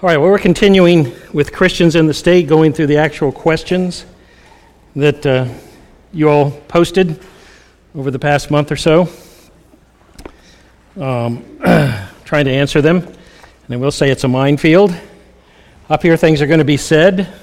All 0.00 0.08
right, 0.08 0.16
well, 0.16 0.30
we're 0.30 0.38
continuing 0.38 1.12
with 1.32 1.52
Christians 1.52 1.96
in 1.96 2.06
the 2.06 2.14
state, 2.14 2.46
going 2.46 2.72
through 2.72 2.86
the 2.86 2.98
actual 2.98 3.32
questions 3.32 4.06
that 4.94 5.26
uh, 5.26 5.48
you 6.12 6.28
all 6.28 6.52
posted 6.68 7.20
over 7.96 8.12
the 8.12 8.18
past 8.20 8.48
month 8.48 8.70
or 8.70 8.76
so, 8.76 9.08
um, 11.00 11.44
trying 12.24 12.44
to 12.44 12.52
answer 12.52 12.80
them. 12.80 12.98
And 12.98 13.70
I 13.70 13.76
will 13.76 13.90
say 13.90 14.08
it's 14.08 14.22
a 14.22 14.28
minefield. 14.28 14.96
Up 15.90 16.00
here, 16.04 16.16
things 16.16 16.40
are 16.40 16.46
going 16.46 16.60
to 16.60 16.64
be 16.64 16.76
said 16.76 17.34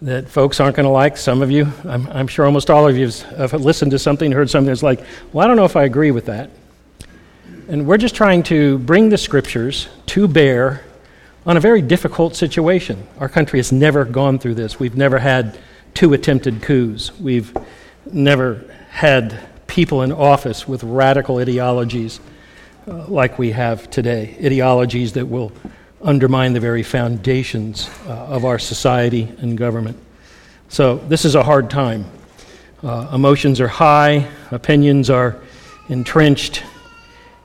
that 0.00 0.30
folks 0.30 0.60
aren't 0.60 0.76
going 0.76 0.86
to 0.86 0.90
like. 0.90 1.18
Some 1.18 1.42
of 1.42 1.50
you, 1.50 1.70
I'm, 1.84 2.06
I'm 2.06 2.26
sure 2.26 2.46
almost 2.46 2.70
all 2.70 2.88
of 2.88 2.96
you, 2.96 3.10
have 3.36 3.52
listened 3.52 3.90
to 3.90 3.98
something, 3.98 4.32
heard 4.32 4.48
something 4.48 4.68
that's 4.68 4.82
like, 4.82 5.04
well, 5.30 5.44
I 5.44 5.46
don't 5.46 5.58
know 5.58 5.66
if 5.66 5.76
I 5.76 5.84
agree 5.84 6.10
with 6.10 6.24
that. 6.24 6.48
And 7.68 7.86
we're 7.86 7.98
just 7.98 8.14
trying 8.14 8.44
to 8.44 8.78
bring 8.78 9.10
the 9.10 9.18
scriptures 9.18 9.88
to 10.06 10.26
bear 10.26 10.85
on 11.46 11.56
a 11.56 11.60
very 11.60 11.80
difficult 11.80 12.34
situation. 12.34 13.06
Our 13.18 13.28
country 13.28 13.60
has 13.60 13.70
never 13.70 14.04
gone 14.04 14.38
through 14.38 14.56
this. 14.56 14.80
We've 14.80 14.96
never 14.96 15.18
had 15.18 15.56
two 15.94 16.12
attempted 16.12 16.60
coups. 16.60 17.16
We've 17.18 17.56
never 18.12 18.68
had 18.90 19.38
people 19.68 20.02
in 20.02 20.10
office 20.10 20.66
with 20.66 20.82
radical 20.82 21.38
ideologies 21.38 22.20
uh, 22.88 23.06
like 23.06 23.38
we 23.38 23.52
have 23.52 23.88
today, 23.90 24.36
ideologies 24.44 25.12
that 25.14 25.26
will 25.26 25.52
undermine 26.02 26.52
the 26.52 26.60
very 26.60 26.82
foundations 26.82 27.88
uh, 28.06 28.12
of 28.12 28.44
our 28.44 28.58
society 28.58 29.32
and 29.38 29.56
government. 29.56 29.96
So, 30.68 30.96
this 30.96 31.24
is 31.24 31.34
a 31.34 31.42
hard 31.42 31.70
time. 31.70 32.04
Uh, 32.82 33.08
emotions 33.12 33.60
are 33.60 33.68
high, 33.68 34.28
opinions 34.50 35.10
are 35.10 35.40
entrenched. 35.88 36.62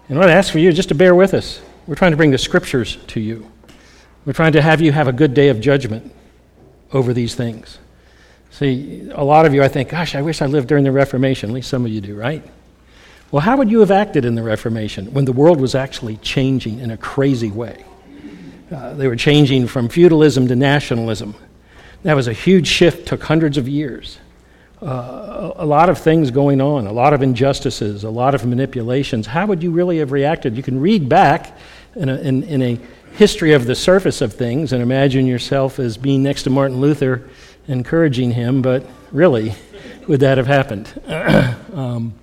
And 0.10 0.18
what 0.18 0.30
I 0.30 0.34
ask 0.34 0.52
for 0.52 0.60
you 0.60 0.70
is 0.70 0.76
just 0.76 0.90
to 0.90 0.96
bear 0.96 1.16
with 1.16 1.34
us. 1.34 1.62
We're 1.88 1.96
trying 1.96 2.12
to 2.12 2.18
bring 2.18 2.32
the 2.32 2.38
scriptures 2.38 2.98
to 3.08 3.20
you. 3.20 3.51
We're 4.26 4.34
trying 4.34 4.54
to 4.54 4.62
have 4.62 4.82
you 4.82 4.92
have 4.92 5.08
a 5.08 5.14
good 5.14 5.34
day 5.34 5.50
of 5.50 5.60
judgment 5.60 6.14
over 6.94 7.14
these 7.14 7.34
things. 7.34 7.80
See, 8.52 9.10
a 9.12 9.24
lot 9.24 9.46
of 9.46 9.54
you, 9.54 9.64
I 9.64 9.68
think, 9.68 9.90
gosh, 9.90 10.14
I 10.14 10.22
wish 10.22 10.42
I 10.42 10.46
lived 10.46 10.68
during 10.68 10.84
the 10.84 10.92
Reformation. 10.92 11.50
At 11.50 11.54
least 11.54 11.70
some 11.70 11.86
of 11.86 11.92
you 11.92 12.02
do, 12.02 12.16
right? 12.16 12.44
Well, 13.32 13.42
how 13.42 13.58
would 13.58 13.72
you 13.72 13.80
have 13.80 13.92
acted 13.92 14.26
in 14.26 14.36
the 14.36 14.44
Reformation 14.44 15.14
when 15.14 15.26
the 15.26 15.32
world 15.32 15.60
was 15.60 15.74
actually 15.74 16.18
changing 16.18 16.80
in 16.80 16.92
a 16.92 16.98
crazy 16.98 17.50
way? 17.50 17.84
Uh, 18.70 18.94
they 18.94 19.08
were 19.08 19.16
changing 19.16 19.68
from 19.68 19.90
feudalism 19.90 20.48
to 20.50 20.56
nationalism. 20.56 21.34
That 22.04 22.16
was 22.16 22.28
a 22.28 22.34
huge 22.34 22.68
shift, 22.68 23.08
took 23.08 23.24
hundreds 23.24 23.58
of 23.58 23.68
years. 23.68 24.18
Uh, 24.82 25.52
a 25.56 25.66
lot 25.66 25.90
of 25.90 25.98
things 25.98 26.32
going 26.32 26.60
on, 26.60 26.88
a 26.88 26.92
lot 26.92 27.14
of 27.14 27.22
injustices, 27.22 28.04
a 28.04 28.10
lot 28.10 28.36
of 28.36 28.46
manipulations. 28.46 29.28
How 29.28 29.46
would 29.46 29.64
you 29.64 29.72
really 29.72 30.00
have 30.00 30.12
reacted? 30.12 30.58
You 30.58 30.64
can 30.64 30.80
read 30.80 31.08
back 31.08 31.58
in 31.96 32.10
a, 32.10 32.16
in, 32.18 32.44
in 32.44 32.62
a 32.62 32.80
history 33.14 33.54
of 33.54 33.66
the 33.66 33.76
surface 33.76 34.22
of 34.22 34.34
things 34.34 34.74
and 34.74 34.82
imagine 34.82 35.26
yourself 35.26 35.80
as 35.80 35.98
being 35.98 36.24
next 36.24 36.44
to 36.44 36.50
Martin 36.50 36.80
Luther, 36.80 37.30
encouraging 37.68 38.32
him, 38.32 38.62
but 38.62 38.86
really, 39.12 39.54
would 40.08 40.22
that 40.22 40.38
have 40.38 40.48
happened? 40.48 40.92
um, 41.74 42.14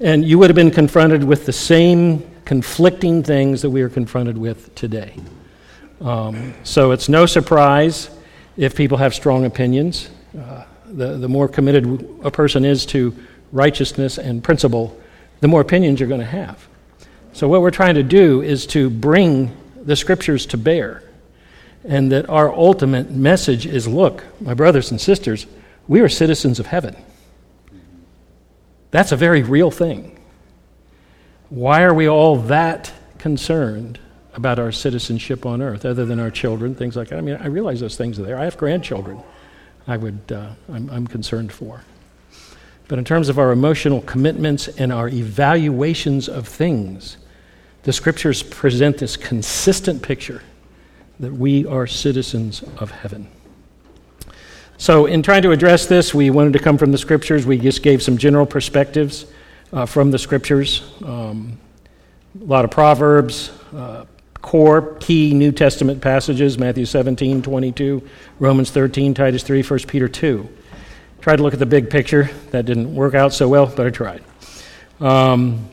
and 0.00 0.24
you 0.24 0.38
would 0.38 0.48
have 0.48 0.56
been 0.56 0.70
confronted 0.70 1.22
with 1.22 1.46
the 1.46 1.52
same 1.52 2.28
conflicting 2.44 3.22
things 3.22 3.62
that 3.62 3.70
we 3.70 3.82
are 3.82 3.88
confronted 3.88 4.38
with 4.38 4.74
today. 4.74 5.14
Um, 6.00 6.54
so 6.64 6.92
it's 6.92 7.08
no 7.08 7.26
surprise 7.26 8.10
if 8.56 8.74
people 8.74 8.98
have 8.98 9.14
strong 9.14 9.44
opinions. 9.44 10.10
Uh, 10.36 10.64
the, 10.86 11.18
the 11.18 11.28
more 11.28 11.48
committed 11.48 12.08
a 12.24 12.30
person 12.30 12.64
is 12.64 12.86
to 12.86 13.14
righteousness 13.52 14.18
and 14.18 14.42
principle, 14.42 14.98
the 15.40 15.48
more 15.48 15.60
opinions 15.60 16.00
you're 16.00 16.08
going 16.08 16.20
to 16.20 16.26
have. 16.26 16.66
So, 17.32 17.48
what 17.48 17.60
we're 17.60 17.70
trying 17.70 17.94
to 17.94 18.02
do 18.02 18.42
is 18.42 18.66
to 18.68 18.90
bring 18.90 19.56
the 19.84 19.96
scriptures 19.96 20.46
to 20.46 20.56
bear. 20.56 21.02
And 21.84 22.12
that 22.12 22.28
our 22.28 22.52
ultimate 22.52 23.10
message 23.10 23.64
is 23.66 23.88
look, 23.88 24.24
my 24.40 24.54
brothers 24.54 24.90
and 24.90 25.00
sisters, 25.00 25.46
we 25.88 26.00
are 26.00 26.08
citizens 26.08 26.60
of 26.60 26.66
heaven. 26.66 26.94
That's 28.90 29.12
a 29.12 29.16
very 29.16 29.42
real 29.42 29.70
thing. 29.70 30.18
Why 31.48 31.82
are 31.82 31.94
we 31.94 32.08
all 32.08 32.36
that 32.36 32.92
concerned 33.18 33.98
about 34.34 34.58
our 34.58 34.72
citizenship 34.72 35.46
on 35.46 35.62
earth, 35.62 35.84
other 35.84 36.04
than 36.04 36.20
our 36.20 36.30
children, 36.30 36.74
things 36.74 36.96
like 36.96 37.08
that? 37.08 37.18
I 37.18 37.22
mean, 37.22 37.36
I 37.36 37.46
realize 37.46 37.80
those 37.80 37.96
things 37.96 38.18
are 38.18 38.24
there. 38.24 38.38
I 38.38 38.44
have 38.44 38.56
grandchildren 38.56 39.22
I 39.86 39.96
would, 39.96 40.30
uh, 40.30 40.50
I'm, 40.72 40.88
I'm 40.90 41.06
concerned 41.06 41.52
for. 41.52 41.82
But 42.88 42.98
in 42.98 43.04
terms 43.04 43.28
of 43.28 43.38
our 43.38 43.52
emotional 43.52 44.00
commitments 44.02 44.68
and 44.68 44.92
our 44.92 45.08
evaluations 45.08 46.28
of 46.28 46.46
things, 46.46 47.16
the 47.82 47.92
scriptures 47.92 48.42
present 48.42 48.98
this 48.98 49.16
consistent 49.16 50.02
picture 50.02 50.42
that 51.18 51.32
we 51.32 51.66
are 51.66 51.86
citizens 51.86 52.62
of 52.78 52.90
heaven. 52.90 53.28
So, 54.78 55.04
in 55.04 55.22
trying 55.22 55.42
to 55.42 55.50
address 55.50 55.86
this, 55.86 56.14
we 56.14 56.30
wanted 56.30 56.54
to 56.54 56.58
come 56.58 56.78
from 56.78 56.90
the 56.90 56.98
scriptures. 56.98 57.44
We 57.44 57.58
just 57.58 57.82
gave 57.82 58.02
some 58.02 58.16
general 58.16 58.46
perspectives 58.46 59.26
uh, 59.72 59.84
from 59.84 60.10
the 60.10 60.18
scriptures. 60.18 60.90
Um, 61.04 61.58
a 62.40 62.44
lot 62.44 62.64
of 62.64 62.70
Proverbs, 62.70 63.50
uh, 63.74 64.06
core, 64.40 64.94
key 65.00 65.34
New 65.34 65.52
Testament 65.52 66.00
passages 66.00 66.58
Matthew 66.58 66.86
17, 66.86 67.42
22, 67.42 68.08
Romans 68.38 68.70
13, 68.70 69.12
Titus 69.12 69.42
3, 69.42 69.62
1 69.62 69.80
Peter 69.80 70.08
2. 70.08 70.48
Tried 71.20 71.36
to 71.36 71.42
look 71.42 71.52
at 71.52 71.58
the 71.58 71.66
big 71.66 71.90
picture. 71.90 72.30
That 72.50 72.64
didn't 72.64 72.94
work 72.94 73.14
out 73.14 73.34
so 73.34 73.48
well, 73.48 73.66
but 73.66 73.86
I 73.86 73.90
tried. 73.90 74.24
Um, 74.98 75.68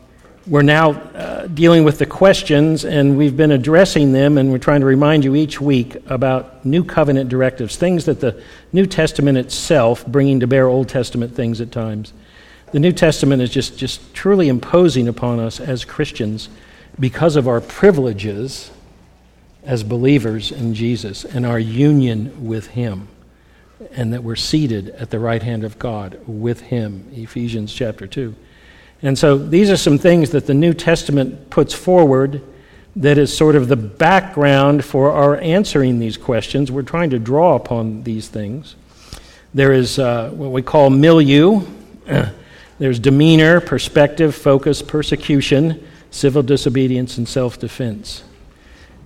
we're 0.47 0.61
now 0.61 0.91
uh, 0.91 1.47
dealing 1.47 1.83
with 1.83 1.99
the 1.99 2.05
questions, 2.05 2.85
and 2.85 3.17
we've 3.17 3.35
been 3.35 3.51
addressing 3.51 4.13
them, 4.13 4.37
and 4.37 4.49
we're 4.49 4.57
trying 4.57 4.79
to 4.79 4.85
remind 4.85 5.25
you 5.25 5.35
each 5.35 5.59
week 5.59 5.97
about 6.07 6.65
new 6.65 6.85
covenant 6.85 7.29
directives, 7.29 7.75
things 7.75 8.05
that 8.05 8.21
the 8.21 8.41
New 8.71 8.85
Testament 8.85 9.37
itself, 9.37 10.07
bringing 10.07 10.39
to 10.39 10.47
bear 10.47 10.67
Old 10.67 10.87
Testament 10.87 11.35
things 11.35 11.59
at 11.59 11.71
times. 11.71 12.13
The 12.71 12.79
New 12.79 12.93
Testament 12.93 13.41
is 13.41 13.49
just, 13.49 13.77
just 13.77 14.13
truly 14.13 14.47
imposing 14.47 15.07
upon 15.07 15.39
us 15.39 15.59
as 15.59 15.83
Christians 15.83 16.47
because 16.97 17.35
of 17.35 17.47
our 17.47 17.59
privileges 17.59 18.71
as 19.63 19.83
believers 19.83 20.51
in 20.51 20.73
Jesus 20.73 21.25
and 21.25 21.45
our 21.45 21.59
union 21.59 22.47
with 22.47 22.67
Him, 22.67 23.09
and 23.91 24.13
that 24.13 24.23
we're 24.23 24.37
seated 24.37 24.89
at 24.91 25.09
the 25.09 25.19
right 25.19 25.43
hand 25.43 25.65
of 25.65 25.77
God 25.77 26.19
with 26.25 26.61
Him. 26.61 27.11
Ephesians 27.13 27.73
chapter 27.73 28.07
2. 28.07 28.33
And 29.01 29.17
so 29.17 29.37
these 29.37 29.69
are 29.69 29.77
some 29.77 29.97
things 29.97 30.31
that 30.31 30.47
the 30.47 30.53
New 30.53 30.73
Testament 30.73 31.49
puts 31.49 31.73
forward 31.73 32.41
that 32.95 33.19
is 33.19 33.35
sort 33.35 33.55
of 33.55 33.67
the 33.67 33.75
background 33.75 34.83
for 34.83 35.11
our 35.11 35.37
answering 35.37 35.99
these 35.99 36.17
questions. 36.17 36.71
We're 36.71 36.81
trying 36.81 37.11
to 37.11 37.19
draw 37.19 37.55
upon 37.55 38.03
these 38.03 38.27
things. 38.27 38.75
There 39.53 39.71
is 39.71 39.99
uh, 39.99 40.31
what 40.31 40.51
we 40.51 40.63
call 40.63 40.89
milieu, 40.89 41.61
there's 42.79 42.99
demeanor, 42.99 43.61
perspective, 43.61 44.35
focus, 44.35 44.81
persecution, 44.81 45.87
civil 46.09 46.41
disobedience, 46.41 47.17
and 47.17 47.29
self 47.29 47.59
defense. 47.59 48.23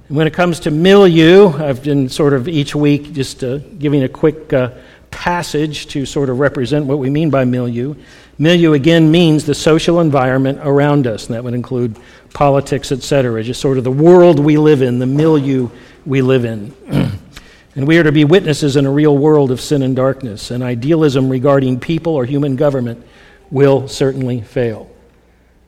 And 0.07 0.17
when 0.17 0.25
it 0.25 0.33
comes 0.33 0.61
to 0.61 0.71
milieu, 0.71 1.49
I've 1.49 1.83
been 1.83 2.07
sort 2.07 2.33
of 2.33 2.47
each 2.47 2.73
week 2.73 3.11
just 3.11 3.43
uh, 3.43 3.57
giving 3.57 4.03
a 4.03 4.09
quick 4.09 4.53
uh, 4.53 4.71
passage 5.09 5.87
to 5.87 6.05
sort 6.05 6.29
of 6.29 6.39
represent 6.39 6.85
what 6.85 6.97
we 6.99 7.09
mean 7.09 7.29
by 7.29 7.43
milieu. 7.43 7.95
Milieu 8.41 8.73
again 8.73 9.11
means 9.11 9.45
the 9.45 9.53
social 9.53 9.99
environment 9.99 10.57
around 10.63 11.05
us, 11.05 11.27
and 11.27 11.35
that 11.35 11.43
would 11.43 11.53
include 11.53 11.95
politics, 12.33 12.91
etc., 12.91 13.43
just 13.43 13.61
sort 13.61 13.77
of 13.77 13.83
the 13.83 13.91
world 13.91 14.39
we 14.39 14.57
live 14.57 14.81
in, 14.81 14.97
the 14.97 15.05
milieu 15.05 15.69
we 16.07 16.23
live 16.23 16.43
in. 16.43 16.73
and 17.75 17.87
we 17.87 17.99
are 17.99 18.03
to 18.03 18.11
be 18.11 18.25
witnesses 18.25 18.77
in 18.77 18.87
a 18.87 18.91
real 18.91 19.15
world 19.15 19.51
of 19.51 19.61
sin 19.61 19.83
and 19.83 19.95
darkness, 19.95 20.49
and 20.49 20.63
idealism 20.63 21.29
regarding 21.29 21.79
people 21.79 22.15
or 22.15 22.25
human 22.25 22.55
government 22.55 23.05
will 23.51 23.87
certainly 23.87 24.41
fail. 24.41 24.89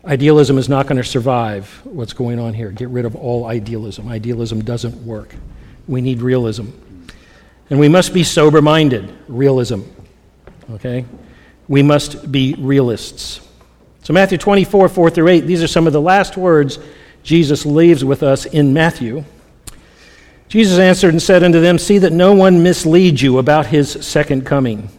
Idealism 0.03 0.57
is 0.57 0.67
not 0.67 0.87
going 0.87 0.97
to 0.97 1.07
survive 1.07 1.79
what's 1.83 2.13
going 2.13 2.39
on 2.39 2.55
here. 2.55 2.71
Get 2.71 2.89
rid 2.89 3.05
of 3.05 3.15
all 3.15 3.45
idealism. 3.45 4.07
Idealism 4.07 4.63
doesn't 4.63 4.95
work. 5.05 5.35
We 5.87 6.01
need 6.01 6.23
realism. 6.23 6.71
And 7.69 7.79
we 7.79 7.87
must 7.87 8.15
be 8.15 8.23
sober 8.23 8.63
minded. 8.63 9.13
Realism. 9.27 9.81
Okay? 10.71 11.05
We 11.67 11.83
must 11.83 12.31
be 12.31 12.55
realists. 12.57 13.39
So, 14.03 14.13
Matthew 14.13 14.37
24, 14.37 14.89
4 14.89 15.09
through 15.09 15.27
8, 15.29 15.39
these 15.41 15.63
are 15.63 15.67
some 15.67 15.87
of 15.87 15.93
the 15.93 16.01
last 16.01 16.35
words 16.35 16.79
Jesus 17.23 17.65
leaves 17.65 18.03
with 18.03 18.21
us 18.21 18.45
in 18.45 18.73
Matthew. 18.73 19.23
Jesus 20.49 20.77
answered 20.77 21.11
and 21.13 21.21
said 21.21 21.41
unto 21.41 21.61
them, 21.61 21.79
See 21.79 21.99
that 21.99 22.11
no 22.11 22.33
one 22.33 22.63
mislead 22.63 23.21
you 23.21 23.37
about 23.37 23.67
his 23.67 23.91
second 24.05 24.45
coming. 24.45 24.89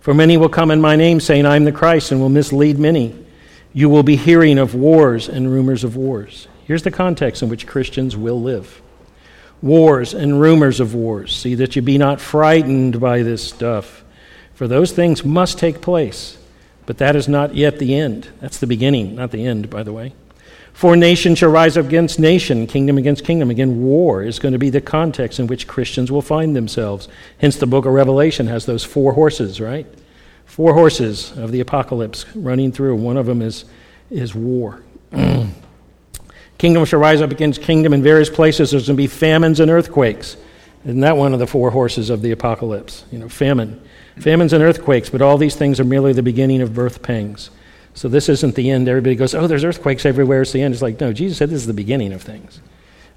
For 0.00 0.14
many 0.14 0.36
will 0.36 0.48
come 0.48 0.70
in 0.70 0.80
my 0.80 0.96
name, 0.96 1.20
saying, 1.20 1.44
I 1.44 1.56
am 1.56 1.64
the 1.64 1.72
Christ, 1.72 2.12
and 2.12 2.20
will 2.20 2.28
mislead 2.28 2.78
many. 2.78 3.14
You 3.72 3.88
will 3.88 4.02
be 4.02 4.16
hearing 4.16 4.58
of 4.58 4.74
wars 4.74 5.28
and 5.28 5.50
rumors 5.50 5.84
of 5.84 5.96
wars. 5.96 6.48
Here's 6.64 6.82
the 6.82 6.90
context 6.90 7.42
in 7.42 7.48
which 7.48 7.66
Christians 7.66 8.16
will 8.16 8.40
live 8.40 8.80
wars 9.60 10.12
and 10.12 10.40
rumors 10.40 10.80
of 10.80 10.94
wars. 10.94 11.34
See 11.34 11.54
that 11.56 11.76
you 11.76 11.82
be 11.82 11.98
not 11.98 12.20
frightened 12.20 13.00
by 13.00 13.22
this 13.22 13.48
stuff 13.48 14.01
for 14.54 14.68
those 14.68 14.92
things 14.92 15.24
must 15.24 15.58
take 15.58 15.80
place, 15.80 16.38
but 16.86 16.98
that 16.98 17.16
is 17.16 17.28
not 17.28 17.54
yet 17.54 17.78
the 17.78 17.94
end. 17.94 18.28
That's 18.40 18.58
the 18.58 18.66
beginning, 18.66 19.14
not 19.14 19.30
the 19.30 19.46
end, 19.46 19.70
by 19.70 19.82
the 19.82 19.92
way. 19.92 20.12
For 20.72 20.96
nation 20.96 21.34
shall 21.34 21.50
rise 21.50 21.76
up 21.76 21.86
against 21.86 22.18
nation, 22.18 22.66
kingdom 22.66 22.98
against 22.98 23.24
kingdom. 23.24 23.50
Again, 23.50 23.82
war 23.82 24.22
is 24.22 24.38
going 24.38 24.52
to 24.52 24.58
be 24.58 24.70
the 24.70 24.80
context 24.80 25.38
in 25.38 25.46
which 25.46 25.68
Christians 25.68 26.10
will 26.10 26.22
find 26.22 26.56
themselves. 26.56 27.08
Hence, 27.38 27.56
the 27.56 27.66
book 27.66 27.84
of 27.84 27.92
Revelation 27.92 28.46
has 28.46 28.66
those 28.66 28.82
four 28.82 29.12
horses, 29.12 29.60
right? 29.60 29.86
Four 30.46 30.74
horses 30.74 31.36
of 31.36 31.52
the 31.52 31.60
apocalypse 31.60 32.24
running 32.34 32.72
through. 32.72 32.96
One 32.96 33.16
of 33.16 33.26
them 33.26 33.42
is, 33.42 33.64
is 34.10 34.34
war. 34.34 34.82
kingdom 36.58 36.84
shall 36.84 37.00
rise 37.00 37.20
up 37.20 37.30
against 37.30 37.62
kingdom 37.62 37.92
in 37.92 38.02
various 38.02 38.30
places. 38.30 38.70
There's 38.70 38.86
going 38.86 38.96
to 38.96 39.02
be 39.02 39.06
famines 39.06 39.60
and 39.60 39.70
earthquakes. 39.70 40.36
Isn't 40.84 41.00
that 41.00 41.16
one 41.16 41.32
of 41.32 41.38
the 41.38 41.46
four 41.46 41.70
horses 41.70 42.10
of 42.10 42.22
the 42.22 42.32
apocalypse? 42.32 43.04
You 43.12 43.18
know, 43.18 43.28
famine. 43.28 43.80
Famines 44.18 44.52
and 44.52 44.62
earthquakes, 44.62 45.10
but 45.10 45.22
all 45.22 45.38
these 45.38 45.56
things 45.56 45.80
are 45.80 45.84
merely 45.84 46.12
the 46.12 46.22
beginning 46.22 46.60
of 46.60 46.74
birth 46.74 47.02
pangs. 47.02 47.50
So 47.94 48.08
this 48.08 48.28
isn't 48.28 48.54
the 48.54 48.70
end. 48.70 48.88
Everybody 48.88 49.16
goes, 49.16 49.34
oh, 49.34 49.46
there's 49.46 49.64
earthquakes 49.64 50.06
everywhere. 50.06 50.42
It's 50.42 50.52
the 50.52 50.62
end. 50.62 50.74
It's 50.74 50.82
like, 50.82 51.00
no, 51.00 51.12
Jesus 51.12 51.38
said 51.38 51.50
this 51.50 51.60
is 51.60 51.66
the 51.66 51.74
beginning 51.74 52.12
of 52.12 52.22
things. 52.22 52.60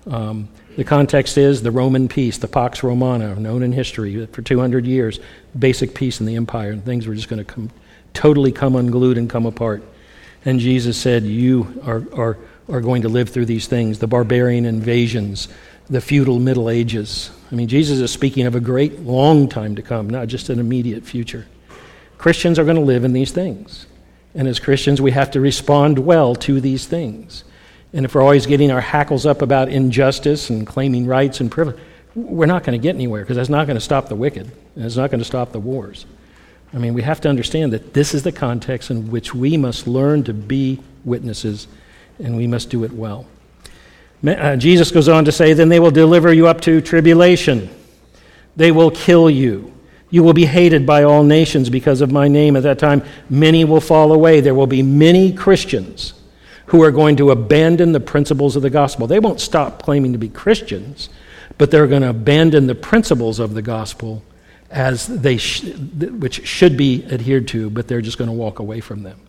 Um, 0.08 0.50
the 0.76 0.84
context 0.84 1.38
is 1.38 1.62
the 1.62 1.72
Roman 1.72 2.08
peace, 2.08 2.38
the 2.38 2.48
Pax 2.48 2.84
Romana, 2.84 3.36
known 3.36 3.64
in 3.64 3.72
history 3.72 4.26
for 4.28 4.42
200 4.42 4.86
years, 4.86 5.20
basic 5.58 5.96
peace 5.96 6.20
in 6.20 6.26
the 6.26 6.36
empire, 6.36 6.72
and 6.72 6.84
things 6.84 7.08
were 7.08 7.16
just 7.16 7.30
going 7.30 7.44
to 7.44 7.52
come, 7.52 7.72
totally 8.14 8.52
come 8.52 8.76
unglued 8.76 9.18
and 9.18 9.30
come 9.30 9.46
apart. 9.46 9.84
And 10.44 10.60
Jesus 10.60 10.98
said, 10.98 11.24
You 11.24 11.82
are, 11.86 12.04
are, 12.14 12.38
are 12.70 12.82
going 12.82 13.04
to 13.04 13.10
live 13.10 13.30
through 13.30 13.46
these 13.46 13.68
things 13.68 14.00
the 14.00 14.08
barbarian 14.08 14.66
invasions, 14.66 15.48
the 15.90 16.02
feudal 16.02 16.40
Middle 16.40 16.70
Ages. 16.70 17.32
I 17.52 17.56
mean, 17.56 17.68
Jesus 17.68 18.00
is 18.00 18.12
speaking 18.12 18.46
of 18.46 18.56
a 18.56 18.60
great 18.60 19.02
long 19.02 19.48
time 19.48 19.76
to 19.76 19.82
come, 19.82 20.10
not 20.10 20.28
just 20.28 20.50
an 20.50 20.60
immediate 20.60 21.04
future. 21.04 21.46
Christians 22.18 22.58
are 22.58 22.64
going 22.64 22.78
to 22.78 22.82
live 22.82 23.04
in 23.04 23.14
these 23.14 23.32
things. 23.32 23.86
And 24.34 24.48
as 24.48 24.60
Christians, 24.60 25.02
we 25.02 25.12
have 25.12 25.32
to 25.32 25.40
respond 25.40 26.00
well 26.00 26.36
to 26.36 26.60
these 26.60 26.88
things. 26.88 27.44
And 27.94 28.04
if 28.04 28.16
we're 28.16 28.22
always 28.22 28.46
getting 28.46 28.72
our 28.72 28.82
hackles 28.82 29.26
up 29.26 29.42
about 29.42 29.70
injustice 29.70 30.50
and 30.50 30.68
claiming 30.68 31.06
rights 31.06 31.40
and 31.40 31.52
privilege, 31.52 31.80
we're 32.16 32.46
not 32.46 32.64
going 32.64 32.78
to 32.78 32.82
get 32.82 32.96
anywhere 32.96 33.22
because 33.22 33.38
that's 33.38 33.50
not 33.50 33.68
going 33.68 33.78
to 33.78 33.82
stop 33.82 34.10
the 34.10 34.16
wicked. 34.16 34.52
And 34.76 34.86
it's 34.86 34.98
not 34.98 35.12
going 35.12 35.20
to 35.20 35.26
stop 35.26 35.52
the 35.52 35.60
wars. 35.60 36.06
I 36.74 36.78
mean, 36.78 36.94
we 36.94 37.04
have 37.04 37.22
to 37.22 37.30
understand 37.30 37.72
that 37.74 37.94
this 37.94 38.14
is 38.14 38.24
the 38.24 38.32
context 38.32 38.92
in 38.92 39.12
which 39.12 39.34
we 39.34 39.56
must 39.56 39.88
learn 39.88 40.24
to 40.26 40.34
be 40.34 40.82
witnesses, 41.06 41.68
and 42.20 42.36
we 42.36 42.48
must 42.48 42.70
do 42.70 42.84
it 42.84 42.92
well. 42.92 43.26
Uh, 44.28 44.56
Jesus 44.56 44.92
goes 44.92 45.08
on 45.08 45.26
to 45.26 45.32
say, 45.32 45.54
Then 45.54 45.70
they 45.70 45.80
will 45.80 45.92
deliver 45.92 46.34
you 46.34 46.48
up 46.48 46.62
to 46.62 46.82
tribulation, 46.82 47.70
they 48.56 48.72
will 48.72 48.92
kill 48.92 49.30
you. 49.30 49.72
You 50.12 50.24
will 50.24 50.34
be 50.34 50.46
hated 50.46 50.86
by 50.86 51.04
all 51.04 51.24
nations 51.24 51.70
because 51.70 52.00
of 52.00 52.12
my 52.12 52.28
name. 52.28 52.56
At 52.56 52.64
that 52.64 52.80
time, 52.80 53.04
many 53.30 53.66
will 53.66 53.82
fall 53.82 54.14
away. 54.14 54.40
There 54.40 54.54
will 54.54 54.68
be 54.68 54.82
many 54.82 55.34
Christians 55.34 56.14
who 56.68 56.82
are 56.84 56.92
going 56.92 57.18
to 57.18 57.32
abandon 57.32 57.92
the 57.92 58.00
principles 58.00 58.56
of 58.56 58.62
the 58.62 58.70
gospel. 58.70 59.08
They 59.08 59.20
won't 59.20 59.42
stop 59.42 59.84
claiming 59.84 60.14
to 60.14 60.18
be 60.18 60.30
Christians, 60.30 61.10
but 61.58 61.70
they're 61.70 61.88
going 61.88 62.04
to 62.04 62.10
abandon 62.10 62.68
the 62.68 62.76
principles 62.76 63.40
of 63.40 63.56
the 63.56 63.62
gospel 63.62 64.24
as 64.70 65.08
they 65.08 65.38
sh- 65.38 65.74
which 65.74 66.48
should 66.48 66.78
be 66.78 67.06
adhered 67.12 67.48
to, 67.50 67.70
but 67.70 67.88
they're 67.88 68.02
just 68.02 68.18
going 68.18 68.30
to 68.30 68.36
walk 68.36 68.60
away 68.60 68.80
from 68.80 69.04
them. 69.04 69.20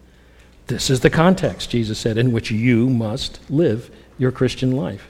This 0.66 0.90
is 0.90 1.00
the 1.00 1.10
context, 1.10 1.70
Jesus 1.70 1.98
said, 1.98 2.18
in 2.18 2.32
which 2.32 2.50
you 2.50 2.88
must 2.88 3.38
live 3.50 3.90
your 4.18 4.32
Christian 4.32 4.72
life. 4.72 5.06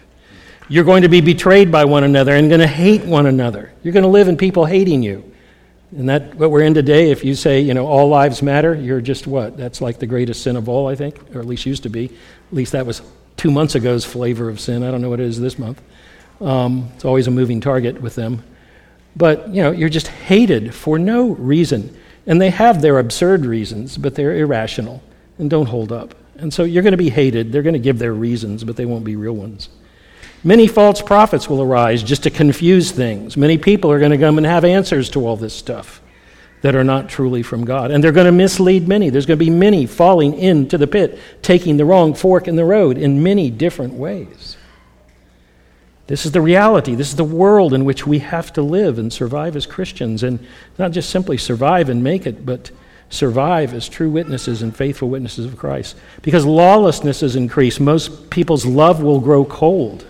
You're 0.68 0.84
going 0.84 1.02
to 1.02 1.08
be 1.08 1.20
betrayed 1.20 1.70
by 1.70 1.84
one 1.84 2.02
another 2.02 2.34
and 2.34 2.48
going 2.48 2.60
to 2.60 2.66
hate 2.66 3.04
one 3.04 3.26
another. 3.26 3.72
You're 3.82 3.92
going 3.92 4.02
to 4.02 4.08
live 4.08 4.28
in 4.28 4.36
people 4.36 4.64
hating 4.64 5.02
you. 5.02 5.32
And 5.92 6.08
that 6.08 6.34
what 6.34 6.50
we're 6.50 6.62
in 6.62 6.74
today, 6.74 7.12
if 7.12 7.24
you 7.24 7.36
say, 7.36 7.60
you 7.60 7.72
know, 7.72 7.86
all 7.86 8.08
lives 8.08 8.42
matter, 8.42 8.74
you're 8.74 9.00
just 9.00 9.26
what? 9.26 9.56
That's 9.56 9.80
like 9.80 10.00
the 10.00 10.06
greatest 10.06 10.42
sin 10.42 10.56
of 10.56 10.68
all, 10.68 10.88
I 10.88 10.96
think, 10.96 11.34
or 11.34 11.38
at 11.38 11.46
least 11.46 11.66
used 11.66 11.84
to 11.84 11.88
be. 11.88 12.06
At 12.06 12.52
least 12.52 12.72
that 12.72 12.84
was 12.84 13.02
two 13.36 13.52
months 13.52 13.76
ago's 13.76 14.04
flavor 14.04 14.48
of 14.48 14.58
sin. 14.58 14.82
I 14.82 14.90
don't 14.90 15.00
know 15.00 15.10
what 15.10 15.20
it 15.20 15.26
is 15.26 15.40
this 15.40 15.58
month. 15.58 15.80
Um, 16.40 16.90
it's 16.96 17.04
always 17.04 17.28
a 17.28 17.30
moving 17.30 17.60
target 17.60 18.00
with 18.00 18.16
them. 18.16 18.42
But, 19.14 19.48
you 19.48 19.62
know, 19.62 19.70
you're 19.70 19.88
just 19.88 20.08
hated 20.08 20.74
for 20.74 20.98
no 20.98 21.28
reason. 21.28 21.96
And 22.26 22.40
they 22.40 22.50
have 22.50 22.82
their 22.82 22.98
absurd 22.98 23.46
reasons, 23.46 23.96
but 23.96 24.16
they're 24.16 24.36
irrational 24.36 25.02
and 25.38 25.48
don't 25.48 25.66
hold 25.66 25.92
up. 25.92 26.14
And 26.38 26.52
so 26.52 26.64
you're 26.64 26.82
going 26.82 26.92
to 26.92 26.98
be 26.98 27.10
hated. 27.10 27.52
They're 27.52 27.62
going 27.62 27.74
to 27.74 27.78
give 27.78 27.98
their 27.98 28.14
reasons, 28.14 28.64
but 28.64 28.76
they 28.76 28.84
won't 28.84 29.04
be 29.04 29.16
real 29.16 29.34
ones. 29.34 29.68
Many 30.44 30.68
false 30.68 31.02
prophets 31.02 31.48
will 31.48 31.62
arise 31.62 32.02
just 32.02 32.22
to 32.24 32.30
confuse 32.30 32.92
things. 32.92 33.36
Many 33.36 33.58
people 33.58 33.90
are 33.90 33.98
going 33.98 34.12
to 34.12 34.18
come 34.18 34.38
and 34.38 34.46
have 34.46 34.64
answers 34.64 35.10
to 35.10 35.26
all 35.26 35.36
this 35.36 35.54
stuff 35.54 36.02
that 36.62 36.74
are 36.74 36.84
not 36.84 37.08
truly 37.08 37.42
from 37.42 37.64
God. 37.64 37.90
And 37.90 38.02
they're 38.02 38.12
going 38.12 38.26
to 38.26 38.32
mislead 38.32 38.88
many. 38.88 39.10
There's 39.10 39.26
going 39.26 39.38
to 39.38 39.44
be 39.44 39.50
many 39.50 39.86
falling 39.86 40.34
into 40.38 40.78
the 40.78 40.86
pit, 40.86 41.18
taking 41.42 41.76
the 41.76 41.84
wrong 41.84 42.14
fork 42.14 42.48
in 42.48 42.56
the 42.56 42.64
road 42.64 42.98
in 42.98 43.22
many 43.22 43.50
different 43.50 43.94
ways. 43.94 44.56
This 46.06 46.24
is 46.24 46.32
the 46.32 46.40
reality. 46.40 46.94
This 46.94 47.08
is 47.08 47.16
the 47.16 47.24
world 47.24 47.74
in 47.74 47.84
which 47.84 48.06
we 48.06 48.20
have 48.20 48.52
to 48.52 48.62
live 48.62 48.98
and 48.98 49.12
survive 49.12 49.56
as 49.56 49.66
Christians. 49.66 50.22
And 50.22 50.44
not 50.78 50.92
just 50.92 51.10
simply 51.10 51.36
survive 51.36 51.88
and 51.88 52.02
make 52.02 52.26
it, 52.26 52.46
but 52.46 52.70
survive 53.08 53.72
as 53.72 53.88
true 53.88 54.10
witnesses 54.10 54.62
and 54.62 54.76
faithful 54.76 55.08
witnesses 55.08 55.46
of 55.46 55.56
Christ. 55.56 55.96
Because 56.22 56.44
lawlessness 56.44 57.22
is 57.22 57.36
increased, 57.36 57.80
most 57.80 58.30
people's 58.30 58.66
love 58.66 59.02
will 59.02 59.20
grow 59.20 59.44
cold. 59.44 60.06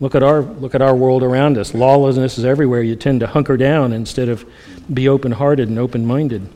Look 0.00 0.14
at 0.14 0.22
our, 0.22 0.42
look 0.42 0.74
at 0.74 0.82
our 0.82 0.94
world 0.94 1.22
around 1.22 1.56
us. 1.56 1.74
Lawlessness 1.74 2.38
is 2.38 2.44
everywhere. 2.44 2.82
You 2.82 2.96
tend 2.96 3.20
to 3.20 3.26
hunker 3.26 3.56
down 3.56 3.92
instead 3.92 4.28
of 4.28 4.44
be 4.92 5.08
open 5.08 5.32
hearted 5.32 5.68
and 5.68 5.78
open 5.78 6.04
minded. 6.04 6.48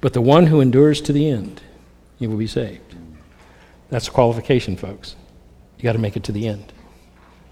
But 0.00 0.12
the 0.12 0.20
one 0.20 0.46
who 0.46 0.60
endures 0.60 1.00
to 1.02 1.12
the 1.12 1.28
end, 1.28 1.62
he 2.18 2.26
will 2.26 2.36
be 2.36 2.46
saved. 2.46 2.94
That's 3.88 4.08
a 4.08 4.10
qualification, 4.10 4.76
folks. 4.76 5.16
You 5.78 5.84
got 5.84 5.92
to 5.92 5.98
make 5.98 6.16
it 6.16 6.24
to 6.24 6.32
the 6.32 6.48
end. 6.48 6.72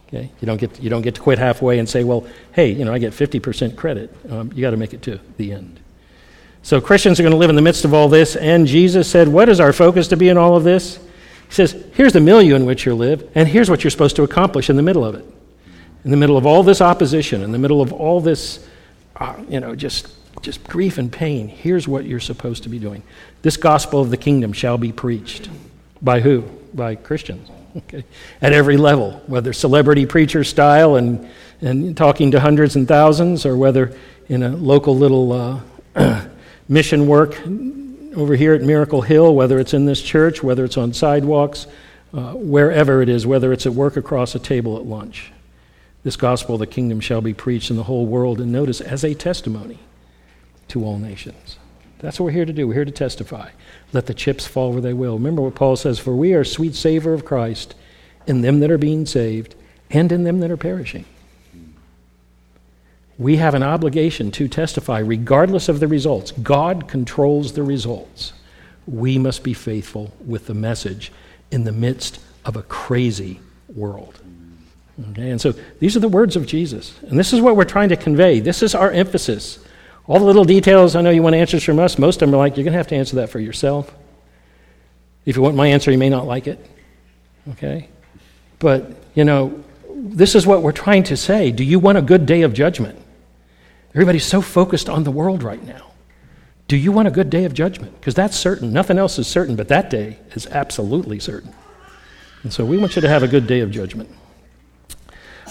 Okay? 0.08 0.30
You 0.40 0.46
don't 0.46 0.58
get 0.58 0.80
you 0.80 0.90
don't 0.90 1.02
get 1.02 1.14
to 1.16 1.20
quit 1.20 1.38
halfway 1.38 1.78
and 1.78 1.88
say, 1.88 2.04
well, 2.04 2.26
hey, 2.52 2.70
you 2.70 2.84
know, 2.84 2.92
I 2.92 2.98
get 2.98 3.12
50% 3.12 3.76
credit. 3.76 4.14
Um, 4.30 4.52
you 4.54 4.60
got 4.60 4.70
to 4.70 4.76
make 4.76 4.94
it 4.94 5.02
to 5.02 5.20
the 5.36 5.52
end. 5.52 5.80
So 6.64 6.80
Christians 6.80 7.20
are 7.20 7.22
going 7.22 7.34
to 7.34 7.36
live 7.36 7.50
in 7.50 7.56
the 7.56 7.62
midst 7.62 7.84
of 7.84 7.92
all 7.92 8.08
this, 8.08 8.36
and 8.36 8.66
Jesus 8.66 9.06
said, 9.06 9.28
what 9.28 9.50
is 9.50 9.60
our 9.60 9.74
focus 9.74 10.08
to 10.08 10.16
be 10.16 10.30
in 10.30 10.38
all 10.38 10.56
of 10.56 10.64
this? 10.64 10.96
He 10.96 11.52
says, 11.54 11.76
here's 11.92 12.14
the 12.14 12.22
milieu 12.22 12.54
in 12.54 12.64
which 12.64 12.86
you 12.86 12.94
live, 12.94 13.30
and 13.34 13.46
here's 13.46 13.68
what 13.68 13.84
you're 13.84 13.90
supposed 13.90 14.16
to 14.16 14.22
accomplish 14.22 14.70
in 14.70 14.76
the 14.76 14.82
middle 14.82 15.04
of 15.04 15.14
it. 15.14 15.26
In 16.06 16.10
the 16.10 16.16
middle 16.16 16.38
of 16.38 16.46
all 16.46 16.62
this 16.62 16.80
opposition, 16.80 17.42
in 17.42 17.52
the 17.52 17.58
middle 17.58 17.82
of 17.82 17.92
all 17.92 18.18
this, 18.22 18.66
uh, 19.16 19.34
you 19.46 19.60
know, 19.60 19.74
just, 19.74 20.08
just 20.40 20.64
grief 20.64 20.96
and 20.96 21.12
pain, 21.12 21.48
here's 21.48 21.86
what 21.86 22.06
you're 22.06 22.18
supposed 22.18 22.62
to 22.62 22.70
be 22.70 22.78
doing. 22.78 23.02
This 23.42 23.58
gospel 23.58 24.00
of 24.00 24.08
the 24.08 24.16
kingdom 24.16 24.54
shall 24.54 24.78
be 24.78 24.90
preached. 24.90 25.50
By 26.00 26.20
who? 26.20 26.44
By 26.72 26.94
Christians. 26.96 27.50
Okay. 27.76 28.04
At 28.40 28.52
every 28.52 28.76
level, 28.76 29.20
whether 29.26 29.52
celebrity 29.52 30.06
preacher 30.06 30.44
style 30.44 30.94
and, 30.94 31.28
and 31.60 31.96
talking 31.96 32.30
to 32.30 32.38
hundreds 32.38 32.76
and 32.76 32.86
thousands, 32.86 33.44
or 33.44 33.56
whether 33.56 33.98
in 34.28 34.44
a 34.44 34.50
local 34.50 34.96
little 34.96 35.32
uh, 35.32 35.60
mission 36.68 37.06
work 37.06 37.40
over 38.16 38.36
here 38.36 38.54
at 38.54 38.62
Miracle 38.62 39.02
Hill, 39.02 39.34
whether 39.34 39.58
it's 39.58 39.74
in 39.74 39.86
this 39.86 40.00
church, 40.00 40.42
whether 40.42 40.64
it's 40.64 40.76
on 40.76 40.92
sidewalks, 40.92 41.66
uh, 42.12 42.32
wherever 42.34 43.02
it 43.02 43.08
is, 43.08 43.26
whether 43.26 43.52
it's 43.52 43.66
at 43.66 43.72
work 43.72 43.96
across 43.96 44.34
a 44.34 44.38
table 44.38 44.76
at 44.76 44.86
lunch. 44.86 45.32
This 46.04 46.16
gospel 46.16 46.56
of 46.56 46.60
the 46.60 46.66
kingdom 46.66 47.00
shall 47.00 47.20
be 47.20 47.34
preached 47.34 47.70
in 47.70 47.76
the 47.76 47.84
whole 47.84 48.06
world, 48.06 48.40
and 48.40 48.52
notice, 48.52 48.80
as 48.80 49.04
a 49.04 49.14
testimony 49.14 49.78
to 50.68 50.84
all 50.84 50.98
nations. 50.98 51.58
That's 51.98 52.20
what 52.20 52.26
we're 52.26 52.32
here 52.32 52.44
to 52.44 52.52
do. 52.52 52.68
We're 52.68 52.74
here 52.74 52.84
to 52.84 52.90
testify. 52.90 53.50
Let 53.92 54.06
the 54.06 54.14
chips 54.14 54.46
fall 54.46 54.72
where 54.72 54.82
they 54.82 54.92
will. 54.92 55.14
Remember 55.14 55.42
what 55.42 55.54
Paul 55.54 55.76
says 55.76 55.98
For 55.98 56.14
we 56.14 56.34
are 56.34 56.44
sweet 56.44 56.74
savor 56.74 57.14
of 57.14 57.24
Christ 57.24 57.74
in 58.26 58.42
them 58.42 58.60
that 58.60 58.70
are 58.70 58.78
being 58.78 59.06
saved 59.06 59.54
and 59.90 60.12
in 60.12 60.24
them 60.24 60.40
that 60.40 60.50
are 60.50 60.56
perishing. 60.56 61.06
We 63.18 63.36
have 63.36 63.54
an 63.54 63.62
obligation 63.62 64.30
to 64.32 64.48
testify 64.48 64.98
regardless 64.98 65.68
of 65.68 65.80
the 65.80 65.86
results. 65.86 66.32
God 66.32 66.88
controls 66.88 67.52
the 67.52 67.62
results. 67.62 68.32
We 68.86 69.18
must 69.18 69.42
be 69.42 69.54
faithful 69.54 70.12
with 70.26 70.46
the 70.46 70.54
message 70.54 71.12
in 71.50 71.64
the 71.64 71.72
midst 71.72 72.20
of 72.44 72.56
a 72.56 72.62
crazy 72.62 73.40
world. 73.74 74.20
Okay, 75.10 75.30
and 75.30 75.40
so 75.40 75.52
these 75.80 75.96
are 75.96 76.00
the 76.00 76.08
words 76.08 76.36
of 76.36 76.46
Jesus. 76.46 76.98
And 77.02 77.18
this 77.18 77.32
is 77.32 77.40
what 77.40 77.56
we're 77.56 77.64
trying 77.64 77.88
to 77.88 77.96
convey. 77.96 78.40
This 78.40 78.62
is 78.62 78.74
our 78.74 78.90
emphasis. 78.90 79.58
All 80.06 80.18
the 80.18 80.24
little 80.24 80.44
details, 80.44 80.94
I 80.94 81.00
know 81.00 81.10
you 81.10 81.22
want 81.22 81.34
answers 81.34 81.64
from 81.64 81.78
us. 81.78 81.98
Most 81.98 82.20
of 82.20 82.28
them 82.28 82.34
are 82.34 82.38
like, 82.38 82.56
you're 82.56 82.64
going 82.64 82.72
to 82.72 82.78
have 82.78 82.88
to 82.88 82.96
answer 82.96 83.16
that 83.16 83.30
for 83.30 83.40
yourself. 83.40 83.92
If 85.24 85.36
you 85.36 85.42
want 85.42 85.56
my 85.56 85.68
answer, 85.68 85.90
you 85.90 85.98
may 85.98 86.10
not 86.10 86.26
like 86.26 86.46
it. 86.46 86.64
Okay? 87.52 87.88
But, 88.58 88.92
you 89.14 89.24
know, 89.24 89.64
this 89.88 90.34
is 90.34 90.46
what 90.46 90.62
we're 90.62 90.72
trying 90.72 91.04
to 91.04 91.16
say. 91.16 91.50
Do 91.50 91.64
you 91.64 91.78
want 91.78 91.98
a 91.98 92.02
good 92.02 92.26
day 92.26 92.42
of 92.42 92.52
judgment? 92.52 92.98
Everybody's 93.94 94.26
so 94.26 94.40
focused 94.40 94.88
on 94.88 95.04
the 95.04 95.10
world 95.10 95.42
right 95.42 95.62
now. 95.64 95.92
Do 96.66 96.76
you 96.76 96.92
want 96.92 97.06
a 97.06 97.10
good 97.10 97.30
day 97.30 97.44
of 97.44 97.54
judgment? 97.54 97.94
Because 98.00 98.14
that's 98.14 98.36
certain. 98.36 98.72
Nothing 98.72 98.98
else 98.98 99.18
is 99.18 99.26
certain, 99.26 99.54
but 99.54 99.68
that 99.68 99.90
day 99.90 100.18
is 100.32 100.46
absolutely 100.46 101.20
certain. 101.20 101.54
And 102.42 102.52
so 102.52 102.64
we 102.64 102.76
want 102.76 102.96
you 102.96 103.02
to 103.02 103.08
have 103.08 103.22
a 103.22 103.28
good 103.28 103.46
day 103.46 103.60
of 103.60 103.70
judgment. 103.70 104.10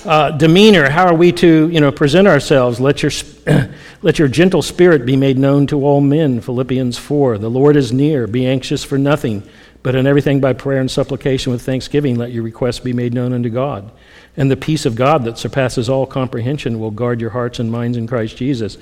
Uh, 0.06 0.32
demeanor, 0.32 0.90
how 0.90 1.06
are 1.06 1.14
we 1.14 1.32
to 1.32 1.70
you 1.70 1.80
know, 1.80 1.92
present 1.92 2.28
ourselves? 2.28 2.80
Let 2.82 3.02
your, 3.04 3.12
let 4.02 4.20
your 4.20 4.28
gentle 4.28 4.62
spirit 4.62 5.06
be 5.06 5.16
made 5.16 5.38
known 5.38 5.66
to 5.68 5.86
all 5.86 6.02
men, 6.02 6.42
Philippians 6.42 6.98
4. 6.98 7.38
The 7.38 7.50
Lord 7.50 7.78
is 7.78 7.94
near. 7.94 8.28
Be 8.28 8.46
anxious 8.46 8.84
for 8.84 8.98
nothing, 8.98 9.44
But 9.84 9.96
in 9.96 10.08
everything 10.08 10.40
by 10.40 10.54
prayer 10.54 10.80
and 10.80 10.90
supplication 10.90 11.52
with 11.52 11.62
thanksgiving, 11.62 12.16
let 12.16 12.32
your 12.32 12.44
requests 12.44 12.80
be 12.80 12.94
made 12.94 13.14
known 13.14 13.34
unto 13.34 13.50
God. 13.50 13.92
And 14.38 14.50
the 14.50 14.58
peace 14.58 14.86
of 14.86 14.96
God 14.96 15.26
that 15.26 15.38
surpasses 15.38 15.90
all 15.90 16.06
comprehension 16.06 16.80
will 16.80 16.90
guard 16.90 17.20
your 17.20 17.32
hearts 17.32 17.60
and 17.60 17.70
minds 17.70 17.98
in 17.98 18.08
Christ 18.08 18.38
Jesus. 18.38 18.78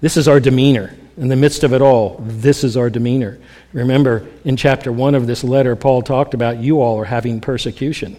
This 0.00 0.16
is 0.16 0.26
our 0.26 0.40
demeanor. 0.40 0.96
In 1.18 1.28
the 1.28 1.36
midst 1.36 1.62
of 1.62 1.74
it 1.74 1.82
all, 1.82 2.16
this 2.20 2.64
is 2.64 2.76
our 2.76 2.88
demeanor. 2.88 3.38
Remember, 3.74 4.26
in 4.44 4.56
chapter 4.56 4.90
1 4.90 5.14
of 5.14 5.26
this 5.26 5.44
letter, 5.44 5.76
Paul 5.76 6.02
talked 6.02 6.32
about 6.32 6.58
you 6.58 6.80
all 6.80 6.98
are 6.98 7.04
having 7.04 7.40
persecution. 7.40 8.16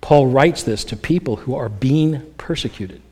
Paul 0.00 0.26
writes 0.26 0.64
this 0.64 0.84
to 0.84 0.96
people 0.96 1.36
who 1.36 1.54
are 1.54 1.68
being 1.68 2.22
persecuted. 2.38 3.02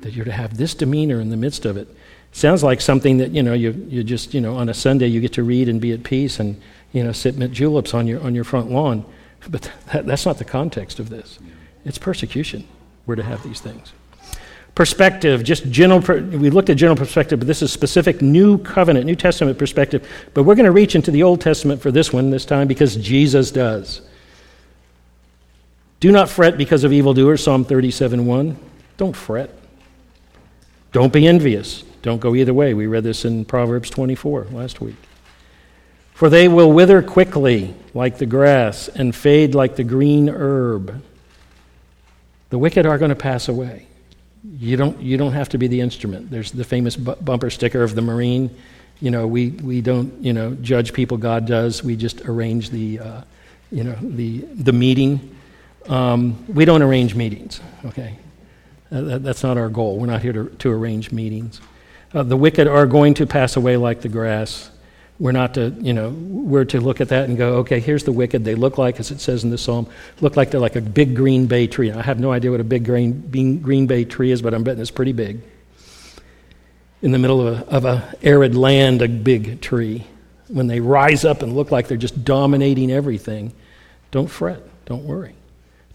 That 0.00 0.14
you're 0.14 0.24
to 0.24 0.32
have 0.32 0.56
this 0.56 0.74
demeanor 0.74 1.20
in 1.20 1.28
the 1.28 1.36
midst 1.36 1.66
of 1.66 1.76
it. 1.76 1.88
Sounds 2.32 2.62
like 2.62 2.80
something 2.80 3.18
that, 3.18 3.30
you 3.30 3.42
know, 3.42 3.52
you, 3.52 3.72
you 3.88 4.02
just, 4.02 4.32
you 4.32 4.40
know, 4.40 4.56
on 4.56 4.70
a 4.70 4.74
Sunday 4.74 5.06
you 5.06 5.20
get 5.20 5.34
to 5.34 5.42
read 5.42 5.68
and 5.68 5.80
be 5.80 5.92
at 5.92 6.02
peace 6.02 6.40
and, 6.40 6.60
you 6.92 7.02
know, 7.02 7.12
sit 7.12 7.36
mint 7.36 7.52
juleps 7.52 7.94
on 7.94 8.06
your, 8.06 8.20
on 8.20 8.34
your 8.34 8.44
front 8.44 8.70
lawn. 8.70 9.04
But 9.48 9.70
that, 9.92 10.06
that's 10.06 10.26
not 10.26 10.38
the 10.38 10.44
context 10.44 10.98
of 10.98 11.08
this. 11.08 11.38
It's 11.84 11.98
persecution. 11.98 12.66
We're 13.06 13.16
to 13.16 13.22
have 13.22 13.42
these 13.42 13.60
things. 13.60 13.92
Perspective, 14.74 15.44
just 15.44 15.70
general, 15.70 16.00
we 16.00 16.48
looked 16.48 16.70
at 16.70 16.78
general 16.78 16.96
perspective, 16.96 17.38
but 17.38 17.46
this 17.46 17.60
is 17.60 17.70
specific 17.70 18.22
New 18.22 18.56
Covenant, 18.56 19.04
New 19.04 19.16
Testament 19.16 19.58
perspective. 19.58 20.08
But 20.32 20.44
we're 20.44 20.54
going 20.54 20.66
to 20.66 20.72
reach 20.72 20.94
into 20.94 21.10
the 21.10 21.22
Old 21.22 21.42
Testament 21.42 21.82
for 21.82 21.90
this 21.90 22.12
one 22.12 22.30
this 22.30 22.46
time 22.46 22.68
because 22.68 22.96
Jesus 22.96 23.50
does. 23.50 24.00
Do 26.00 26.10
not 26.10 26.30
fret 26.30 26.56
because 26.56 26.84
of 26.84 26.92
evildoers, 26.92 27.42
Psalm 27.42 27.64
37 27.64 28.24
1. 28.24 28.58
Don't 28.96 29.14
fret. 29.14 29.50
Don't 30.92 31.12
be 31.12 31.26
envious. 31.26 31.84
Don't 32.00 32.20
go 32.20 32.34
either 32.34 32.54
way. 32.54 32.74
We 32.74 32.86
read 32.86 33.04
this 33.04 33.24
in 33.24 33.44
Proverbs 33.44 33.90
24 33.90 34.48
last 34.52 34.80
week. 34.80 34.96
For 36.22 36.30
they 36.30 36.46
will 36.46 36.72
wither 36.72 37.02
quickly 37.02 37.74
like 37.94 38.18
the 38.18 38.26
grass 38.26 38.86
and 38.86 39.12
fade 39.12 39.56
like 39.56 39.74
the 39.74 39.82
green 39.82 40.28
herb. 40.28 41.02
The 42.50 42.58
wicked 42.58 42.86
are 42.86 42.96
going 42.96 43.08
to 43.08 43.16
pass 43.16 43.48
away. 43.48 43.88
You 44.56 44.76
don't, 44.76 45.00
you 45.00 45.16
don't 45.16 45.32
have 45.32 45.48
to 45.48 45.58
be 45.58 45.66
the 45.66 45.80
instrument. 45.80 46.30
There's 46.30 46.52
the 46.52 46.62
famous 46.62 46.94
bu- 46.94 47.16
bumper 47.16 47.50
sticker 47.50 47.82
of 47.82 47.96
the 47.96 48.02
Marine. 48.02 48.56
You 49.00 49.10
know, 49.10 49.26
we, 49.26 49.48
we 49.48 49.80
don't, 49.80 50.22
you 50.22 50.32
know, 50.32 50.54
judge 50.54 50.92
people, 50.92 51.16
God 51.16 51.44
does. 51.44 51.82
We 51.82 51.96
just 51.96 52.20
arrange 52.20 52.70
the, 52.70 53.00
uh, 53.00 53.22
you 53.72 53.82
know, 53.82 53.98
the, 54.00 54.42
the 54.42 54.72
meeting. 54.72 55.36
Um, 55.88 56.46
we 56.46 56.64
don't 56.64 56.82
arrange 56.82 57.16
meetings, 57.16 57.60
okay? 57.84 58.16
Uh, 58.92 59.18
that's 59.18 59.42
not 59.42 59.58
our 59.58 59.68
goal. 59.68 59.98
We're 59.98 60.06
not 60.06 60.22
here 60.22 60.34
to, 60.34 60.44
to 60.44 60.70
arrange 60.70 61.10
meetings. 61.10 61.60
Uh, 62.14 62.22
the 62.22 62.36
wicked 62.36 62.68
are 62.68 62.86
going 62.86 63.14
to 63.14 63.26
pass 63.26 63.56
away 63.56 63.76
like 63.76 64.02
the 64.02 64.08
grass. 64.08 64.70
We're 65.18 65.32
not 65.32 65.54
to, 65.54 65.70
you 65.80 65.92
know, 65.92 66.10
we're 66.10 66.64
to 66.66 66.80
look 66.80 67.00
at 67.00 67.10
that 67.10 67.28
and 67.28 67.38
go, 67.38 67.58
okay, 67.58 67.80
here's 67.80 68.04
the 68.04 68.12
wicked. 68.12 68.44
They 68.44 68.54
look 68.54 68.78
like, 68.78 68.98
as 68.98 69.10
it 69.10 69.20
says 69.20 69.44
in 69.44 69.50
the 69.50 69.58
psalm, 69.58 69.86
look 70.20 70.36
like 70.36 70.50
they're 70.50 70.60
like 70.60 70.76
a 70.76 70.80
big 70.80 71.14
green 71.14 71.46
bay 71.46 71.66
tree. 71.66 71.92
I 71.92 72.02
have 72.02 72.18
no 72.18 72.32
idea 72.32 72.50
what 72.50 72.60
a 72.60 72.64
big 72.64 72.84
green, 72.84 73.60
green 73.60 73.86
bay 73.86 74.04
tree 74.04 74.32
is, 74.32 74.42
but 74.42 74.54
I'm 74.54 74.64
betting 74.64 74.80
it's 74.80 74.90
pretty 74.90 75.12
big. 75.12 75.40
In 77.02 77.12
the 77.12 77.18
middle 77.18 77.46
of 77.46 77.58
a, 77.58 77.68
of 77.68 77.84
a 77.84 78.16
arid 78.22 78.56
land, 78.56 79.02
a 79.02 79.08
big 79.08 79.60
tree. 79.60 80.06
When 80.48 80.66
they 80.66 80.80
rise 80.80 81.24
up 81.24 81.42
and 81.42 81.54
look 81.54 81.70
like 81.70 81.88
they're 81.88 81.96
just 81.96 82.24
dominating 82.24 82.90
everything, 82.90 83.52
don't 84.10 84.28
fret, 84.28 84.62
don't 84.86 85.04
worry. 85.04 85.34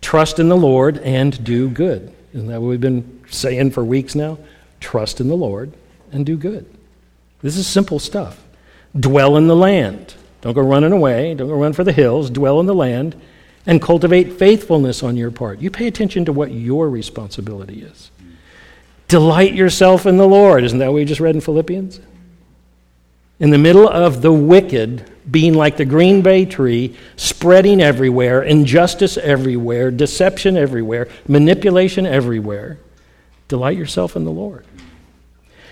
Trust 0.01 0.39
in 0.39 0.47
the 0.47 0.57
Lord 0.57 0.97
and 1.00 1.43
do 1.43 1.69
good. 1.69 2.13
Isn't 2.33 2.47
that 2.47 2.62
what 2.62 2.67
we've 2.67 2.81
been 2.81 3.24
saying 3.29 3.71
for 3.71 3.83
weeks 3.83 4.15
now? 4.15 4.38
Trust 4.79 5.19
in 5.19 5.27
the 5.27 5.36
Lord 5.36 5.74
and 6.12 6.25
do 6.25 6.38
good. 6.38 6.65
This 7.41 7.57
is 7.57 7.67
simple 7.67 8.00
stuff. 8.00 8.41
Dwell 9.00 9.38
in 9.38 9.48
the 9.48 9.56
land. 9.56 10.15
Don't 10.41 10.53
go 10.53 10.62
running 10.62 10.91
away. 10.91 11.34
Don't 11.34 11.48
go 11.48 11.56
run 11.56 11.74
for 11.74 11.84
the 11.84 11.91
hills. 11.91 12.29
Dwell 12.29 12.60
in 12.60 12.65
the 12.65 12.75
land 12.75 13.20
and 13.65 13.82
cultivate 13.82 14.34
faithfulness 14.34 15.03
on 15.03 15.17
your 15.17 15.29
part. 15.32 15.60
You 15.60 15.70
pay 15.70 15.88
attention 15.88 16.25
to 16.25 16.34
what 16.34 16.51
your 16.51 16.89
responsibility 16.89 17.82
is. 17.82 18.12
Delight 19.08 19.53
yourself 19.53 20.06
in 20.06 20.17
the 20.17 20.27
Lord. 20.27 20.63
Isn't 20.63 20.79
that 20.79 20.88
what 20.88 20.96
we 20.96 21.06
just 21.06 21.22
read 21.22 21.36
in 21.36 21.41
Philippians? 21.41 22.00
In 23.39 23.51
the 23.51 23.58
middle 23.58 23.88
of 23.88 24.22
the 24.22 24.32
wicked 24.32 25.10
being 25.29 25.53
like 25.53 25.77
the 25.77 25.86
green 25.86 26.22
bay 26.22 26.46
tree, 26.46 26.96
spreading 27.17 27.82
everywhere, 27.82 28.41
injustice 28.41 29.17
everywhere, 29.17 29.91
deception 29.91 30.58
everywhere, 30.58 31.08
manipulation 31.27 32.06
everywhere, 32.06 32.79
delight 33.48 33.77
yourself 33.77 34.15
in 34.15 34.24
the 34.24 34.32
Lord. 34.32 34.65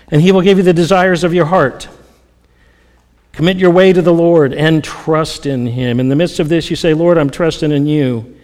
And 0.08 0.20
He 0.20 0.32
will 0.32 0.42
give 0.42 0.58
you 0.58 0.64
the 0.64 0.72
desires 0.72 1.24
of 1.24 1.34
your 1.34 1.46
heart. 1.46 1.88
Commit 3.36 3.58
your 3.58 3.70
way 3.70 3.92
to 3.92 4.00
the 4.00 4.14
Lord 4.14 4.54
and 4.54 4.82
trust 4.82 5.44
in 5.44 5.66
Him. 5.66 6.00
In 6.00 6.08
the 6.08 6.16
midst 6.16 6.40
of 6.40 6.48
this, 6.48 6.70
you 6.70 6.76
say, 6.76 6.94
Lord, 6.94 7.18
I'm 7.18 7.28
trusting 7.28 7.70
in 7.70 7.86
you. 7.86 8.34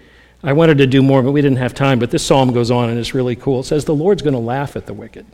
I 0.43 0.53
wanted 0.53 0.77
to 0.79 0.87
do 0.87 1.03
more, 1.03 1.23
but 1.23 1.33
we 1.33 1.41
didn't 1.41 1.57
have 1.57 1.73
time. 1.73 1.99
But 1.99 2.11
this 2.11 2.23
psalm 2.23 2.53
goes 2.53 2.71
on 2.71 2.91
and 2.91 2.99
it's 2.99 3.15
really 3.15 3.35
cool. 3.35 3.61
It 3.61 3.65
says, 3.65 3.87
The 3.87 3.95
Lord's 3.95 4.21
going 4.21 4.35
to 4.35 4.39
laugh 4.39 4.77
at 4.77 4.85
the 4.85 4.93
wicked 4.93 5.25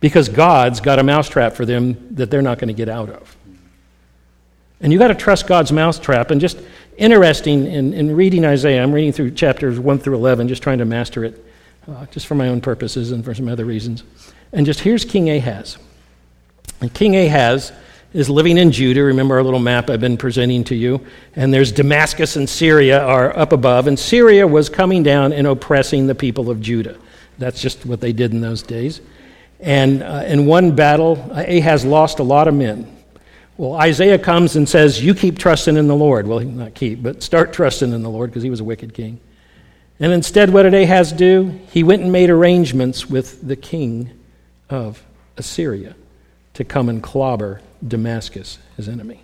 because 0.00 0.28
God's 0.28 0.80
got 0.80 0.98
a 0.98 1.02
mousetrap 1.02 1.54
for 1.54 1.64
them 1.64 2.14
that 2.16 2.30
they're 2.30 2.42
not 2.42 2.58
going 2.58 2.68
to 2.68 2.74
get 2.74 2.90
out 2.90 3.08
of. 3.08 3.34
And 4.82 4.92
you've 4.92 5.00
got 5.00 5.08
to 5.08 5.14
trust 5.14 5.46
God's 5.46 5.72
mousetrap. 5.72 6.30
And 6.30 6.42
just 6.42 6.58
interesting 6.98 7.66
in, 7.66 7.94
in, 7.94 8.14
reading 8.14 8.44
Isaiah, 8.44 8.82
I'm 8.82 8.92
reading 8.92 9.12
through 9.12 9.30
chapters 9.30 9.80
1 9.80 9.98
through 10.00 10.16
11, 10.16 10.48
just 10.48 10.62
trying 10.62 10.76
to 10.76 10.84
master 10.84 11.24
it, 11.24 11.42
uh, 11.88 12.04
just 12.10 12.26
for 12.26 12.34
my 12.34 12.48
own 12.48 12.60
purposes 12.60 13.12
and 13.12 13.24
for 13.24 13.34
some 13.34 13.48
other 13.48 13.64
reasons. 13.64 14.02
And 14.52 14.66
just 14.66 14.80
here's 14.80 15.06
King 15.06 15.30
Ahaz. 15.30 15.78
And 16.82 16.92
King 16.92 17.16
Ahaz 17.16 17.72
is 18.14 18.30
living 18.30 18.56
in 18.56 18.70
Judah. 18.70 19.02
Remember 19.02 19.34
our 19.34 19.42
little 19.42 19.60
map 19.60 19.90
I've 19.90 20.00
been 20.00 20.16
presenting 20.16 20.64
to 20.64 20.74
you? 20.74 21.04
And 21.34 21.52
there's 21.52 21.72
Damascus 21.72 22.36
and 22.36 22.48
Syria 22.48 23.04
are 23.04 23.36
up 23.36 23.52
above. 23.52 23.88
And 23.88 23.98
Syria 23.98 24.46
was 24.46 24.70
coming 24.70 25.02
down 25.02 25.32
and 25.32 25.46
oppressing 25.46 26.06
the 26.06 26.14
people 26.14 26.48
of 26.48 26.62
Judah. 26.62 26.96
That's 27.38 27.60
just 27.60 27.84
what 27.84 28.00
they 28.00 28.12
did 28.12 28.32
in 28.32 28.40
those 28.40 28.62
days. 28.62 29.00
And 29.58 30.02
uh, 30.02 30.24
in 30.26 30.46
one 30.46 30.76
battle, 30.76 31.28
Ahaz 31.32 31.84
lost 31.84 32.20
a 32.20 32.22
lot 32.22 32.46
of 32.46 32.54
men. 32.54 32.90
Well, 33.56 33.74
Isaiah 33.74 34.18
comes 34.18 34.56
and 34.56 34.68
says, 34.68 35.04
You 35.04 35.14
keep 35.14 35.38
trusting 35.38 35.76
in 35.76 35.88
the 35.88 35.94
Lord. 35.94 36.26
Well, 36.26 36.40
not 36.40 36.74
keep, 36.74 37.02
but 37.02 37.22
start 37.22 37.52
trusting 37.52 37.92
in 37.92 38.02
the 38.02 38.10
Lord 38.10 38.30
because 38.30 38.42
he 38.42 38.50
was 38.50 38.60
a 38.60 38.64
wicked 38.64 38.94
king. 38.94 39.20
And 39.98 40.12
instead, 40.12 40.50
what 40.50 40.64
did 40.64 40.74
Ahaz 40.74 41.12
do? 41.12 41.60
He 41.70 41.82
went 41.82 42.02
and 42.02 42.12
made 42.12 42.30
arrangements 42.30 43.08
with 43.08 43.46
the 43.46 43.56
king 43.56 44.10
of 44.68 45.02
Assyria 45.36 45.94
to 46.54 46.64
come 46.64 46.88
and 46.88 47.02
clobber 47.02 47.60
Damascus, 47.86 48.58
his 48.76 48.88
enemy. 48.88 49.20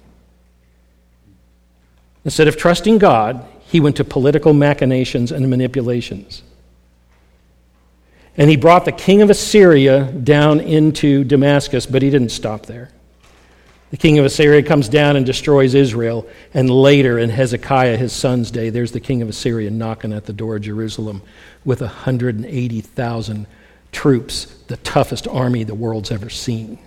Instead 2.24 2.48
of 2.48 2.56
trusting 2.56 2.98
God, 2.98 3.46
he 3.60 3.80
went 3.80 3.96
to 3.96 4.04
political 4.04 4.52
machinations 4.52 5.32
and 5.32 5.48
manipulations. 5.48 6.42
And 8.36 8.50
he 8.50 8.56
brought 8.56 8.84
the 8.84 8.92
king 8.92 9.22
of 9.22 9.30
Assyria 9.30 10.04
down 10.04 10.60
into 10.60 11.24
Damascus, 11.24 11.86
but 11.86 12.02
he 12.02 12.10
didn't 12.10 12.30
stop 12.30 12.66
there. 12.66 12.90
The 13.90 13.96
king 13.96 14.18
of 14.18 14.24
Assyria 14.24 14.62
comes 14.62 14.88
down 14.88 15.16
and 15.16 15.26
destroys 15.26 15.74
Israel. 15.74 16.28
And 16.54 16.70
later, 16.70 17.18
in 17.18 17.30
Hezekiah, 17.30 17.96
his 17.96 18.12
son's 18.12 18.50
day, 18.50 18.70
there's 18.70 18.92
the 18.92 19.00
king 19.00 19.20
of 19.20 19.28
Assyria 19.28 19.70
knocking 19.70 20.12
at 20.12 20.26
the 20.26 20.32
door 20.32 20.56
of 20.56 20.62
Jerusalem 20.62 21.22
with 21.64 21.80
180,000 21.80 23.46
troops, 23.90 24.44
the 24.68 24.76
toughest 24.76 25.26
army 25.26 25.64
the 25.64 25.74
world's 25.74 26.12
ever 26.12 26.30
seen 26.30 26.78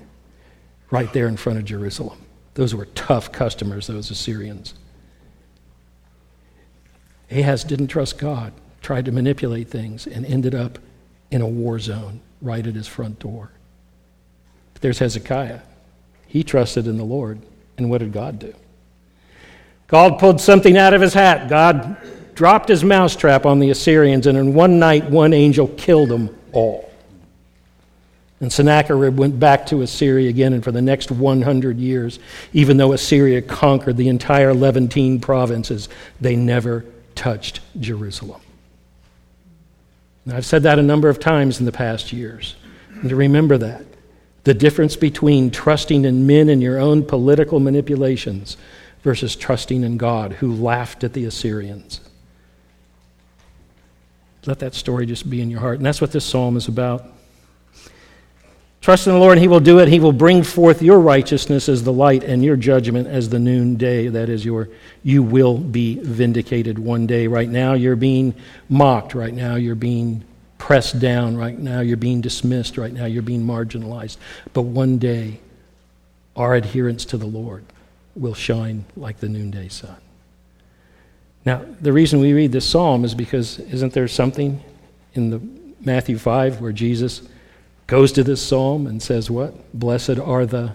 right 0.94 1.12
there 1.12 1.28
in 1.28 1.36
front 1.36 1.58
of 1.58 1.66
Jerusalem. 1.66 2.20
Those 2.54 2.76
were 2.76 2.86
tough 2.86 3.32
customers, 3.32 3.88
those 3.88 4.12
Assyrians. 4.12 4.76
Ahaz 7.32 7.64
didn't 7.64 7.88
trust 7.88 8.20
God, 8.20 8.54
tried 8.84 9.06
to 9.06 9.12
manipulate 9.12 9.70
things, 9.70 10.06
and 10.06 10.24
ended 10.24 10.54
up 10.54 10.78
in 11.32 11.42
a 11.42 11.48
war 11.48 11.80
zone 11.80 12.22
right 12.44 12.66
at 12.66 12.76
his 12.76 12.88
front 12.88 13.18
door. 13.18 13.50
But 14.74 14.84
there's 14.84 15.00
Hezekiah. 15.00 15.62
He 16.28 16.44
trusted 16.44 16.86
in 16.86 17.00
the 17.00 17.04
Lord. 17.04 17.40
And 17.80 17.90
what 17.90 17.98
did 17.98 18.14
God 18.14 18.38
do? 18.38 18.54
God 19.88 20.20
pulled 20.20 20.40
something 20.40 20.78
out 20.78 20.94
of 20.94 21.02
his 21.02 21.16
hat. 21.16 21.50
God 21.50 21.98
dropped 22.36 22.70
his 22.70 22.84
mousetrap 22.84 23.48
on 23.48 23.58
the 23.58 23.72
Assyrians, 23.72 24.28
and 24.28 24.38
in 24.38 24.54
one 24.54 24.78
night, 24.78 25.10
one 25.10 25.34
angel 25.34 25.70
killed 25.70 26.10
them 26.10 26.38
all. 26.52 26.93
And 28.44 28.52
Sennacherib 28.52 29.18
went 29.18 29.40
back 29.40 29.68
to 29.68 29.84
Assyria 29.84 30.30
again, 30.30 30.52
and 30.52 30.62
for 30.62 30.74
the 30.74 30.82
next 30.82 31.10
100 31.12 31.78
years, 31.78 32.20
even 32.52 32.76
though 32.76 32.92
Assyria 32.92 33.42
conquered 33.42 33.96
the 33.96 34.10
entire 34.10 34.54
Levantine 34.54 35.22
provinces, 35.22 35.88
they 36.20 36.36
never 36.36 36.84
touched 37.16 37.62
Jerusalem. 37.80 38.42
Now, 40.26 40.36
I've 40.36 40.46
said 40.46 40.64
that 40.64 40.78
a 40.78 40.84
number 40.84 41.08
of 41.08 41.22
times 41.22 41.62
in 41.62 41.66
the 41.66 41.72
past 41.72 42.12
years. 42.12 42.58
And 43.00 43.08
to 43.12 43.16
remember 43.16 43.58
that 43.60 43.86
the 44.44 44.54
difference 44.54 44.98
between 44.98 45.50
trusting 45.50 46.04
in 46.04 46.28
men 46.28 46.50
and 46.50 46.62
your 46.62 46.80
own 46.80 47.06
political 47.06 47.62
manipulations 47.62 48.58
versus 49.04 49.38
trusting 49.38 49.86
in 49.86 49.96
God, 49.96 50.34
who 50.34 50.54
laughed 50.54 51.06
at 51.06 51.14
the 51.14 51.24
Assyrians. 51.24 52.02
Let 54.46 54.60
that 54.60 54.74
story 54.74 55.06
just 55.06 55.30
be 55.30 55.40
in 55.40 55.50
your 55.50 55.62
heart. 55.62 55.78
And 55.78 55.86
that's 55.86 56.02
what 56.02 56.12
this 56.12 56.26
psalm 56.26 56.58
is 56.58 56.68
about. 56.68 57.06
Trust 58.84 59.08
in 59.08 59.14
the 59.14 59.20
Lord, 59.20 59.38
and 59.38 59.42
He 59.42 59.48
will 59.48 59.62
do 59.62 59.80
it. 59.80 59.88
He 59.88 60.02
will 60.02 60.12
bring 60.12 60.44
forth 60.44 60.82
your 60.82 61.00
righteousness 61.00 61.70
as 61.70 61.86
the 61.86 61.94
light 61.94 62.26
and 62.26 62.44
your 62.44 62.58
judgment 62.58 63.08
as 63.08 63.30
the 63.30 63.40
noonday. 63.40 64.10
That 64.10 64.28
is 64.28 64.44
your, 64.44 64.68
you 65.04 65.24
will 65.24 65.58
be 65.58 66.00
vindicated 66.00 66.78
one 66.78 67.08
day. 67.08 67.28
Right 67.28 67.48
now, 67.48 67.76
you're 67.76 67.96
being 67.96 68.36
mocked. 68.68 69.16
Right 69.16 69.34
now, 69.34 69.56
you're 69.56 69.74
being 69.74 70.26
pressed 70.58 71.00
down. 71.00 71.38
Right 71.38 71.58
now, 71.58 71.80
you're 71.80 71.96
being 71.96 72.20
dismissed. 72.20 72.78
Right 72.78 72.92
now, 72.92 73.06
you're 73.06 73.22
being 73.22 73.46
marginalized. 73.46 74.18
But 74.52 74.64
one 74.64 74.98
day, 74.98 75.40
our 76.36 76.54
adherence 76.54 77.06
to 77.06 77.18
the 77.18 77.26
Lord 77.26 77.64
will 78.18 78.34
shine 78.34 78.84
like 78.98 79.22
the 79.22 79.30
noonday 79.30 79.70
sun. 79.70 79.96
Now, 81.46 81.66
the 81.80 81.94
reason 81.94 82.20
we 82.20 82.34
read 82.34 82.52
this 82.52 82.70
psalm 82.70 83.06
is 83.06 83.16
because 83.16 83.60
isn't 83.60 83.94
there 83.94 84.10
something 84.10 84.62
in 85.14 85.30
the 85.30 85.42
Matthew 85.80 86.18
5 86.18 86.60
where 86.60 86.74
Jesus 86.74 87.22
goes 87.94 88.12
to 88.12 88.24
this 88.24 88.42
psalm 88.42 88.88
and 88.88 89.04
says, 89.04 89.30
What? 89.30 89.54
Blessed 89.72 90.18
are 90.18 90.48
the 90.48 90.74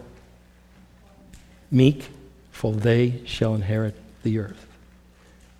meek, 1.68 2.10
for 2.52 2.72
they 2.72 3.20
shall 3.24 3.56
inherit 3.56 3.96
the 4.22 4.38
earth. 4.38 4.68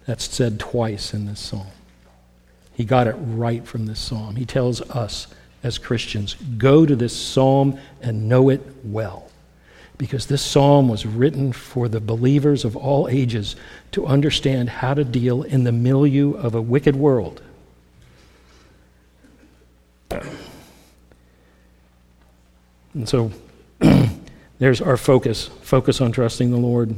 That's 0.07 0.33
said 0.33 0.61
twice 0.61 1.13
in 1.13 1.27
this 1.27 1.41
psalm. 1.41 1.67
He 2.75 2.85
got 2.85 3.09
it 3.09 3.17
right 3.19 3.67
from 3.67 3.87
this 3.87 3.99
psalm. 3.99 4.37
He 4.37 4.47
tells 4.47 4.81
us 4.83 5.27
as 5.65 5.79
Christians 5.79 6.35
go 6.59 6.87
to 6.87 6.95
this 6.95 7.17
psalm 7.17 7.81
and 8.01 8.29
know 8.29 8.51
it 8.51 8.63
well. 8.85 9.29
Because 9.97 10.27
this 10.27 10.43
psalm 10.43 10.89
was 10.89 11.07
written 11.07 11.53
for 11.53 11.89
the 11.89 11.99
believers 11.99 12.65
of 12.65 12.77
all 12.77 13.09
ages 13.09 13.57
to 13.91 14.07
understand 14.07 14.71
how 14.71 14.95
to 14.95 15.03
deal 15.03 15.43
in 15.43 15.65
the 15.65 15.73
milieu 15.73 16.35
of 16.35 16.55
a 16.55 16.63
wicked 16.63 16.95
world 16.95 17.43
And 22.95 23.09
so 23.09 23.31
there's 24.59 24.81
our 24.81 24.97
focus 24.97 25.49
focus 25.63 26.01
on 26.01 26.13
trusting 26.13 26.51
the 26.51 26.57
Lord. 26.57 26.95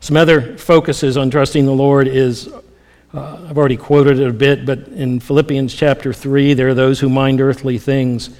Some 0.00 0.16
other 0.16 0.58
focuses 0.58 1.16
on 1.16 1.30
trusting 1.30 1.64
the 1.64 1.72
Lord 1.72 2.08
is 2.08 2.52
uh, 3.14 3.46
I've 3.48 3.58
already 3.58 3.76
quoted 3.76 4.18
it 4.18 4.28
a 4.28 4.32
bit, 4.32 4.64
but 4.64 4.88
in 4.88 5.20
Philippians 5.20 5.74
chapter 5.74 6.14
3, 6.14 6.54
there 6.54 6.68
are 6.68 6.74
those 6.74 6.98
who 6.98 7.10
mind 7.10 7.42
earthly 7.42 7.76
things, 7.76 8.30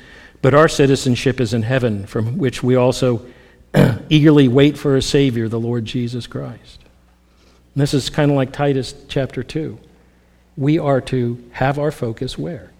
but 0.41 0.55
our 0.55 0.67
citizenship 0.67 1.41
is 1.41 1.53
in 1.53 1.63
heaven, 1.63 2.07
from 2.07 2.39
which 2.39 2.63
we 2.63 2.75
also 2.75 3.25
eagerly 4.09 4.49
wait 4.49 4.79
for 4.79 4.97
a 4.97 5.03
Savior, 5.03 5.47
the 5.47 5.61
Lord 5.61 5.85
Jesus 5.85 6.27
Christ. 6.27 6.81
And 7.75 7.83
this 7.83 7.93
is 7.93 8.09
kind 8.09 8.31
of 8.31 8.37
like 8.37 8.53
Titus 8.53 8.95
chapter 9.09 9.43
2. 9.43 9.79
We 10.57 10.79
are 10.79 11.03
to 11.03 11.43
have 11.53 11.79
our 11.79 11.91
focus 11.91 12.39
where? 12.39 12.72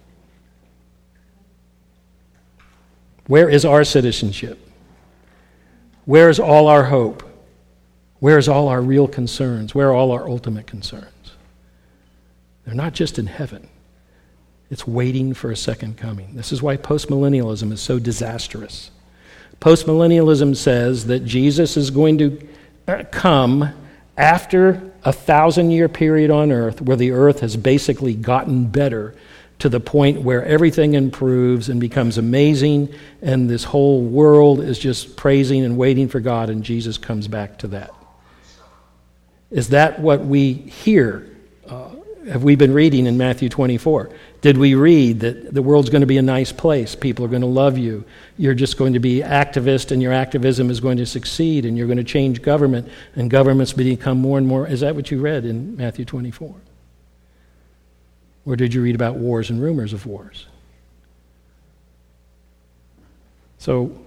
Where 3.27 3.49
is 3.49 3.65
our 3.65 3.83
citizenship? 3.83 4.59
Where 6.05 6.29
is 6.29 6.39
all 6.39 6.67
our 6.67 6.85
hope? 6.85 7.23
Where 8.19 8.37
is 8.37 8.47
all 8.47 8.67
our 8.67 8.81
real 8.81 9.07
concerns? 9.07 9.73
Where 9.73 9.89
are 9.89 9.93
all 9.93 10.11
our 10.11 10.27
ultimate 10.27 10.67
concerns? 10.67 11.07
They're 12.65 12.75
not 12.75 12.93
just 12.93 13.19
in 13.19 13.27
heaven. 13.27 13.67
It's 14.69 14.87
waiting 14.87 15.33
for 15.33 15.51
a 15.51 15.55
second 15.55 15.97
coming. 15.97 16.35
This 16.35 16.51
is 16.51 16.61
why 16.61 16.77
postmillennialism 16.77 17.71
is 17.71 17.81
so 17.81 17.99
disastrous. 17.99 18.91
Postmillennialism 19.59 20.55
says 20.55 21.05
that 21.07 21.25
Jesus 21.25 21.77
is 21.77 21.89
going 21.91 22.17
to 22.17 22.47
uh, 22.87 23.03
come 23.11 23.73
after 24.17 24.91
a 25.03 25.13
thousand 25.13 25.71
year 25.71 25.89
period 25.89 26.31
on 26.31 26.51
earth 26.51 26.81
where 26.81 26.97
the 26.97 27.11
earth 27.11 27.41
has 27.41 27.55
basically 27.55 28.13
gotten 28.13 28.67
better 28.67 29.15
to 29.59 29.69
the 29.69 29.79
point 29.79 30.21
where 30.21 30.43
everything 30.43 30.93
improves 30.93 31.69
and 31.69 31.79
becomes 31.79 32.17
amazing, 32.17 32.93
and 33.21 33.49
this 33.49 33.63
whole 33.63 34.01
world 34.01 34.59
is 34.59 34.77
just 34.77 35.15
praising 35.15 35.63
and 35.63 35.77
waiting 35.77 36.07
for 36.07 36.19
God, 36.19 36.49
and 36.49 36.63
Jesus 36.63 36.97
comes 36.97 37.27
back 37.27 37.59
to 37.59 37.67
that. 37.67 37.91
Is 39.51 39.69
that 39.69 39.99
what 39.99 40.25
we 40.25 40.53
hear? 40.53 41.29
Uh, 41.67 41.89
have 42.27 42.43
we 42.43 42.55
been 42.55 42.73
reading 42.73 43.05
in 43.05 43.17
Matthew 43.17 43.49
24? 43.49 44.09
Did 44.41 44.57
we 44.57 44.75
read 44.75 45.19
that 45.21 45.53
the 45.53 45.61
world's 45.61 45.89
going 45.89 46.01
to 46.01 46.07
be 46.07 46.17
a 46.17 46.23
nice 46.23 46.51
place? 46.51 46.95
People 46.95 47.23
are 47.23 47.29
going 47.29 47.41
to 47.41 47.47
love 47.47 47.77
you. 47.77 48.03
You're 48.37 48.55
just 48.55 48.77
going 48.77 48.93
to 48.93 48.99
be 48.99 49.19
activist, 49.19 49.91
and 49.91 50.01
your 50.01 50.13
activism 50.13 50.69
is 50.69 50.79
going 50.79 50.97
to 50.97 51.05
succeed, 51.05 51.65
and 51.65 51.77
you're 51.77 51.87
going 51.87 51.97
to 51.97 52.03
change 52.03 52.41
government, 52.41 52.89
and 53.15 53.29
governments 53.29 53.73
become 53.73 54.19
more 54.19 54.37
and 54.37 54.47
more. 54.47 54.67
Is 54.67 54.79
that 54.79 54.95
what 54.95 55.11
you 55.11 55.21
read 55.21 55.45
in 55.45 55.77
Matthew 55.77 56.05
24? 56.05 56.55
Or 58.45 58.55
did 58.55 58.73
you 58.73 58.81
read 58.81 58.95
about 58.95 59.15
wars 59.15 59.49
and 59.49 59.61
rumors 59.61 59.93
of 59.93 60.05
wars? 60.05 60.47
So, 63.57 63.97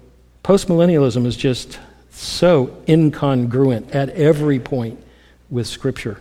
postmillennialism 0.45 1.25
is 1.25 1.37
just 1.37 1.79
so 2.11 2.67
incongruent 2.87 3.95
at 3.95 4.11
every 4.11 4.59
point 4.59 5.03
with 5.49 5.67
Scripture. 5.67 6.21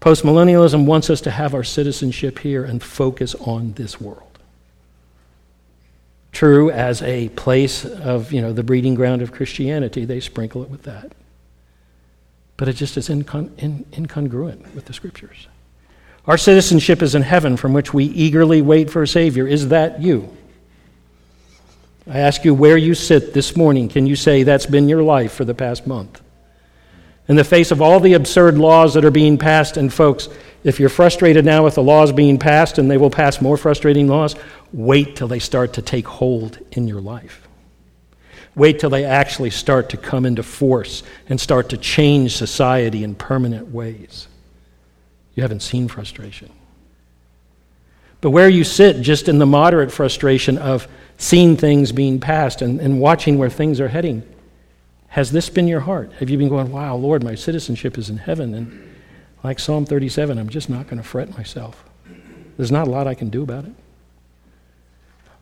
Postmillennialism 0.00 0.86
wants 0.86 1.10
us 1.10 1.20
to 1.22 1.30
have 1.30 1.54
our 1.54 1.64
citizenship 1.64 2.40
here 2.40 2.64
and 2.64 2.82
focus 2.82 3.34
on 3.36 3.72
this 3.74 4.00
world. 4.00 4.22
True, 6.32 6.70
as 6.70 7.00
a 7.02 7.28
place 7.30 7.84
of, 7.84 8.32
you 8.32 8.42
know, 8.42 8.52
the 8.52 8.62
breeding 8.62 8.94
ground 8.94 9.22
of 9.22 9.32
Christianity, 9.32 10.04
they 10.04 10.20
sprinkle 10.20 10.62
it 10.62 10.68
with 10.68 10.82
that. 10.82 11.12
But 12.56 12.68
it 12.68 12.74
just 12.74 12.96
is 12.96 13.08
incon- 13.08 13.56
in- 13.58 13.86
incongruent 13.92 14.74
with 14.74 14.84
the 14.84 14.92
Scriptures. 14.92 15.48
Our 16.26 16.36
citizenship 16.36 17.02
is 17.02 17.14
in 17.14 17.22
heaven, 17.22 17.56
from 17.56 17.72
which 17.72 17.94
we 17.94 18.04
eagerly 18.04 18.60
wait 18.60 18.90
for 18.90 19.02
a 19.02 19.08
Savior. 19.08 19.46
Is 19.46 19.68
that 19.68 20.02
you? 20.02 20.36
I 22.08 22.18
ask 22.18 22.44
you 22.44 22.54
where 22.54 22.76
you 22.76 22.94
sit 22.94 23.32
this 23.32 23.56
morning. 23.56 23.88
Can 23.88 24.06
you 24.06 24.16
say 24.16 24.42
that's 24.42 24.66
been 24.66 24.88
your 24.88 25.02
life 25.02 25.32
for 25.32 25.44
the 25.44 25.54
past 25.54 25.86
month? 25.86 26.20
In 27.28 27.36
the 27.36 27.44
face 27.44 27.70
of 27.70 27.82
all 27.82 27.98
the 27.98 28.14
absurd 28.14 28.58
laws 28.58 28.94
that 28.94 29.04
are 29.04 29.10
being 29.10 29.38
passed, 29.38 29.76
and 29.76 29.92
folks, 29.92 30.28
if 30.62 30.78
you're 30.80 30.88
frustrated 30.88 31.44
now 31.44 31.64
with 31.64 31.74
the 31.74 31.82
laws 31.82 32.12
being 32.12 32.38
passed 32.38 32.78
and 32.78 32.90
they 32.90 32.96
will 32.96 33.10
pass 33.10 33.40
more 33.40 33.56
frustrating 33.56 34.08
laws, 34.08 34.34
wait 34.72 35.16
till 35.16 35.28
they 35.28 35.38
start 35.38 35.74
to 35.74 35.82
take 35.82 36.06
hold 36.06 36.58
in 36.72 36.88
your 36.88 37.00
life. 37.00 37.46
Wait 38.54 38.78
till 38.78 38.90
they 38.90 39.04
actually 39.04 39.50
start 39.50 39.90
to 39.90 39.96
come 39.96 40.24
into 40.24 40.42
force 40.42 41.02
and 41.28 41.40
start 41.40 41.68
to 41.68 41.76
change 41.76 42.36
society 42.36 43.04
in 43.04 43.14
permanent 43.14 43.68
ways. 43.68 44.28
You 45.36 45.42
haven't 45.42 45.60
seen 45.60 45.86
frustration. 45.86 46.50
But 48.20 48.30
where 48.30 48.48
you 48.48 48.64
sit, 48.64 49.02
just 49.02 49.28
in 49.28 49.38
the 49.38 49.46
moderate 49.46 49.92
frustration 49.92 50.58
of 50.58 50.88
seeing 51.18 51.56
things 51.56 51.92
being 51.92 52.18
passed 52.18 52.62
and, 52.62 52.80
and 52.80 53.00
watching 53.00 53.38
where 53.38 53.50
things 53.50 53.78
are 53.78 53.88
heading, 53.88 54.22
has 55.08 55.30
this 55.30 55.48
been 55.48 55.68
your 55.68 55.80
heart? 55.80 56.12
Have 56.14 56.30
you 56.30 56.38
been 56.38 56.48
going, 56.48 56.72
wow, 56.72 56.96
Lord, 56.96 57.22
my 57.22 57.34
citizenship 57.34 57.96
is 57.98 58.10
in 58.10 58.16
heaven? 58.16 58.54
And 58.54 58.94
like 59.44 59.58
Psalm 59.58 59.86
37, 59.86 60.38
I'm 60.38 60.48
just 60.48 60.68
not 60.68 60.86
going 60.86 60.96
to 60.96 61.06
fret 61.06 61.36
myself. 61.36 61.84
There's 62.56 62.72
not 62.72 62.88
a 62.88 62.90
lot 62.90 63.06
I 63.06 63.14
can 63.14 63.28
do 63.28 63.42
about 63.42 63.66
it. 63.66 63.72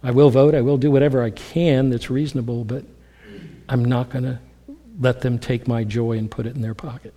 I 0.03 0.11
will 0.11 0.29
vote, 0.29 0.55
I 0.55 0.61
will 0.61 0.77
do 0.77 0.91
whatever 0.91 1.23
I 1.23 1.31
can 1.31 1.89
that's 1.89 2.11
reasonable, 2.11 2.65
but 2.65 2.85
I'm 3.69 3.85
not 3.85 4.11
going 4.11 4.25
to 4.25 4.39
let 5.01 5.23
them 5.23 5.39
take 5.39 5.67
my 5.67 5.85
joy 5.85 6.19
and 6.19 6.31
put 6.31 6.47
it 6.47 6.55
in 6.55 6.61
their 6.61 6.75
pocket. 6.75 7.15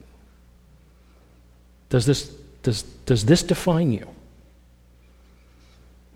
Does 1.90 2.06
this 2.06 2.34
does, 2.68 2.84
does 3.06 3.24
this 3.24 3.44
define 3.44 3.94
you? 3.94 4.06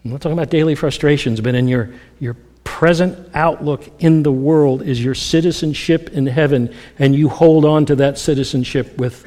I'm 0.03 0.11
not 0.11 0.19
talking 0.19 0.37
about 0.37 0.49
daily 0.49 0.75
frustrations, 0.75 1.39
but 1.39 1.55
in 1.55 1.69
your, 1.69 1.93
your 2.19 2.35
present 2.65 3.29
outlook 3.33 3.89
in 3.99 4.23
the 4.23 4.33
world 4.33 4.81
is 4.81 5.01
your 5.01 5.15
citizenship 5.15 6.09
in 6.09 6.27
heaven, 6.27 6.75
and 6.99 7.15
you 7.15 7.29
hold 7.29 7.63
on 7.63 7.85
to 7.85 7.95
that 7.95 8.17
citizenship 8.17 8.97
with 8.97 9.25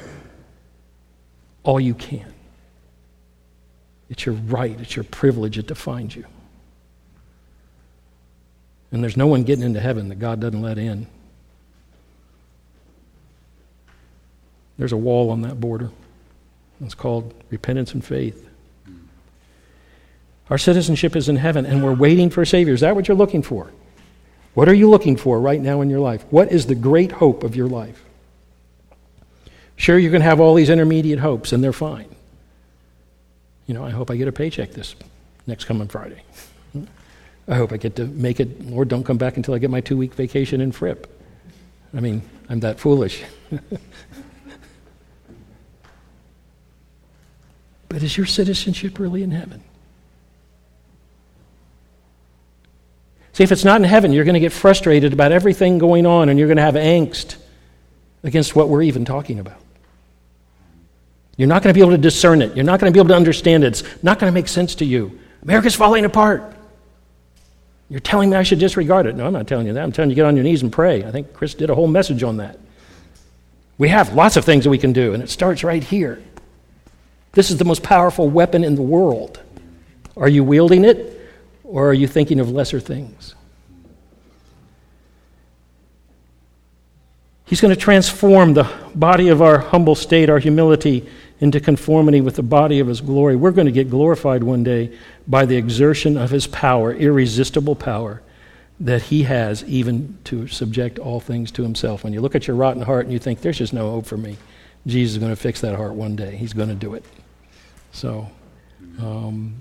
all 1.63 1.81
you 1.81 1.95
can. 1.95 2.31
It's 4.11 4.27
your 4.27 4.35
right, 4.35 4.79
it's 4.79 4.95
your 4.95 5.05
privilege, 5.05 5.57
it 5.57 5.67
defines 5.67 6.15
you. 6.15 6.27
And 8.93 9.03
there's 9.03 9.17
no 9.17 9.29
one 9.29 9.45
getting 9.45 9.65
into 9.65 9.81
heaven 9.81 10.11
that 10.11 10.19
God 10.19 10.41
doesn't 10.41 10.61
let 10.61 10.77
in. 10.77 11.07
There's 14.77 14.93
a 14.93 14.99
wall 14.99 15.31
on 15.31 15.41
that 15.41 15.59
border. 15.59 15.91
It's 16.81 16.95
called 16.95 17.35
repentance 17.51 17.95
and 17.95 18.05
faith. 18.05 18.49
Our 20.51 20.59
citizenship 20.59 21.17
is 21.17 21.29
in 21.29 21.37
heaven, 21.37 21.65
and 21.65 21.83
we're 21.83 21.95
waiting 21.95 22.29
for 22.31 22.43
a 22.43 22.47
Savior. 22.47 22.75
Is 22.75 22.81
that 22.81 22.95
what 22.95 23.09
you're 23.09 23.17
looking 23.17 23.43
for? 23.43 23.71
What 24.53 24.69
are 24.69 24.75
you 24.75 24.89
looking 24.91 25.17
for 25.17 25.41
right 25.41 25.61
now 25.61 25.81
in 25.81 25.91
your 25.91 26.01
life? 26.01 26.25
What 26.31 26.53
is 26.53 26.67
the 26.67 26.75
great 26.75 27.13
hope 27.13 27.43
of 27.43 27.57
your 27.57 27.67
life? 27.67 28.05
Sure, 29.77 29.99
you 29.99 30.11
can 30.11 30.21
have 30.21 30.41
all 30.41 30.55
these 30.55 30.71
intermediate 30.71 31.19
hopes, 31.19 31.53
and 31.53 31.65
they're 31.65 31.73
fine. 31.73 32.15
You 33.67 33.75
know, 33.75 33.85
I 33.85 33.91
hope 33.91 34.11
I 34.11 34.17
get 34.17 34.29
a 34.29 34.33
paycheck 34.33 34.73
this 34.73 34.95
next 35.47 35.65
coming 35.65 35.89
Friday. 35.89 36.23
Hmm? 36.73 36.85
I 37.49 37.57
hope 37.57 37.73
I 37.73 37.79
get 37.79 37.97
to 37.97 38.05
make 38.07 38.39
it. 38.39 38.67
Lord, 38.67 38.89
don't 38.89 39.05
come 39.05 39.19
back 39.19 39.37
until 39.37 39.55
I 39.55 39.59
get 39.59 39.71
my 39.71 39.81
two 39.81 39.97
week 39.97 40.15
vacation 40.15 40.61
in 40.61 40.71
Fripp. 40.71 41.11
I 41.97 42.01
mean, 42.01 42.23
I'm 42.49 42.61
that 42.61 42.79
foolish. 42.79 43.23
But 47.95 48.03
is 48.03 48.17
your 48.17 48.27
citizenship 48.27 48.99
really 48.99 49.23
in 49.23 49.31
heaven? 49.31 49.63
See, 53.35 53.45
if 53.45 53.53
it's 53.53 53.65
not 53.65 53.81
in 53.81 53.85
heaven, 53.85 54.13
you're 54.13 54.25
going 54.25 54.35
to 54.35 54.41
get 54.41 54.53
frustrated 54.53 55.13
about 55.13 55.31
everything 55.31 55.79
going 55.79 56.05
on 56.05 56.29
and 56.29 56.37
you're 56.37 56.49
going 56.49 56.57
to 56.57 56.65
have 56.65 56.75
angst 56.75 57.37
against 58.25 58.57
what 58.57 58.69
we're 58.69 58.83
even 58.83 59.05
talking 59.05 59.39
about. 59.39 59.61
You're 61.37 61.47
not 61.47 61.63
going 61.63 61.73
to 61.73 61.79
be 61.79 61.83
able 61.83 61.93
to 61.93 62.03
discern 62.03 62.43
it. 62.43 62.57
You're 62.57 62.65
not 62.65 62.81
going 62.81 62.93
to 62.93 62.97
be 62.97 62.99
able 62.99 63.11
to 63.11 63.17
understand 63.17 63.63
it. 63.63 63.69
It's 63.69 64.03
not 64.03 64.19
going 64.19 64.29
to 64.29 64.35
make 64.35 64.49
sense 64.49 64.75
to 64.77 64.85
you. 64.85 65.21
America's 65.45 65.77
falling 65.77 66.05
apart. 66.05 66.53
You're 67.89 68.01
telling 68.01 68.31
me 68.31 68.37
I 68.37 68.43
should 68.43 68.59
disregard 68.59 69.07
it. 69.07 69.15
No, 69.15 69.25
I'm 69.25 69.33
not 69.33 69.47
telling 69.47 69.69
you 69.69 69.73
that. 69.75 69.85
I'm 69.85 69.93
telling 69.93 70.11
you 70.11 70.17
to 70.17 70.19
get 70.21 70.27
on 70.27 70.35
your 70.35 70.43
knees 70.43 70.63
and 70.63 70.73
pray. 70.73 71.05
I 71.05 71.13
think 71.13 71.33
Chris 71.33 71.55
did 71.55 71.71
a 71.71 71.77
whole 71.77 71.87
message 71.87 72.25
on 72.25 72.39
that. 72.39 72.59
We 73.79 73.91
have 73.91 74.15
lots 74.15 74.37
of 74.37 74.45
things 74.45 74.65
that 74.65 74.71
we 74.71 74.79
can 74.79 74.93
do, 74.93 75.15
and 75.15 75.23
it 75.23 75.31
starts 75.31 75.63
right 75.63 75.85
here. 75.85 76.21
This 77.35 77.51
is 77.51 77.59
the 77.59 77.65
most 77.65 77.83
powerful 77.83 78.29
weapon 78.31 78.65
in 78.65 78.77
the 78.77 78.83
world. 78.83 79.41
Are 80.17 80.29
you 80.29 80.45
wielding 80.45 80.85
it, 80.85 81.21
or 81.65 81.89
are 81.91 81.95
you 81.95 82.07
thinking 82.07 82.39
of 82.39 82.51
lesser 82.51 82.79
things? 82.79 83.35
He's 87.47 87.61
going 87.61 87.75
to 87.75 87.81
transform 87.81 88.55
the 88.55 88.71
body 88.95 89.29
of 89.29 89.43
our 89.43 89.59
humble 89.59 89.95
state, 89.95 90.31
our 90.31 90.39
humility, 90.39 91.09
into 91.41 91.61
conformity 91.61 92.21
with 92.21 92.37
the 92.37 92.43
body 92.43 92.79
of 92.79 92.87
his 92.87 93.01
glory. 93.01 93.37
We're 93.37 93.51
going 93.51 93.67
to 93.67 93.73
get 93.73 93.91
glorified 93.91 94.43
one 94.43 94.63
day 94.63 94.97
by 95.27 95.45
the 95.45 95.57
exertion 95.57 96.17
of 96.17 96.31
his 96.31 96.47
power, 96.47 96.95
irresistible 96.95 97.75
power 97.75 98.23
that 98.81 99.03
he 99.03 99.25
has 99.25 99.63
even 99.65 100.19
to 100.25 100.47
subject 100.49 100.99
all 100.99 101.21
things 101.21 101.51
to 101.53 101.63
himself. 101.63 102.03
When 102.03 102.13
you 102.13 102.21
look 102.21 102.35
at 102.35 102.47
your 102.47 102.57
rotten 102.57 102.83
heart 102.83 103.05
and 103.05 103.13
you 103.13 103.19
think, 103.19 103.41
there's 103.41 103.59
just 103.59 103.73
no 103.73 103.91
hope 103.91 104.07
for 104.07 104.17
me, 104.17 104.37
Jesus 104.87 105.15
is 105.15 105.19
going 105.19 105.33
to 105.33 105.37
fix 105.37 105.61
that 105.61 105.75
heart 105.75 105.95
one 105.95 106.17
day. 106.17 106.37
He's 106.37 106.53
going 106.53 106.69
to 106.69 106.75
do 106.75 106.95
it. 106.95 107.05
So, 107.95 108.29
um, 109.01 109.55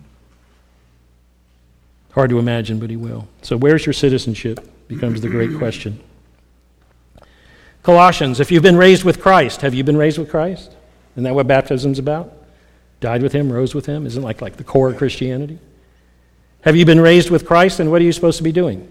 hard 2.12 2.32
to 2.32 2.40
imagine, 2.40 2.80
but 2.80 2.90
he 2.90 2.96
will. 2.96 3.28
So, 3.44 3.56
where's 3.56 3.86
your 3.86 3.94
citizenship? 3.94 4.68
Becomes 4.88 5.22
the 5.22 5.30
great 5.30 5.56
question. 5.58 6.02
Colossians, 7.84 8.40
if 8.40 8.52
you've 8.52 8.64
been 8.64 8.76
raised 8.76 9.04
with 9.04 9.22
Christ, 9.22 9.62
have 9.62 9.74
you 9.74 9.84
been 9.84 9.98
raised 9.98 10.18
with 10.18 10.30
Christ? 10.30 10.76
Isn't 11.14 11.24
that 11.24 11.36
what 11.36 11.48
baptism's 11.48 12.00
about? 12.00 12.34
Died 13.00 13.22
with 13.22 13.34
him, 13.34 13.52
rose 13.52 13.76
with 13.76 13.86
him? 13.86 14.08
Isn't 14.08 14.24
like, 14.24 14.42
like 14.42 14.58
the 14.58 14.64
core 14.64 14.90
of 14.90 14.98
Christianity? 14.98 15.60
Have 16.62 16.76
you 16.76 16.86
been 16.86 17.00
raised 17.00 17.30
with 17.30 17.46
Christ, 17.46 17.80
and 17.80 17.92
what 17.92 18.02
are 18.02 18.06
you 18.06 18.14
supposed 18.14 18.38
to 18.38 18.44
be 18.44 18.52
doing? 18.52 18.90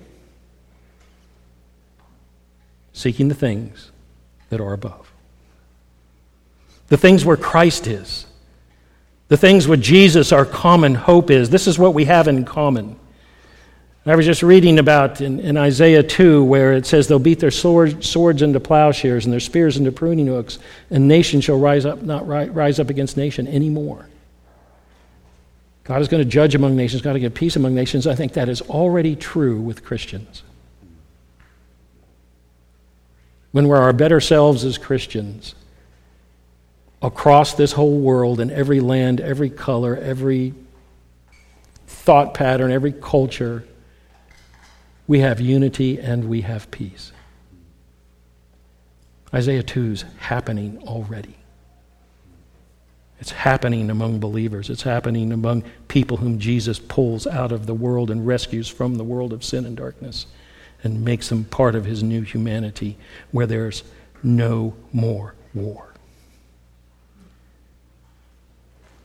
Seeking 2.93 3.27
the 3.27 3.35
things 3.35 3.91
that 4.51 4.61
are 4.61 4.73
above. 4.73 5.13
The 6.89 6.97
things 6.97 7.25
where 7.25 7.37
Christ 7.37 7.89
is. 7.89 8.27
The 9.33 9.39
things 9.39 9.67
with 9.67 9.81
Jesus, 9.81 10.31
our 10.31 10.45
common 10.45 10.95
hope, 10.95 11.31
is. 11.31 11.49
This 11.49 11.67
is 11.67 11.79
what 11.79 11.95
we 11.95 12.05
have 12.05 12.29
in 12.29 12.45
common. 12.45 12.97
I 14.05 14.15
was 14.15 14.27
just 14.27 14.43
reading 14.43 14.79
about 14.79 15.23
in, 15.23 15.41
in, 15.41 15.57
Isaiah 15.57 16.03
2 16.03 16.45
where 16.45 16.75
it 16.75 16.85
says 16.85 17.09
they'll 17.09 17.19
beat 17.19 17.39
their 17.39 17.51
sword, 17.51 18.05
swords 18.05 18.43
into 18.43 18.61
plowshares 18.61 19.25
and 19.25 19.33
their 19.33 19.41
spears 19.41 19.79
into 19.79 19.91
pruning 19.91 20.27
hooks, 20.27 20.59
and 20.91 21.09
nation 21.09 21.41
shall 21.41 21.59
rise 21.59 21.87
up, 21.87 22.03
not 22.03 22.29
ri- 22.29 22.51
rise 22.51 22.79
up 22.79 22.91
against 22.91 23.17
nation 23.17 23.49
anymore. 23.49 24.07
God 25.85 26.03
is 26.03 26.09
going 26.09 26.23
to 26.23 26.29
judge 26.29 26.55
among 26.55 26.77
nations, 26.77 27.01
God 27.01 27.15
to 27.15 27.19
give 27.19 27.33
peace 27.33 27.57
among 27.57 27.75
nations. 27.75 28.07
I 28.07 28.15
think 28.15 28.35
that 28.35 28.51
is 28.51 28.61
already 28.61 29.17
true 29.17 29.59
with 29.63 29.83
Christians. 29.83 30.43
When 33.53 33.67
we're 33.67 33.81
our 33.81 33.95
better 33.95 34.21
selves 34.21 34.63
as 34.63 34.77
Christians, 34.77 35.55
across 37.03 37.55
this 37.55 37.73
whole 37.73 37.99
world, 37.99 38.41
in 38.41 38.51
every 38.51 38.81
land, 38.81 39.21
every 39.21 39.51
color, 39.51 39.97
every 39.97 40.55
thought 41.87 42.35
pattern, 42.35 42.71
every 42.71 42.93
culture, 42.93 43.65
we 45.07 45.19
have 45.21 45.41
unity 45.41 45.99
and 45.99 46.29
we 46.29 46.43
have 46.43 46.71
peace. 46.71 47.13
Isaiah 49.35 49.63
2 49.63 49.93
is 49.93 50.05
happening 50.19 50.79
already. 50.87 51.37
It's 53.19 53.31
happening 53.31 53.89
among 53.91 54.21
believers. 54.21 54.69
It's 54.69 54.83
happening 54.83 55.33
among 55.33 55.63
people 55.89 56.17
whom 56.17 56.39
Jesus 56.39 56.79
pulls 56.79 57.27
out 57.27 57.53
of 57.53 57.67
the 57.67 57.75
world 57.75 58.11
and 58.11 58.27
rescues 58.27 58.69
from 58.69 58.97
the 58.97 59.05
world 59.05 59.33
of 59.33 59.45
sin 59.45 59.65
and 59.65 59.77
darkness 59.77 60.27
and 60.83 61.05
makes 61.05 61.29
them 61.29 61.45
part 61.45 61.75
of 61.75 61.85
his 61.85 62.03
new 62.03 62.23
humanity 62.23 62.97
where 63.31 63.47
there's 63.47 63.85
no 64.23 64.75
more 64.93 65.35
war. 65.55 65.92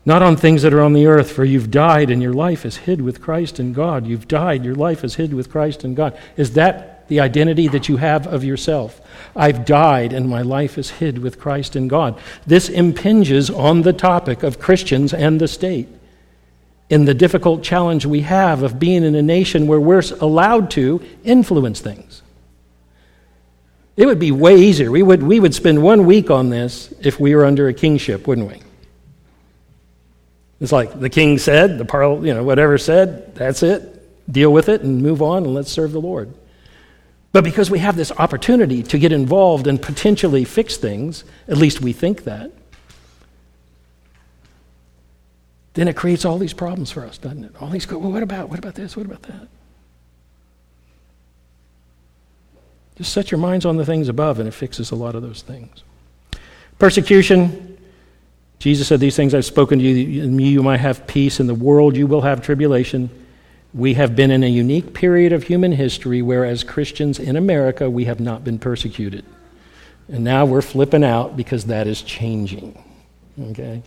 Not 0.08 0.22
on 0.22 0.38
things 0.38 0.62
that 0.62 0.74
are 0.74 0.82
on 0.82 0.93
the 0.93 1.06
earth, 1.06 1.34
for 1.34 1.43
you've 1.43 1.70
died 1.70 2.10
and 2.10 2.24
your 2.24 2.32
life 2.32 2.65
is 2.65 2.78
hid 2.78 3.02
with 3.02 3.22
Christ 3.22 3.60
in 3.60 3.74
God. 3.74 4.08
You've 4.08 4.26
died, 4.26 4.63
your 4.63 4.74
life 4.74 5.04
is 5.04 5.15
hid 5.15 5.34
with 5.34 5.52
Christ 5.52 5.84
in 5.84 5.96
God. 5.96 6.17
Is 6.38 6.54
that 6.54 7.06
the 7.10 7.20
identity 7.20 7.67
that 7.67 7.89
you 7.89 7.98
have 7.98 8.26
of 8.26 8.41
yourself? 8.41 9.02
I've 9.36 9.65
died 9.65 10.13
and 10.13 10.30
my 10.30 10.43
life 10.43 10.78
is 10.78 10.91
hid 10.91 11.17
with 11.17 11.38
Christ 11.38 11.76
in 11.76 11.89
God. 11.89 12.17
This 12.46 12.70
impinges 12.70 13.50
on 13.50 13.82
the 13.82 13.91
topic 13.91 14.43
of 14.43 14.60
Christians 14.60 15.13
and 15.13 15.41
the 15.41 15.48
state 15.50 15.89
in 16.89 17.04
the 17.04 17.13
difficult 17.13 17.62
challenge 17.62 18.06
we 18.06 18.22
have 18.22 18.63
of 18.63 18.80
being 18.80 19.04
in 19.04 19.13
a 19.13 19.22
nation 19.22 19.67
where 19.67 19.82
we're 19.82 20.04
allowed 20.22 20.72
to 20.72 21.06
influence 21.26 21.82
things. 21.82 22.22
It 23.98 24.06
would 24.06 24.20
be 24.20 24.32
way 24.32 24.56
easier. 24.56 24.89
We 24.89 25.04
would, 25.04 25.22
we 25.22 25.41
would 25.41 25.54
spend 25.54 25.84
one 25.84 26.06
week 26.06 26.32
on 26.32 26.50
this 26.50 26.93
if 27.02 27.20
we 27.20 27.36
were 27.36 27.43
under 27.43 27.67
a 27.67 27.74
kingship, 27.74 28.26
wouldn't 28.26 28.48
we? 28.48 28.62
It's 30.60 30.72
like 30.72 31.00
the 31.00 31.10
king 31.10 31.38
said, 31.38 31.78
the 31.78 31.86
parl, 31.86 32.26
you 32.26 32.34
know, 32.34 32.43
whatever 32.43 32.78
said, 32.78 33.36
that's 33.36 33.62
it. 33.63 33.93
Deal 34.32 34.52
with 34.52 34.70
it 34.70 34.82
and 34.82 35.02
move 35.02 35.22
on 35.22 35.43
and 35.43 35.54
let's 35.54 35.72
serve 35.72 35.91
the 35.91 36.02
Lord. 36.02 36.34
But 37.32 37.43
because 37.43 37.70
we 37.70 37.80
have 37.80 37.96
this 37.96 38.12
opportunity 38.12 38.82
to 38.84 38.98
get 38.98 39.12
involved 39.12 39.67
and 39.67 39.80
potentially 39.82 40.43
fix 40.43 40.78
things, 40.78 41.24
at 41.48 41.58
least 41.58 41.82
we 41.82 41.93
think 41.93 42.24
that, 42.24 42.52
then 45.76 45.88
it 45.88 45.96
creates 45.96 46.26
all 46.26 46.39
these 46.39 46.54
problems 46.54 46.89
for 46.89 47.06
us, 47.06 47.20
doesn't 47.20 47.43
it? 47.43 47.52
All 47.62 47.70
these, 47.70 47.88
well, 47.91 48.00
what 48.00 48.24
about, 48.24 48.50
what 48.50 48.58
about 48.58 48.74
this? 48.74 48.98
What 48.98 49.06
about 49.06 49.22
that? 49.24 49.48
Just 52.96 53.13
set 53.13 53.30
your 53.30 53.39
minds 53.39 53.63
on 53.63 53.78
the 53.78 53.86
things 53.86 54.10
above, 54.10 54.39
and 54.39 54.48
it 54.48 54.56
fixes 54.56 54.89
a 54.89 54.96
lot 54.96 55.13
of 55.13 55.22
those 55.22 55.43
things. 55.43 55.84
Persecution, 56.80 57.66
Jesus 58.60 58.88
said, 58.88 59.00
These 59.00 59.15
things 59.15 59.34
I've 59.34 59.46
spoken 59.46 59.80
to 59.80 59.86
you, 59.86 60.28
me 60.30 60.50
you 60.50 60.63
might 60.63 60.80
have 60.80 61.08
peace. 61.08 61.39
In 61.39 61.48
the 61.48 61.56
world 61.56 61.96
you 61.96 62.08
will 62.08 62.22
have 62.22 62.41
tribulation. 62.41 63.10
We 63.74 63.93
have 63.96 64.15
been 64.15 64.32
in 64.32 64.43
a 64.43 64.50
unique 64.50 64.93
period 64.93 65.34
of 65.34 65.43
human 65.43 65.72
history 65.72 66.22
where, 66.22 66.46
as 66.46 66.63
Christians 66.63 67.20
in 67.20 67.36
America, 67.36 67.89
we 67.89 68.06
have 68.06 68.20
not 68.20 68.43
been 68.43 68.58
persecuted. 68.58 69.26
And 70.10 70.24
now 70.24 70.46
we're 70.46 70.62
flipping 70.62 71.04
out 71.04 71.36
because 71.36 71.65
that 71.65 71.86
is 71.86 72.02
changing. 72.02 72.82
Okay? 73.39 73.84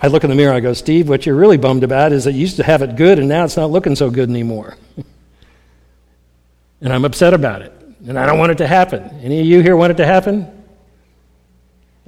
I 0.00 0.06
look 0.06 0.22
in 0.22 0.30
the 0.30 0.36
mirror, 0.36 0.54
I 0.54 0.60
go, 0.60 0.74
Steve, 0.74 1.08
what 1.08 1.26
you're 1.26 1.34
really 1.34 1.56
bummed 1.56 1.82
about 1.82 2.12
is 2.12 2.24
that 2.24 2.32
you 2.32 2.40
used 2.40 2.56
to 2.58 2.62
have 2.62 2.82
it 2.82 2.94
good 2.94 3.18
and 3.18 3.28
now 3.28 3.44
it's 3.44 3.56
not 3.56 3.70
looking 3.70 3.96
so 3.96 4.10
good 4.10 4.30
anymore. 4.30 4.76
and 6.80 6.92
I'm 6.92 7.04
upset 7.04 7.34
about 7.34 7.62
it. 7.62 7.72
And 8.06 8.16
I 8.16 8.24
don't 8.26 8.38
want 8.38 8.52
it 8.52 8.58
to 8.58 8.66
happen. 8.68 9.02
Any 9.22 9.40
of 9.40 9.46
you 9.46 9.60
here 9.60 9.76
want 9.76 9.90
it 9.90 9.96
to 9.96 10.06
happen? 10.06 10.46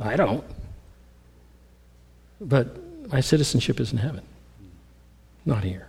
I 0.00 0.14
don't. 0.14 0.44
But 2.40 2.76
my 3.10 3.20
citizenship 3.20 3.80
is 3.80 3.92
in 3.92 3.98
heaven, 3.98 4.22
not 5.44 5.64
here. 5.64 5.88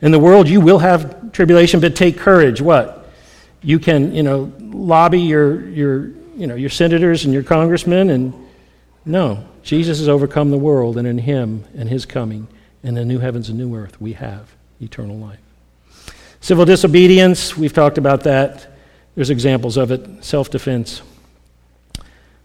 In 0.00 0.12
the 0.12 0.18
world, 0.18 0.48
you 0.48 0.60
will 0.60 0.78
have 0.78 1.32
tribulation, 1.32 1.80
but 1.80 1.96
take 1.96 2.18
courage. 2.18 2.60
What? 2.60 3.08
You 3.62 3.78
can, 3.78 4.14
you 4.14 4.22
know, 4.22 4.52
lobby 4.60 5.20
your, 5.20 5.68
your, 5.68 6.06
you 6.36 6.46
know, 6.46 6.54
your 6.54 6.70
senators 6.70 7.24
and 7.24 7.34
your 7.34 7.42
congressmen, 7.42 8.10
and 8.10 8.32
no, 9.04 9.44
Jesus 9.62 9.98
has 9.98 10.08
overcome 10.08 10.50
the 10.50 10.58
world, 10.58 10.96
and 10.96 11.06
in 11.06 11.18
Him 11.18 11.64
and 11.76 11.88
His 11.88 12.06
coming, 12.06 12.46
and 12.84 12.96
the 12.96 13.04
new 13.04 13.18
heavens 13.18 13.48
and 13.48 13.58
new 13.58 13.74
earth, 13.74 14.00
we 14.00 14.12
have 14.12 14.54
eternal 14.80 15.16
life. 15.16 15.40
Civil 16.40 16.64
disobedience, 16.64 17.56
we've 17.56 17.72
talked 17.72 17.98
about 17.98 18.22
that. 18.22 18.68
There's 19.16 19.30
examples 19.30 19.76
of 19.76 19.90
it. 19.90 20.24
Self 20.24 20.48
defense. 20.50 21.02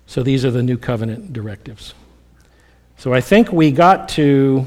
So 0.08 0.24
these 0.24 0.44
are 0.44 0.52
the 0.52 0.64
new 0.64 0.78
covenant 0.78 1.34
directives. 1.34 1.94
So 2.98 3.14
I 3.14 3.22
think 3.22 3.52
we 3.52 3.72
got 3.72 4.10
to 4.10 4.66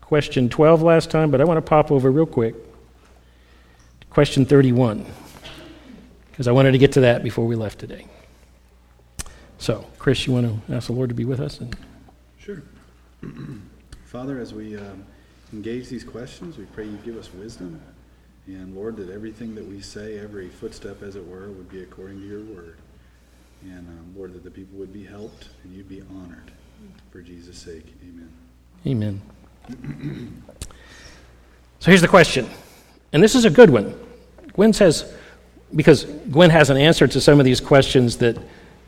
question 0.00 0.48
12 0.48 0.82
last 0.82 1.10
time, 1.10 1.30
but 1.30 1.40
I 1.40 1.44
want 1.44 1.58
to 1.58 1.62
pop 1.62 1.92
over 1.92 2.10
real 2.10 2.26
quick. 2.26 2.54
to 4.00 4.06
Question 4.08 4.44
31, 4.44 5.06
because 6.30 6.48
I 6.48 6.52
wanted 6.52 6.72
to 6.72 6.78
get 6.78 6.92
to 6.92 7.00
that 7.02 7.22
before 7.22 7.46
we 7.46 7.54
left 7.54 7.78
today. 7.78 8.06
So, 9.58 9.86
Chris, 9.98 10.26
you 10.26 10.32
want 10.32 10.66
to 10.66 10.74
ask 10.74 10.88
the 10.88 10.94
Lord 10.94 11.10
to 11.10 11.14
be 11.14 11.24
with 11.24 11.38
us? 11.38 11.60
And... 11.60 11.76
Sure. 12.38 12.62
Father, 14.06 14.40
as 14.40 14.52
we 14.52 14.76
um, 14.76 15.04
engage 15.52 15.88
these 15.88 16.02
questions, 16.02 16.58
we 16.58 16.64
pray 16.64 16.86
you 16.86 16.98
give 17.04 17.16
us 17.16 17.32
wisdom. 17.32 17.80
And 18.46 18.74
Lord, 18.74 18.96
that 18.96 19.10
everything 19.10 19.54
that 19.54 19.64
we 19.64 19.80
say, 19.80 20.18
every 20.18 20.48
footstep, 20.48 21.02
as 21.02 21.14
it 21.14 21.24
were, 21.24 21.50
would 21.50 21.70
be 21.70 21.82
according 21.82 22.20
to 22.20 22.26
your 22.26 22.40
word. 22.40 22.78
And 23.62 23.86
um, 23.86 24.14
Lord, 24.16 24.32
that 24.32 24.42
the 24.42 24.50
people 24.50 24.78
would 24.78 24.92
be 24.92 25.04
helped 25.04 25.50
and 25.62 25.72
you'd 25.72 25.88
be 25.88 26.02
honored. 26.10 26.50
For 27.10 27.20
Jesus' 27.20 27.58
sake, 27.58 27.84
amen. 28.86 29.20
Amen. 29.68 30.42
so 31.80 31.90
here's 31.90 32.00
the 32.00 32.08
question 32.08 32.48
And 33.12 33.22
this 33.22 33.34
is 33.34 33.44
a 33.44 33.50
good 33.50 33.70
one. 33.70 33.98
Gwen 34.52 34.72
says, 34.72 35.12
because 35.74 36.04
Gwen 36.04 36.50
has 36.50 36.70
an 36.70 36.76
answer 36.76 37.06
to 37.06 37.20
some 37.20 37.38
of 37.38 37.44
these 37.44 37.60
questions 37.60 38.16
that, 38.18 38.36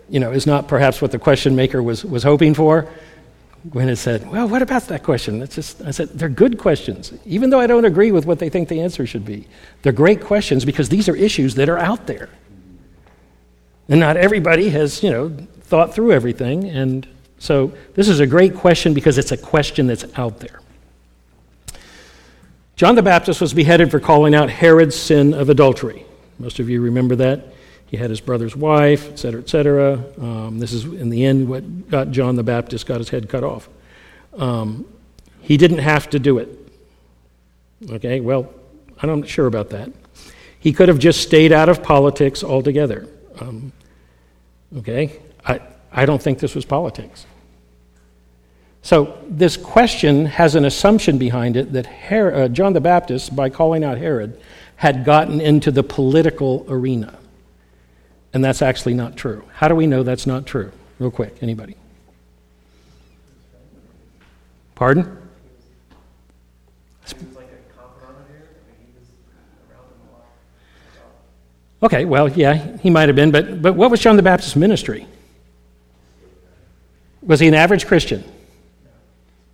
you 0.09 0.21
know, 0.21 0.33
is 0.33 0.47
not 0.47 0.69
perhaps 0.69 1.01
what 1.01 1.11
the 1.11 1.19
question 1.19 1.57
maker 1.57 1.83
was, 1.83 2.05
was 2.05 2.23
hoping 2.23 2.55
for. 2.55 2.89
Gwen 3.71 3.89
has 3.89 4.01
said, 4.01 4.29
Well, 4.29 4.49
what 4.49 4.63
about 4.63 4.89
that 4.89 5.05
question? 5.05 5.41
It's 5.41 5.55
just, 5.55 5.83
I 5.83 5.93
said, 5.93 6.09
They're 6.11 6.29
good 6.29 6.59
questions, 6.59 7.13
even 7.25 7.51
though 7.51 7.61
I 7.61 7.67
don't 7.67 7.85
agree 7.85 8.11
with 8.11 8.27
what 8.27 8.39
they 8.39 8.49
think 8.49 8.69
the 8.69 8.81
answer 8.81 9.07
should 9.07 9.25
be. 9.25 9.47
They're 9.83 9.93
great 9.93 10.21
questions 10.21 10.65
because 10.65 10.89
these 10.89 11.09
are 11.09 11.17
issues 11.17 11.55
that 11.55 11.69
are 11.69 11.79
out 11.79 12.07
there. 12.07 12.29
And 13.89 14.01
not 14.01 14.17
everybody 14.17 14.71
has, 14.71 15.03
you 15.03 15.11
know, 15.11 15.29
thought 15.61 15.95
through 15.95 16.13
everything. 16.13 16.69
And 16.69 17.07
so 17.43 17.73
this 17.95 18.09
is 18.09 18.21
a 18.21 18.27
great 18.27 18.55
question 18.55 18.95
because 18.95 19.19
it's 19.19 19.33
a 19.33 19.37
question 19.37 19.89
that's 19.89 20.05
out 20.17 20.39
there. 20.39 20.61
John 22.77 22.95
the 22.95 23.03
Baptist 23.03 23.41
was 23.41 23.53
beheaded 23.53 23.91
for 23.91 23.99
calling 23.99 24.33
out 24.33 24.49
Herod's 24.49 24.95
sin 24.95 25.35
of 25.35 25.49
adultery. 25.49 26.07
Most 26.39 26.61
of 26.61 26.71
you 26.71 26.81
remember 26.81 27.17
that. 27.17 27.49
He 27.87 27.97
had 27.97 28.11
his 28.11 28.21
brother's 28.21 28.55
wife, 28.55 29.11
et 29.11 29.19
cetera, 29.19 29.41
et 29.41 29.49
cetera. 29.49 30.05
Um, 30.21 30.61
this 30.61 30.73
is, 30.73 30.85
in 30.85 31.11
the 31.11 31.25
end, 31.25 31.49
what 31.49 31.91
got 31.91 32.13
John 32.13 32.37
the 32.37 32.45
Baptist 32.45 32.87
got 32.87 32.99
his 32.99 33.09
head 33.09 33.29
cut 33.29 33.43
off. 33.43 33.69
Um, 34.39 34.87
he 35.41 35.57
didn't 35.57 35.79
have 35.79 36.11
to 36.11 36.21
do 36.21 36.39
it. 36.39 36.49
Okay, 37.91 38.21
well, 38.21 38.55
I'm 39.03 39.21
not 39.21 39.29
sure 39.29 39.49
about 39.49 39.71
that. 39.71 39.91
He 40.61 40.73
could 40.73 40.89
have 40.89 41.01
just 41.01 41.23
stayed 41.23 41.51
out 41.51 41.69
of 41.69 41.83
politics 41.83 42.45
altogether. 42.45 43.09
Um, 43.41 43.73
okay, 44.79 45.19
I, 45.45 45.61
I 45.91 46.07
don't 46.07 46.23
think 46.23 46.39
this 46.39 46.55
was 46.55 46.65
politics. 46.65 47.27
So, 48.85 49.17
this 49.29 49.57
question 49.57 50.27
has 50.27 50.57
an 50.57 50.65
assumption 50.65 51.17
behind 51.17 51.57
it 51.57 51.73
that 51.73 51.87
uh, 51.87 52.49
John 52.49 52.73
the 52.73 52.81
Baptist, 52.81 53.35
by 53.35 53.49
calling 53.49 53.85
out 53.85 53.97
Herod, 53.97 54.41
had 54.75 55.05
gotten 55.05 55.41
into 55.41 55.71
the 55.71 55.85
political 55.85 56.67
arena. 56.69 57.17
And 58.35 58.45
that's 58.45 58.61
actually 58.61 58.95
not 58.95 59.17
true. 59.17 59.45
How 59.53 59.69
do 59.69 59.77
we 59.77 59.87
know 59.87 60.03
that's 60.03 60.27
not 60.27 60.47
true? 60.47 60.73
Real 60.99 61.13
quick, 61.13 61.37
anybody? 61.43 61.77
Pardon? 64.75 65.19
Okay, 71.85 72.05
well, 72.05 72.29
yeah, 72.29 72.77
he 72.79 72.91
might 72.91 73.09
have 73.09 73.17
been, 73.17 73.31
but, 73.33 73.61
but 73.61 73.75
what 73.75 73.91
was 73.91 74.01
John 74.01 74.17
the 74.17 74.23
Baptist's 74.23 74.55
ministry? 74.55 75.07
Was 77.23 77.41
he 77.41 77.49
an 77.49 77.55
average 77.55 77.87
Christian? 77.87 78.25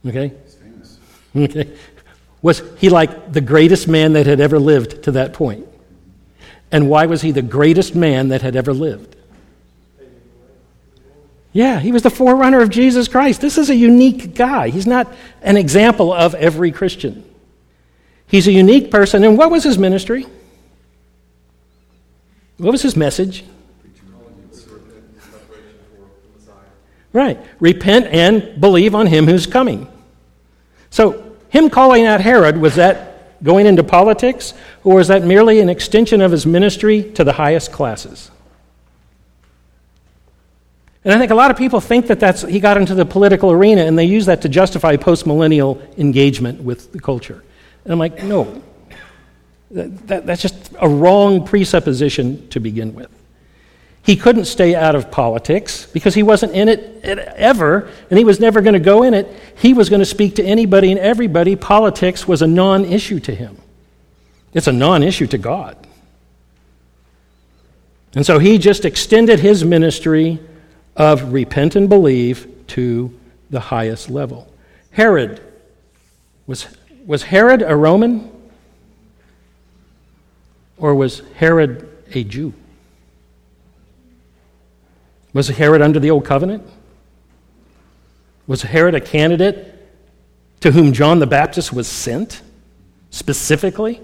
Okay? 0.07 0.33
Okay. 1.37 1.77
Was 2.41 2.63
he 2.79 2.89
like 2.89 3.33
the 3.33 3.41
greatest 3.41 3.89
man 3.89 4.13
that 4.13 4.27
had 4.27 4.41
ever 4.41 4.59
lived 4.59 5.05
to 5.05 5.13
that 5.13 5.33
point? 5.33 5.67
And 6.71 6.89
why 6.89 7.07
was 7.07 7.23
he 7.23 7.33
the 7.33 7.43
greatest 7.43 7.95
man 7.95 8.29
that 8.29 8.43
had 8.43 8.55
ever 8.57 8.73
lived? 8.73 9.17
Yeah, 11.53 11.81
he 11.81 11.93
was 11.93 12.03
the 12.03 12.11
forerunner 12.11 12.61
of 12.61 12.71
Jesus 12.71 13.09
Christ. 13.09 13.41
This 13.41 13.59
is 13.59 13.71
a 13.71 13.75
unique 13.75 14.35
guy. 14.35 14.69
He's 14.69 14.87
not 14.87 15.13
an 15.43 15.57
example 15.57 16.13
of 16.13 16.35
every 16.35 16.71
Christian. 16.71 17.25
He's 18.27 18.47
a 18.47 18.53
unique 18.53 18.91
person. 18.91 19.25
And 19.25 19.37
what 19.39 19.51
was 19.51 19.65
his 19.65 19.79
ministry? 19.79 20.27
What 22.59 22.73
was 22.73 22.83
his 22.83 22.97
message? 22.97 23.45
Right. 27.19 27.37
Repent 27.59 28.07
and 28.07 28.61
believe 28.61 28.95
on 28.95 29.09
him 29.09 29.27
who's 29.27 29.49
coming. 29.49 29.89
So, 30.89 31.37
him 31.49 31.69
calling 31.69 32.07
out 32.07 32.21
Herod, 32.21 32.59
was 32.59 32.77
that 32.77 33.43
going 33.43 33.67
into 33.67 33.83
politics, 33.83 34.55
or 34.85 34.95
was 34.95 35.09
that 35.09 35.25
merely 35.25 35.59
an 35.59 35.69
extension 35.69 36.21
of 36.21 36.31
his 36.31 36.47
ministry 36.47 37.03
to 37.15 37.25
the 37.25 37.33
highest 37.33 37.73
classes? 37.73 38.31
And 41.03 41.13
I 41.13 41.19
think 41.19 41.33
a 41.33 41.35
lot 41.35 41.51
of 41.51 41.57
people 41.57 41.81
think 41.81 42.07
that 42.07 42.21
that's, 42.21 42.43
he 42.43 42.61
got 42.61 42.77
into 42.77 42.95
the 42.95 43.05
political 43.05 43.51
arena 43.51 43.83
and 43.83 43.99
they 43.99 44.05
use 44.05 44.27
that 44.27 44.43
to 44.43 44.49
justify 44.49 44.95
postmillennial 44.95 45.99
engagement 45.99 46.63
with 46.63 46.93
the 46.93 47.01
culture. 47.01 47.43
And 47.83 47.93
I'm 47.93 47.99
like, 47.99 48.23
no. 48.23 48.63
That, 49.73 50.07
that, 50.07 50.27
that's 50.27 50.43
just 50.43 50.73
a 50.79 50.89
wrong 50.89 51.45
presupposition 51.45 52.49
to 52.51 52.61
begin 52.61 52.95
with. 52.95 53.11
He 54.09 54.17
couldn't 54.17 54.47
stay 54.47 54.75
out 54.75 54.95
of 54.95 55.11
politics 55.11 55.85
because 55.85 56.15
he 56.15 56.23
wasn't 56.23 56.55
in 56.55 56.71
it 56.71 57.05
ever, 57.05 57.91
and 58.09 58.19
he 58.19 58.25
was 58.25 58.41
never 58.41 58.63
going 58.63 58.73
to 58.73 58.81
go 58.81 59.03
in 59.03 59.13
it. 59.13 59.29
He 59.59 59.75
was 59.75 59.91
going 59.91 60.01
to 60.01 60.07
speak 60.07 60.37
to 60.37 60.43
anybody 60.43 60.91
and 60.91 60.99
everybody. 60.99 61.57
Politics 61.57 62.27
was 62.27 62.41
a 62.41 62.47
non 62.47 62.87
issue 62.87 63.21
to 63.21 63.35
him, 63.35 63.59
it's 64.55 64.67
a 64.67 64.73
non 64.73 65.03
issue 65.03 65.27
to 65.27 65.37
God. 65.37 65.77
And 68.15 68.25
so 68.25 68.39
he 68.39 68.57
just 68.57 68.87
extended 68.87 69.41
his 69.41 69.63
ministry 69.63 70.39
of 70.97 71.35
repent 71.35 71.77
and 71.77 71.87
believe 71.87 72.51
to 72.69 73.13
the 73.51 73.61
highest 73.61 74.09
level. 74.09 74.51
Herod 74.91 75.39
was, 76.47 76.67
was 77.05 77.25
Herod 77.25 77.61
a 77.61 77.77
Roman? 77.77 78.33
Or 80.79 80.95
was 80.95 81.21
Herod 81.35 81.87
a 82.15 82.25
Jew? 82.25 82.55
Was 85.39 85.47
Herod 85.47 85.83
under 85.83 86.01
the 86.01 86.11
old 86.11 86.25
covenant? 86.25 86.65
Was 88.49 88.63
Herod 88.63 88.97
a 88.97 89.01
candidate 89.01 89.73
to 90.63 90.73
whom 90.73 90.93
John 90.93 91.21
the 91.21 91.29
Baptist 91.29 91.73
was 91.73 91.87
sent 91.87 92.43
specifically? 93.11 94.01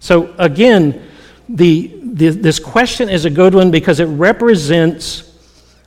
So, 0.00 0.34
again, 0.38 1.06
the, 1.48 1.96
the, 2.02 2.30
this 2.30 2.58
question 2.58 3.08
is 3.08 3.24
a 3.24 3.30
good 3.30 3.54
one 3.54 3.70
because 3.70 4.00
it 4.00 4.06
represents 4.06 5.22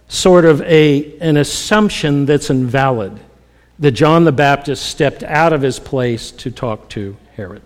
sort 0.07 0.45
of 0.45 0.61
a, 0.61 1.19
an 1.19 1.35
assumption 1.35 2.25
that's 2.25 2.49
invalid 2.49 3.19
that 3.79 3.91
John 3.91 4.23
the 4.23 4.31
Baptist 4.31 4.85
stepped 4.85 5.23
out 5.23 5.51
of 5.51 5.61
his 5.61 5.77
place 5.77 6.31
to 6.31 6.51
talk 6.51 6.87
to 6.91 7.17
Herod. 7.35 7.63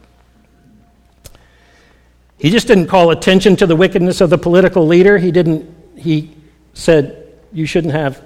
He 2.42 2.50
just 2.50 2.66
didn't 2.66 2.88
call 2.88 3.12
attention 3.12 3.56
to 3.58 3.68
the 3.68 3.76
wickedness 3.76 4.20
of 4.20 4.32
the 4.32 4.38
political 4.38 4.88
leader. 4.88 5.20
He 5.20 5.32
didn't, 5.32 5.72
he 5.96 6.32
said, 6.74 7.38
You 7.54 7.68
shouldn't 7.68 7.94
have 7.94 8.20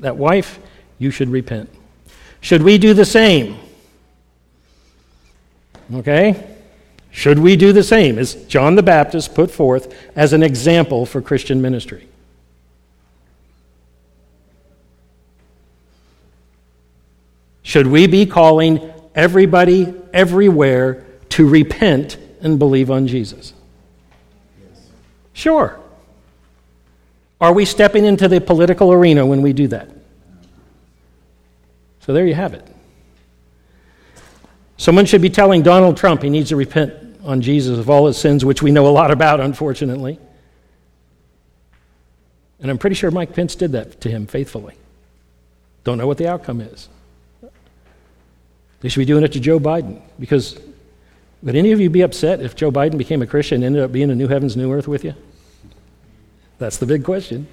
that 0.00 0.16
wife, 0.16 0.58
you 0.98 1.12
should 1.12 1.28
repent. 1.28 1.70
Should 2.40 2.62
we 2.62 2.78
do 2.78 2.94
the 2.94 3.04
same? 3.04 3.60
Okay? 5.94 6.56
Should 7.12 7.38
we 7.38 7.54
do 7.54 7.72
the 7.72 7.84
same 7.84 8.18
as 8.18 8.34
John 8.46 8.74
the 8.74 8.82
Baptist 8.82 9.36
put 9.36 9.52
forth 9.52 9.94
as 10.16 10.32
an 10.32 10.42
example 10.42 11.06
for 11.06 11.22
Christian 11.22 11.62
ministry? 11.62 12.08
Should 17.62 17.86
we 17.86 18.08
be 18.08 18.26
calling 18.26 18.92
everybody 19.14 19.94
everywhere 20.12 21.04
to 21.28 21.48
repent 21.48 22.16
and 22.40 22.58
believe 22.58 22.90
on 22.90 23.06
Jesus? 23.06 23.52
Sure. 25.32 25.78
Are 27.40 27.52
we 27.52 27.64
stepping 27.64 28.04
into 28.04 28.28
the 28.28 28.40
political 28.40 28.92
arena 28.92 29.24
when 29.24 29.42
we 29.42 29.52
do 29.52 29.68
that? 29.68 29.88
So 32.00 32.12
there 32.12 32.26
you 32.26 32.34
have 32.34 32.54
it. 32.54 32.66
Someone 34.76 35.06
should 35.06 35.22
be 35.22 35.30
telling 35.30 35.62
Donald 35.62 35.96
Trump 35.96 36.22
he 36.22 36.30
needs 36.30 36.48
to 36.50 36.56
repent 36.56 36.92
on 37.22 37.40
Jesus 37.40 37.78
of 37.78 37.90
all 37.90 38.06
his 38.06 38.16
sins, 38.16 38.44
which 38.44 38.62
we 38.62 38.70
know 38.70 38.86
a 38.86 38.90
lot 38.90 39.10
about, 39.10 39.40
unfortunately. 39.40 40.18
And 42.60 42.70
I'm 42.70 42.78
pretty 42.78 42.96
sure 42.96 43.10
Mike 43.10 43.34
Pence 43.34 43.54
did 43.54 43.72
that 43.72 44.00
to 44.02 44.10
him 44.10 44.26
faithfully. 44.26 44.74
Don't 45.84 45.98
know 45.98 46.06
what 46.06 46.18
the 46.18 46.28
outcome 46.28 46.60
is. 46.60 46.88
They 48.80 48.88
should 48.88 49.00
be 49.00 49.04
doing 49.04 49.24
it 49.24 49.32
to 49.32 49.40
Joe 49.40 49.58
Biden 49.58 50.00
because 50.18 50.58
would 51.42 51.56
any 51.56 51.72
of 51.72 51.80
you 51.80 51.88
be 51.88 52.02
upset 52.02 52.40
if 52.40 52.54
Joe 52.54 52.70
Biden 52.70 52.98
became 52.98 53.22
a 53.22 53.26
Christian 53.26 53.56
and 53.56 53.64
ended 53.64 53.82
up 53.82 53.92
being 53.92 54.10
a 54.10 54.14
new 54.14 54.28
heavens, 54.28 54.56
new 54.56 54.72
earth 54.72 54.86
with 54.86 55.04
you? 55.04 55.14
That's 56.58 56.76
the 56.76 56.86
big 56.86 57.04
question. 57.04 57.48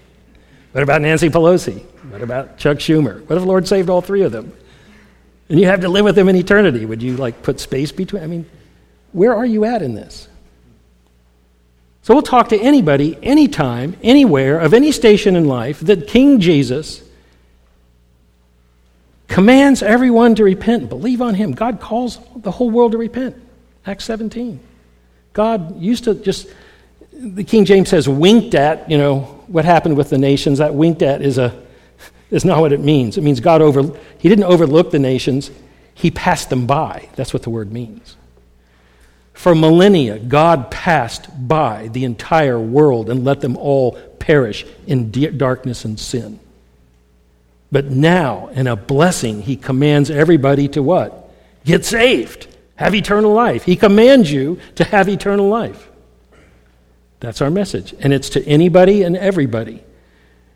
What 0.73 0.83
about 0.83 1.01
Nancy 1.01 1.29
Pelosi? 1.29 1.81
What 2.11 2.21
about 2.21 2.57
Chuck 2.57 2.77
Schumer? 2.77 3.21
What 3.25 3.37
if 3.37 3.41
the 3.41 3.47
Lord 3.47 3.67
saved 3.67 3.89
all 3.89 4.01
three 4.01 4.23
of 4.23 4.31
them? 4.31 4.53
And 5.49 5.59
you 5.59 5.65
have 5.67 5.81
to 5.81 5.89
live 5.89 6.03
with 6.03 6.15
them 6.15 6.27
in 6.27 6.35
eternity. 6.35 6.85
Would 6.85 7.01
you 7.01 7.15
like 7.15 7.41
put 7.41 7.59
space 7.61 7.93
between? 7.93 8.21
I 8.21 8.27
mean, 8.27 8.45
where 9.13 9.33
are 9.33 9.45
you 9.45 9.63
at 9.63 9.81
in 9.81 9.95
this? 9.95 10.27
So 12.01 12.13
we'll 12.13 12.23
talk 12.23 12.49
to 12.49 12.59
anybody, 12.59 13.17
anytime, 13.23 13.95
anywhere, 14.03 14.59
of 14.59 14.73
any 14.73 14.91
station 14.91 15.35
in 15.35 15.45
life 15.45 15.79
that 15.81 16.07
King 16.07 16.39
Jesus 16.39 17.01
commands 19.27 19.81
everyone 19.81 20.35
to 20.35 20.43
repent, 20.43 20.89
believe 20.89 21.21
on 21.21 21.35
him. 21.35 21.51
God 21.53 21.79
calls 21.79 22.19
the 22.35 22.51
whole 22.51 22.69
world 22.69 22.93
to 22.93 22.97
repent. 22.97 23.35
Acts 23.87 24.03
17. 24.05 24.59
God 25.31 25.79
used 25.79 26.03
to 26.03 26.13
just, 26.13 26.47
the 27.13 27.43
King 27.43 27.63
James 27.63 27.89
says, 27.89 28.07
winked 28.09 28.53
at, 28.53 28.89
you 28.91 28.97
know, 28.97 29.21
what 29.47 29.65
happened 29.65 29.95
with 29.95 30.09
the 30.09 30.17
nations. 30.17 30.57
That 30.59 30.73
winked 30.73 31.01
at 31.01 31.21
is, 31.21 31.37
a, 31.37 31.57
is 32.29 32.43
not 32.43 32.59
what 32.59 32.73
it 32.73 32.81
means. 32.81 33.17
It 33.17 33.21
means 33.21 33.39
God 33.39 33.61
over, 33.61 33.83
he 34.17 34.27
didn't 34.27 34.43
overlook 34.43 34.91
the 34.91 34.99
nations. 34.99 35.49
He 35.93 36.11
passed 36.11 36.49
them 36.49 36.67
by. 36.67 37.07
That's 37.15 37.33
what 37.33 37.43
the 37.43 37.49
word 37.49 37.71
means. 37.71 38.17
For 39.33 39.55
millennia, 39.55 40.19
God 40.19 40.69
passed 40.71 41.47
by 41.47 41.89
the 41.89 42.03
entire 42.03 42.59
world 42.59 43.09
and 43.09 43.23
let 43.23 43.39
them 43.39 43.55
all 43.55 43.91
perish 44.19 44.65
in 44.87 45.11
darkness 45.37 45.85
and 45.85 45.99
sin. 45.99 46.39
But 47.71 47.85
now, 47.85 48.47
in 48.47 48.67
a 48.67 48.75
blessing, 48.75 49.43
He 49.43 49.55
commands 49.55 50.09
everybody 50.09 50.67
to 50.69 50.81
what? 50.81 51.31
Get 51.65 51.85
saved, 51.85 52.47
have 52.77 52.95
eternal 52.95 53.33
life. 53.33 53.63
He 53.63 53.75
commands 53.75 54.31
you 54.31 54.59
to 54.75 54.83
have 54.85 55.09
eternal 55.09 55.47
life. 55.47 55.89
That's 57.19 57.41
our 57.41 57.51
message. 57.51 57.93
And 57.99 58.13
it's 58.13 58.29
to 58.29 58.45
anybody 58.45 59.03
and 59.03 59.17
everybody. 59.17 59.83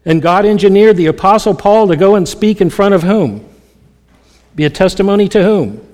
And 0.05 0.21
God 0.21 0.45
engineered 0.45 0.97
the 0.97 1.07
Apostle 1.07 1.55
Paul 1.55 1.87
to 1.87 1.95
go 1.95 2.15
and 2.15 2.27
speak 2.27 2.61
in 2.61 2.69
front 2.69 2.93
of 2.93 3.03
whom? 3.03 3.47
Be 4.55 4.65
a 4.65 4.69
testimony 4.69 5.27
to 5.29 5.43
whom? 5.43 5.87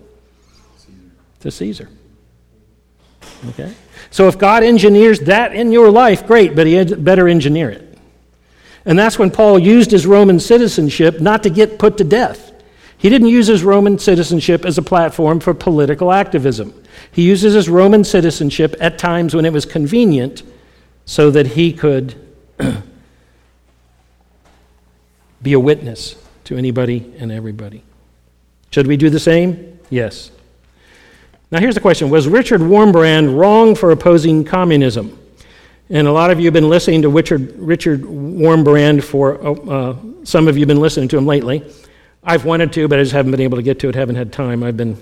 To 1.42 1.52
Caesar. 1.52 1.90
Okay? 3.50 3.74
So 4.10 4.28
if 4.28 4.38
God 4.38 4.64
engineers 4.64 5.20
that 5.22 5.54
in 5.54 5.72
your 5.72 5.90
life, 5.92 6.26
great, 6.26 6.56
but 6.56 6.68
he 6.68 6.84
better 6.84 7.28
engineer 7.28 7.70
it. 7.70 7.98
And 8.86 8.98
that's 8.98 9.20
when 9.20 9.32
Paul 9.32 9.60
used 9.60 9.92
his 9.92 10.06
Roman 10.06 10.40
citizenship 10.40 11.20
not 11.20 11.44
to 11.44 11.50
get 11.50 11.78
put 11.78 11.98
to 11.98 12.04
death. 12.06 12.47
He 12.98 13.10
didn't 13.10 13.28
use 13.28 13.48
his 13.48 13.64
Roman 13.64 14.00
citizenship 14.00 14.66
as 14.66 14.78
a 14.78 14.82
platform 14.82 15.40
for 15.40 15.54
political 15.54 16.12
activism. 16.12 16.74
He 17.12 17.22
uses 17.24 17.54
his 17.54 17.70
Roman 17.70 18.04
citizenship 18.04 18.76
at 18.80 18.98
times 18.98 19.36
when 19.36 19.46
it 19.46 19.54
was 19.54 19.66
convenient 19.66 20.44
so 21.06 21.30
that 21.32 21.48
he 21.48 21.72
could 21.74 22.16
be 25.42 25.54
a 25.54 25.60
witness 25.60 26.16
to 26.46 26.58
anybody 26.58 27.14
and 27.20 27.32
everybody. 27.32 27.84
Should 28.72 28.88
we 28.88 28.98
do 28.98 29.10
the 29.10 29.20
same? 29.20 29.80
Yes. 29.90 30.32
Now, 31.52 31.60
here's 31.60 31.76
the 31.76 31.82
question 31.82 32.10
Was 32.10 32.28
Richard 32.28 32.62
Wurmbrand 32.62 33.38
wrong 33.38 33.76
for 33.76 33.92
opposing 33.92 34.44
communism? 34.44 35.18
And 35.90 36.08
a 36.08 36.12
lot 36.12 36.32
of 36.32 36.40
you 36.40 36.46
have 36.46 36.54
been 36.54 36.68
listening 36.68 37.04
to 37.04 37.10
Richard, 37.10 37.58
Richard 37.58 38.02
Wurmbrand 38.02 39.04
for, 39.04 39.42
uh, 39.42 39.52
uh, 39.54 39.96
some 40.26 40.50
of 40.50 40.58
you 40.58 40.62
have 40.62 40.68
been 40.68 40.82
listening 40.82 41.08
to 41.10 41.18
him 41.18 41.26
lately. 41.26 41.64
I've 42.30 42.44
wanted 42.44 42.74
to, 42.74 42.90
but 42.90 43.00
I 43.00 43.04
just 43.04 43.14
haven't 43.14 43.32
been 43.32 43.40
able 43.40 43.56
to 43.56 43.64
get 43.64 43.80
to 43.80 43.88
it, 43.88 43.96
haven't 43.96 44.18
had 44.18 44.34
time. 44.34 44.62
I've 44.62 44.76
been 44.76 45.02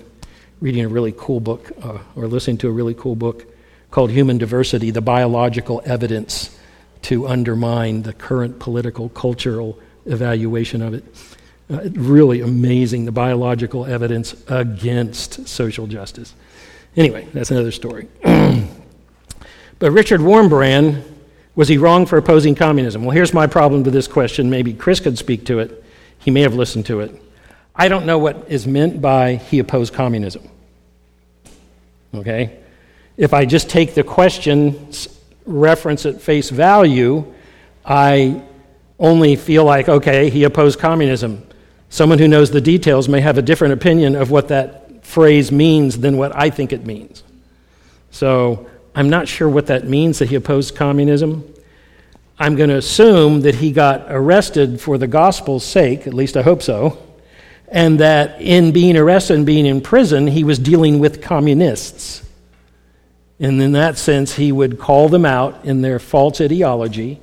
reading 0.60 0.84
a 0.84 0.88
really 0.88 1.12
cool 1.16 1.40
book, 1.40 1.72
uh, 1.82 1.98
or 2.14 2.28
listening 2.28 2.56
to 2.58 2.68
a 2.68 2.70
really 2.70 2.94
cool 2.94 3.16
book 3.16 3.52
called 3.90 4.12
Human 4.12 4.38
Diversity 4.38 4.92
The 4.92 5.00
Biological 5.00 5.82
Evidence 5.84 6.56
to 7.02 7.26
Undermine 7.26 8.02
the 8.02 8.12
Current 8.12 8.60
Political 8.60 9.08
Cultural 9.08 9.76
Evaluation 10.04 10.82
of 10.82 10.94
It. 10.94 11.04
Uh, 11.68 11.88
really 11.94 12.42
amazing, 12.42 13.06
the 13.06 13.12
biological 13.12 13.84
evidence 13.86 14.36
against 14.46 15.48
social 15.48 15.88
justice. 15.88 16.32
Anyway, 16.96 17.26
that's 17.32 17.50
another 17.50 17.72
story. 17.72 18.06
but 18.22 19.90
Richard 19.90 20.20
Wurmbrand, 20.20 21.02
was 21.56 21.66
he 21.66 21.76
wrong 21.76 22.06
for 22.06 22.18
opposing 22.18 22.54
communism? 22.54 23.02
Well, 23.02 23.10
here's 23.10 23.34
my 23.34 23.48
problem 23.48 23.82
with 23.82 23.92
this 23.92 24.06
question. 24.06 24.48
Maybe 24.48 24.72
Chris 24.72 25.00
could 25.00 25.18
speak 25.18 25.44
to 25.46 25.58
it. 25.58 25.82
He 26.18 26.30
may 26.30 26.42
have 26.42 26.54
listened 26.54 26.86
to 26.86 27.00
it. 27.00 27.22
I 27.74 27.88
don't 27.88 28.06
know 28.06 28.18
what 28.18 28.46
is 28.48 28.66
meant 28.66 29.00
by 29.00 29.36
he 29.36 29.58
opposed 29.58 29.92
communism. 29.94 30.48
Okay? 32.14 32.58
If 33.16 33.34
I 33.34 33.44
just 33.44 33.70
take 33.70 33.94
the 33.94 34.02
question 34.02 34.90
reference 35.44 36.06
at 36.06 36.20
face 36.20 36.50
value, 36.50 37.32
I 37.84 38.42
only 38.98 39.36
feel 39.36 39.64
like, 39.64 39.88
okay, 39.88 40.30
he 40.30 40.44
opposed 40.44 40.78
communism. 40.78 41.46
Someone 41.88 42.18
who 42.18 42.28
knows 42.28 42.50
the 42.50 42.60
details 42.60 43.08
may 43.08 43.20
have 43.20 43.38
a 43.38 43.42
different 43.42 43.74
opinion 43.74 44.16
of 44.16 44.30
what 44.30 44.48
that 44.48 45.04
phrase 45.04 45.52
means 45.52 45.98
than 45.98 46.16
what 46.16 46.34
I 46.34 46.50
think 46.50 46.72
it 46.72 46.84
means. 46.84 47.22
So 48.10 48.66
I'm 48.94 49.08
not 49.08 49.28
sure 49.28 49.48
what 49.48 49.66
that 49.66 49.86
means 49.86 50.18
that 50.18 50.28
he 50.28 50.34
opposed 50.34 50.74
communism. 50.74 51.44
I'm 52.38 52.56
going 52.56 52.68
to 52.70 52.76
assume 52.76 53.42
that 53.42 53.54
he 53.56 53.72
got 53.72 54.06
arrested 54.08 54.80
for 54.80 54.98
the 54.98 55.06
gospel's 55.06 55.64
sake, 55.64 56.06
at 56.06 56.14
least 56.14 56.36
I 56.36 56.42
hope 56.42 56.62
so, 56.62 57.02
and 57.68 58.00
that 58.00 58.40
in 58.40 58.72
being 58.72 58.96
arrested 58.96 59.36
and 59.36 59.46
being 59.46 59.66
in 59.66 59.80
prison, 59.80 60.26
he 60.26 60.44
was 60.44 60.58
dealing 60.58 60.98
with 60.98 61.22
communists. 61.22 62.22
And 63.40 63.60
in 63.60 63.72
that 63.72 63.98
sense, 63.98 64.34
he 64.34 64.52
would 64.52 64.78
call 64.78 65.08
them 65.08 65.24
out 65.24 65.64
in 65.64 65.82
their 65.82 65.98
false 65.98 66.40
ideology 66.40 67.20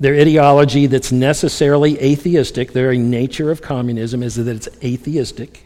their 0.00 0.14
ideology 0.14 0.86
that's 0.86 1.10
necessarily 1.10 1.98
atheistic, 2.00 2.68
the 2.68 2.80
very 2.80 2.98
nature 2.98 3.50
of 3.50 3.60
communism 3.60 4.22
is 4.22 4.36
that 4.36 4.46
it's 4.46 4.68
atheistic. 4.82 5.64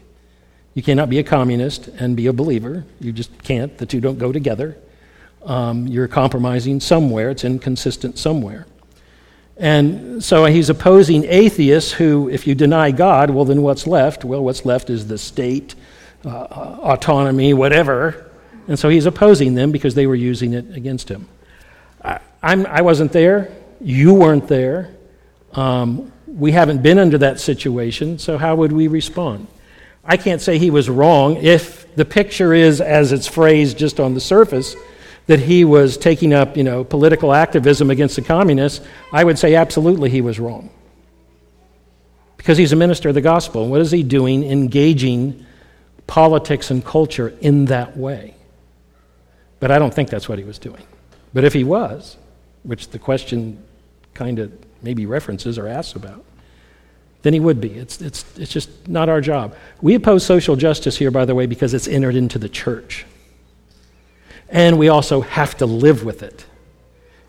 You 0.75 0.83
cannot 0.83 1.11
be 1.11 1.19
a 1.19 1.23
communist 1.23 1.89
and 1.89 2.17
be 2.17 2.27
a 2.29 2.33
believer. 2.33 2.85
You 2.99 3.13
just 3.13 3.43
can't. 3.43 3.77
The 3.77 3.85
two 3.85 4.01
don't 4.01 4.19
go 4.19 4.33
together. 4.33 4.79
Um, 5.45 5.87
you're 5.89 6.09
compromising 6.09 6.81
somewhere, 6.81 7.31
it's 7.31 7.45
inconsistent 7.45 8.19
somewhere. 8.19 8.67
And 9.57 10.23
so 10.23 10.45
he's 10.47 10.71
opposing 10.71 11.25
atheists 11.25 11.93
who, 11.93 12.29
if 12.29 12.47
you 12.47 12.55
deny 12.55 12.91
God, 12.91 13.31
well, 13.31 13.45
then 13.45 13.63
what's 13.63 13.87
left? 13.87 14.25
Well, 14.25 14.43
what's 14.43 14.65
left 14.65 14.91
is 14.91 15.07
the 15.07 15.19
state, 15.19 15.75
uh, 16.25 16.29
autonomy, 16.29 17.55
whatever. 17.55 18.31
And 18.69 18.79
so 18.79 18.89
he's 18.89 19.07
opposing 19.07 19.55
them 19.55 19.73
because 19.73 19.95
they 19.95 20.07
were 20.07 20.15
using 20.15 20.55
it 20.55 20.75
against 20.75 21.09
him. 21.09 21.29
I, 22.03 22.21
I'm, 22.43 22.67
I 22.67 22.83
wasn't 22.83 23.13
there. 23.13 23.53
You 23.81 24.15
weren't 24.15 24.49
there. 24.49 24.95
Um, 25.53 26.13
we 26.27 26.53
haven't 26.53 26.83
been 26.83 26.99
under 26.99 27.19
that 27.19 27.41
situation, 27.41 28.19
so 28.19 28.39
how 28.39 28.57
would 28.57 28.73
we 28.73 28.89
respond? 28.89 29.47
I 30.05 30.17
can't 30.17 30.41
say 30.41 30.59
he 30.59 30.71
was 30.71 30.89
wrong 30.89 31.37
if 31.37 31.95
the 31.95 32.05
picture 32.05 32.55
is, 32.55 32.81
as 32.81 33.13
it's 33.13 33.27
phrased 33.27 33.79
just 33.79 34.01
on 34.01 34.15
the 34.15 34.21
surface, 34.21 34.75
that 35.27 35.41
he 35.41 35.65
was 35.65 35.97
taking 35.97 36.33
up, 36.33 36.57
you 36.57 36.65
know, 36.65 36.85
political 36.85 37.33
activism 37.33 37.91
against 37.91 38.17
the 38.17 38.23
communists. 38.23 38.85
I 39.13 39.25
would 39.25 39.39
say 39.39 39.55
absolutely 39.55 40.11
he 40.11 40.21
was 40.21 40.41
wrong. 40.41 40.71
Because 42.37 42.59
he's 42.59 42.73
a 42.73 42.77
minister 42.77 43.09
of 43.09 43.15
the 43.15 43.21
gospel. 43.21 43.69
What 43.69 43.81
is 43.81 43.93
he 43.93 44.03
doing? 44.03 44.43
Engaging 44.45 45.47
politics 46.07 46.71
and 46.71 46.85
culture 46.85 47.33
in 47.41 47.67
that 47.67 47.97
way. 47.97 48.35
But 49.61 49.71
I 49.71 49.79
don't 49.79 49.95
think 49.95 50.11
that's 50.11 50.29
what 50.29 50.39
he 50.39 50.45
was 50.45 50.59
doing. 50.59 50.83
But 51.33 51.45
if 51.45 51.53
he 51.53 51.63
was, 51.63 52.17
which 52.65 52.89
the 52.89 52.99
question 52.99 53.63
kind 54.13 54.41
of 54.41 54.53
maybe 54.83 55.07
references 55.07 55.57
or 55.57 55.69
asks 55.69 55.95
about, 55.95 56.25
then 57.23 57.33
he 57.33 57.41
would 57.41 57.61
be. 57.61 57.71
It's, 57.71 58.01
it's, 58.01 58.25
it's 58.37 58.53
just 58.53 58.89
not 58.89 59.09
our 59.09 59.21
job. 59.21 59.55
We 59.81 59.95
oppose 59.95 60.27
social 60.27 60.57
justice 60.57 60.97
here, 60.97 61.13
by 61.13 61.25
the 61.25 61.35
way, 61.37 61.47
because 61.47 61.73
it's 61.73 61.87
entered 61.87 62.17
into 62.17 62.39
the 62.39 62.49
church. 62.49 63.07
And 64.53 64.79
we 64.79 64.89
also 64.89 65.23
have 65.23 65.57
to 65.57 65.67
live 65.67 66.05
with 66.05 66.23
it. 66.23 66.45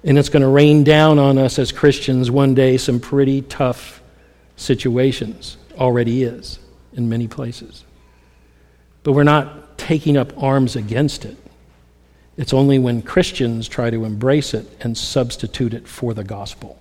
And 0.03 0.19
it's 0.19 0.27
going 0.27 0.43
to 0.43 0.49
rain 0.49 0.83
down 0.83 1.17
on 1.17 1.37
us 1.37 1.57
as 1.57 1.71
Christians 1.71 2.29
one 2.29 2.53
day 2.53 2.77
some 2.77 2.99
pretty 2.99 3.41
tough 3.41 4.03
situations. 4.57 5.57
Already 5.77 6.23
is 6.23 6.59
in 6.91 7.07
many 7.07 7.29
places. 7.29 7.85
But 9.03 9.13
we're 9.13 9.23
not 9.23 9.77
taking 9.77 10.17
up 10.17 10.33
arms 10.41 10.75
against 10.75 11.23
it. 11.23 11.37
It's 12.35 12.53
only 12.53 12.77
when 12.77 13.01
Christians 13.01 13.69
try 13.69 13.89
to 13.89 14.03
embrace 14.03 14.53
it 14.53 14.67
and 14.81 14.97
substitute 14.97 15.73
it 15.73 15.87
for 15.87 16.13
the 16.13 16.23
gospel. 16.23 16.77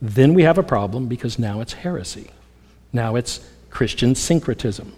Then 0.00 0.32
we 0.32 0.44
have 0.44 0.56
a 0.56 0.62
problem 0.62 1.08
because 1.08 1.38
now 1.38 1.60
it's 1.60 1.74
heresy. 1.74 2.30
Now 2.92 3.16
it's 3.16 3.46
Christian 3.68 4.14
syncretism. 4.14 4.94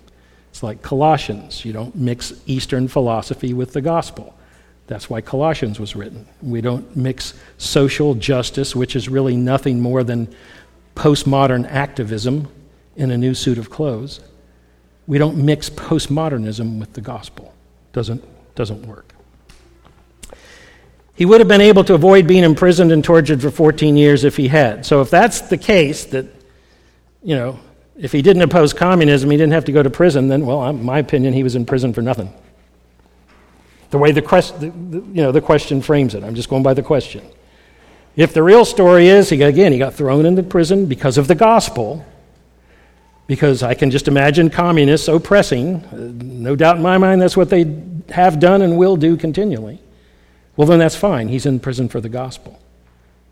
It's 0.50 0.62
like 0.62 0.83
Colossians. 0.83 1.64
You 1.64 1.72
don't 1.72 1.96
mix 1.96 2.33
Eastern 2.46 2.87
philosophy 2.87 3.52
with 3.52 3.72
the 3.72 3.80
gospel. 3.80 4.37
That's 4.90 5.09
why 5.09 5.20
Colossians 5.20 5.79
was 5.79 5.94
written. 5.94 6.26
We 6.42 6.61
don't 6.61 6.96
mix 6.96 7.35
social 7.59 8.16
justice, 8.16 8.74
which 8.74 8.96
is 8.96 9.09
really 9.09 9.37
nothing 9.37 9.81
more 9.81 10.03
than 10.03 10.35
postmodern 10.96 11.64
activism 11.70 12.48
in 12.96 13.12
a 13.12 13.16
new 13.16 13.33
suit 13.33 13.57
of 13.57 13.70
clothes. 13.70 14.18
We 15.07 15.16
don't 15.16 15.37
mix 15.37 15.70
postmodernism 15.70 16.81
with 16.81 16.92
the 16.94 17.03
gospel. 17.03 17.55
Doesn't, 17.92 18.24
doesn't 18.57 18.85
work. 18.85 19.14
He 21.14 21.24
would 21.24 21.40
have 21.40 21.46
been 21.46 21.61
able 21.61 21.85
to 21.85 21.94
avoid 21.94 22.26
being 22.26 22.42
imprisoned 22.42 22.90
and 22.90 23.04
tortured 23.04 23.40
for 23.40 23.52
14 23.52 23.96
years 23.96 24.25
if 24.25 24.37
he 24.37 24.48
had. 24.48 24.85
So, 24.85 25.02
if 25.02 25.08
that's 25.08 25.42
the 25.42 25.56
case, 25.56 26.06
that, 26.06 26.27
you 27.23 27.37
know, 27.37 27.60
if 27.96 28.10
he 28.10 28.23
didn't 28.23 28.42
oppose 28.42 28.73
communism, 28.73 29.31
he 29.31 29.37
didn't 29.37 29.52
have 29.52 29.67
to 29.67 29.73
go 29.73 29.85
to 29.85 29.90
prison, 29.90 30.27
then, 30.27 30.44
well, 30.46 30.69
in 30.69 30.85
my 30.85 30.98
opinion, 30.98 31.33
he 31.33 31.44
was 31.44 31.54
in 31.54 31.65
prison 31.65 31.92
for 31.92 32.02
nothing. 32.02 32.35
The 33.91 33.99
way 33.99 34.13
the, 34.13 34.23
quest, 34.23 34.61
the, 34.61 34.71
the, 34.71 34.99
you 34.99 35.23
know, 35.23 35.33
the 35.33 35.41
question 35.41 35.83
frames 35.83 36.15
it, 36.15 36.23
I'm 36.23 36.35
just 36.35 36.49
going 36.49 36.63
by 36.63 36.75
the 36.75 36.83
question. 36.83 37.25
If 38.17 38.35
the 38.35 38.43
real 38.43 38.65
story 38.65 39.09
is, 39.09 39.31
he, 39.31 39.43
again, 39.43 39.73
he 39.73 39.79
got 39.79 39.95
thrown 39.95 40.27
into 40.27 40.43
prison 40.43 40.87
because 40.87 41.19
of 41.19 41.29
the 41.29 41.35
gospel, 41.35 42.05
because 43.27 43.63
I 43.63 43.75
can 43.75 43.91
just 43.91 44.09
imagine 44.09 44.51
communists 44.51 45.09
oppressing. 45.09 45.77
Uh, 45.87 46.11
no 46.25 46.57
doubt 46.57 46.77
in 46.77 46.83
my 46.83 46.99
mind 46.99 47.23
that's 47.23 47.37
what 47.37 47.51
they 47.51 47.83
have 48.11 48.41
done 48.41 48.63
and 48.63 48.77
will 48.77 48.97
do 48.97 49.17
continually 49.17 49.81
well, 50.61 50.69
then 50.69 50.79
that's 50.79 50.95
fine. 50.95 51.29
He's 51.29 51.47
in 51.47 51.59
prison 51.59 51.88
for 51.88 52.03
the 52.03 52.11
gospel. 52.11 52.61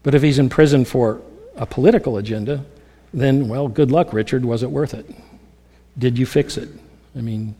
But 0.03 0.15
if 0.15 0.23
he's 0.23 0.39
in 0.39 0.49
prison 0.49 0.87
for 0.87 1.21
a 1.57 1.67
political 1.67 2.17
agenda, 2.17 2.65
then, 3.13 3.49
well, 3.49 3.69
good 3.69 3.91
luck, 3.91 4.15
Richard. 4.15 4.47
Was 4.47 4.63
it 4.63 4.71
worth 4.71 4.95
it? 4.95 5.05
Did 5.99 6.17
you 6.17 6.25
fix 6.25 6.57
it? 6.57 6.71
I 7.15 7.21
mean, 7.21 7.55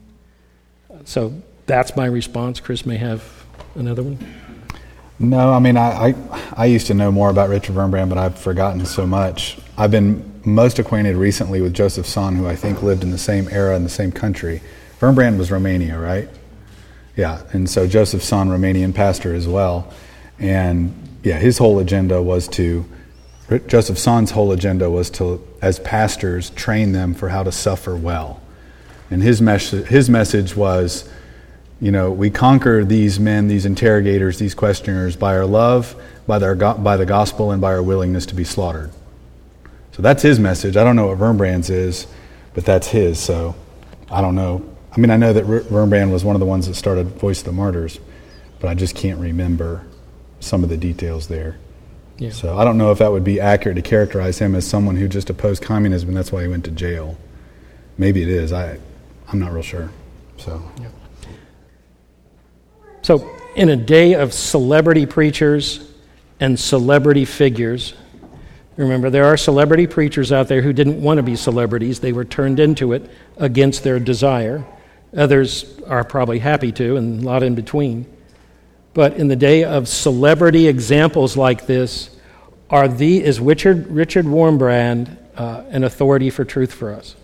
so 1.05 1.35
that's 1.69 1.95
my 1.95 2.07
response. 2.07 2.59
Chris 2.59 2.85
may 2.85 2.97
have 2.97 3.23
another 3.77 4.03
one. 4.03 4.19
No, 5.21 5.53
I 5.53 5.59
mean, 5.59 5.77
I, 5.77 6.09
I, 6.09 6.15
I, 6.57 6.67
used 6.67 6.87
to 6.89 6.95
know 6.95 7.11
more 7.11 7.29
about 7.29 7.49
Richard 7.49 7.75
Wurmbrand, 7.75 8.09
but 8.09 8.19
I've 8.19 8.39
forgotten 8.39 8.85
so 8.87 9.05
much. 9.05 9.59
I've 9.77 9.91
been 9.91 10.41
most 10.45 10.79
acquainted 10.79 11.17
recently 11.17 11.61
with 11.61 11.75
Josef 11.75 12.07
Tson, 12.07 12.37
who 12.37 12.47
I 12.47 12.55
think 12.55 12.83
lived 12.83 13.03
in 13.03 13.11
the 13.11 13.19
same 13.19 13.49
era 13.51 13.75
in 13.77 13.83
the 13.83 13.89
same 13.89 14.13
country. 14.13 14.63
Wurmbrand 15.01 15.37
was 15.39 15.51
Romania, 15.51 15.99
right? 15.99 16.29
Yeah, 17.17 17.43
and 17.53 17.69
so 17.69 17.89
Josef 17.89 18.23
Tson, 18.23 18.47
Romanian 18.47 18.95
pastor 18.95 19.35
as 19.35 19.49
well. 19.49 19.93
And 20.39 20.95
yeah, 21.25 21.39
his 21.39 21.59
whole 21.59 21.81
agenda 21.81 22.23
was 22.23 22.47
to, 22.49 22.85
Josef 23.67 23.97
Tson's 23.97 24.31
whole 24.31 24.53
agenda 24.53 24.89
was 24.89 25.11
to, 25.11 25.45
as 25.61 25.81
pastors, 25.81 26.51
train 26.51 26.93
them 26.93 27.13
for 27.13 27.29
how 27.29 27.43
to 27.43 27.51
suffer 27.51 27.97
well. 27.97 28.41
And 29.11 29.21
his, 29.21 29.43
mes- 29.43 29.71
his 29.71 30.09
message 30.09 30.55
was, 30.55 31.11
you 31.81 31.93
know, 31.93 32.11
we 32.11 32.31
conquer 32.31 32.85
these 32.85 33.21
men, 33.21 33.47
these 33.47 33.65
interrogators, 33.65 34.39
these 34.39 34.55
questioners 34.55 35.17
by 35.17 35.37
our 35.37 35.47
love, 35.47 35.95
by, 36.27 36.39
their 36.39 36.55
by 36.55 36.97
the 36.97 37.07
gospel, 37.07 37.53
and 37.53 37.61
by 37.61 37.73
our 37.73 37.83
willingness 37.83 38.27
to 38.27 38.35
be 38.35 38.45
slaughtered. 38.45 38.91
So 39.93 40.03
that's 40.03 40.23
his 40.23 40.39
message. 40.39 40.77
I 40.77 40.85
don't 40.85 40.97
know 40.97 41.09
what 41.09 41.19
Wurmbrand's 41.19 41.71
is, 41.71 42.07
but 42.55 42.65
that's 42.65 42.89
his. 42.89 43.21
So 43.21 43.55
I 44.11 44.21
don't 44.21 44.35
know. 44.35 44.69
I 44.93 45.01
mean, 45.01 45.11
I 45.11 45.17
know 45.17 45.33
that 45.33 45.45
Wurmbrand 45.45 46.11
was 46.11 46.25
one 46.25 46.35
of 46.35 46.41
the 46.41 46.47
ones 46.47 46.67
that 46.67 46.75
started 46.75 47.07
Voice 47.19 47.41
of 47.41 47.47
the 47.47 47.53
Martyrs, 47.53 48.01
but 48.61 48.69
I 48.69 48.75
just 48.75 48.97
can't 48.97 49.21
remember 49.21 49.87
some 50.41 50.65
of 50.65 50.71
the 50.71 50.77
details 50.77 51.29
there. 51.29 51.59
Yeah. 52.17 52.31
So 52.31 52.59
I 52.59 52.65
don't 52.65 52.79
know 52.79 52.91
if 52.91 52.99
that 52.99 53.13
would 53.13 53.23
be 53.23 53.41
accurate 53.41 53.77
to 53.77 53.83
characterize 53.83 54.41
him 54.41 54.57
as 54.57 54.67
someone 54.67 54.97
who 54.97 55.07
just 55.07 55.31
opposed 55.31 55.63
communism 55.63 56.09
and 56.09 56.17
that's 56.17 56.33
why 56.33 56.43
he 56.43 56.49
went 56.49 56.65
to 56.65 56.73
jail. 56.73 57.17
Maybe 57.97 58.23
it 58.23 58.29
is. 58.29 58.53
I, 58.53 58.79
I'm 59.29 59.39
not 59.39 59.53
real 59.53 59.63
sure. 59.63 59.91
So. 60.37 60.63
Yeah. 60.81 60.89
So, 63.09 63.27
in 63.57 63.71
a 63.71 63.77
day 63.77 64.13
of 64.17 64.35
celebrity 64.35 65.07
preachers 65.07 65.81
and 66.41 66.61
celebrity 66.61 67.25
figures, 67.25 67.95
remember 68.77 69.09
there 69.09 69.25
are 69.25 69.39
celebrity 69.39 69.87
preachers 69.87 70.31
out 70.31 70.49
there 70.49 70.61
who 70.61 70.75
didn't 70.75 71.01
want 71.01 71.17
to 71.17 71.23
be 71.23 71.35
celebrities, 71.35 72.01
they 72.01 72.13
were 72.13 72.27
turned 72.27 72.61
into 72.61 72.93
it 72.93 73.11
against 73.39 73.83
their 73.83 73.99
desire. 73.99 74.63
Others 75.17 75.81
are 75.87 76.05
probably 76.05 76.39
happy 76.39 76.71
to, 76.73 76.99
and 76.99 77.23
a 77.23 77.25
lot 77.25 77.43
in 77.43 77.55
between. 77.55 78.05
But 78.93 79.15
in 79.15 79.29
the 79.29 79.37
day 79.37 79.65
of 79.65 79.89
celebrity 79.89 80.69
examples 80.69 81.35
like 81.35 81.67
this, 81.67 82.15
are 82.69 82.89
the, 82.89 83.25
is 83.25 83.41
Richard, 83.41 83.87
Richard 83.87 84.27
Wurmbrand 84.27 85.17
uh, 85.35 85.63
an 85.71 85.83
authority 85.83 86.29
for 86.29 86.45
truth 86.45 86.75
for 86.75 86.93
us? 86.93 87.17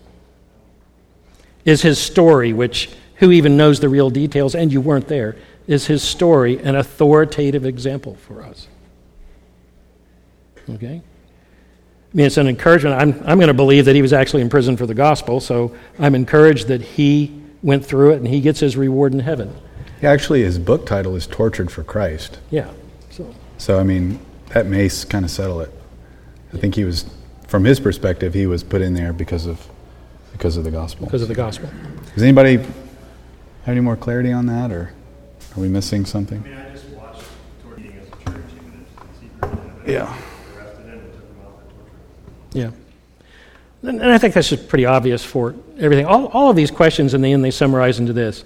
Is 1.66 1.82
his 1.82 1.99
story, 1.99 2.55
which 2.55 2.89
who 3.16 3.30
even 3.30 3.57
knows 3.57 3.80
the 3.80 3.89
real 3.89 4.11
details, 4.11 4.55
and 4.55 4.72
you 4.72 4.80
weren't 4.80 5.09
there, 5.09 5.37
is 5.66 5.86
his 5.86 6.02
story 6.02 6.58
an 6.58 6.76
authoritative 6.76 7.64
example 7.64 8.16
for 8.16 8.42
us? 8.42 8.68
Okay? 10.68 11.02
I 11.02 12.16
mean, 12.16 12.26
it's 12.26 12.36
an 12.36 12.46
encouragement. 12.46 13.00
I'm, 13.00 13.12
I'm 13.26 13.38
going 13.38 13.48
to 13.48 13.54
believe 13.54 13.86
that 13.86 13.94
he 13.94 14.02
was 14.02 14.12
actually 14.12 14.42
in 14.42 14.48
prison 14.48 14.76
for 14.76 14.86
the 14.86 14.94
gospel, 14.94 15.40
so 15.40 15.74
I'm 15.98 16.14
encouraged 16.14 16.68
that 16.68 16.80
he 16.80 17.42
went 17.62 17.84
through 17.84 18.12
it 18.12 18.16
and 18.16 18.28
he 18.28 18.40
gets 18.40 18.60
his 18.60 18.76
reward 18.76 19.12
in 19.12 19.20
heaven. 19.20 19.54
Actually, 20.02 20.42
his 20.42 20.58
book 20.58 20.86
title 20.86 21.16
is 21.16 21.26
Tortured 21.26 21.72
for 21.72 21.82
Christ. 21.82 22.38
Yeah. 22.50 22.70
So, 23.10 23.34
so 23.58 23.80
I 23.80 23.82
mean, 23.82 24.20
that 24.48 24.66
may 24.66 24.88
kind 25.08 25.24
of 25.24 25.30
settle 25.30 25.60
it. 25.60 25.72
I 26.52 26.58
think 26.58 26.74
he 26.74 26.84
was, 26.84 27.06
from 27.48 27.64
his 27.64 27.80
perspective, 27.80 28.34
he 28.34 28.46
was 28.46 28.62
put 28.62 28.82
in 28.82 28.94
there 28.94 29.12
because 29.12 29.46
of, 29.46 29.66
because 30.32 30.56
of 30.56 30.64
the 30.64 30.70
gospel. 30.70 31.06
Because 31.06 31.22
of 31.22 31.28
the 31.28 31.34
gospel. 31.34 31.68
Does 32.12 32.22
anybody 32.22 32.58
have 32.58 32.74
any 33.66 33.80
more 33.80 33.96
clarity 33.96 34.30
on 34.30 34.46
that, 34.46 34.70
or? 34.70 34.92
Are 35.57 35.61
we 35.61 35.68
missing 35.68 36.05
something? 36.05 36.40
I 36.40 36.48
mean, 36.48 36.55
I 36.55 36.70
just 36.70 36.86
watched 36.90 37.22
toward 37.62 37.78
meeting 37.78 37.98
as 37.98 38.09
a 38.09 38.30
church, 38.30 38.44
even 38.57 38.86
if 39.42 39.88
Yeah. 39.88 40.16
Yeah. 42.52 42.70
And 43.82 44.02
I 44.02 44.18
think 44.18 44.34
that's 44.34 44.48
just 44.48 44.68
pretty 44.68 44.86
obvious 44.86 45.24
for 45.24 45.55
everything. 45.78 46.07
All, 46.07 46.26
all 46.28 46.50
of 46.50 46.57
these 46.57 46.70
questions, 46.70 47.14
in 47.14 47.20
the 47.20 47.32
end, 47.32 47.44
they 47.44 47.50
summarize 47.50 47.98
into 47.98 48.12
this 48.12 48.44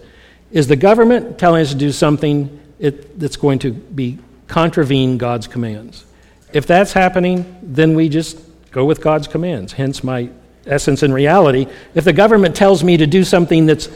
Is 0.50 0.66
the 0.66 0.76
government 0.76 1.38
telling 1.38 1.62
us 1.62 1.70
to 1.70 1.76
do 1.76 1.92
something 1.92 2.60
it, 2.78 3.18
that's 3.18 3.36
going 3.36 3.60
to 3.60 3.72
be 3.72 4.18
contravene 4.46 5.16
God's 5.16 5.46
commands? 5.46 6.04
If 6.52 6.66
that's 6.66 6.92
happening, 6.92 7.56
then 7.62 7.94
we 7.94 8.08
just 8.08 8.38
go 8.70 8.84
with 8.84 9.00
God's 9.00 9.28
commands. 9.28 9.72
Hence 9.72 10.04
my 10.04 10.30
essence 10.66 11.02
and 11.02 11.14
reality. 11.14 11.66
If 11.94 12.04
the 12.04 12.12
government 12.12 12.54
tells 12.54 12.84
me 12.84 12.96
to 12.98 13.06
do 13.06 13.24
something 13.24 13.66
that's 13.66 13.88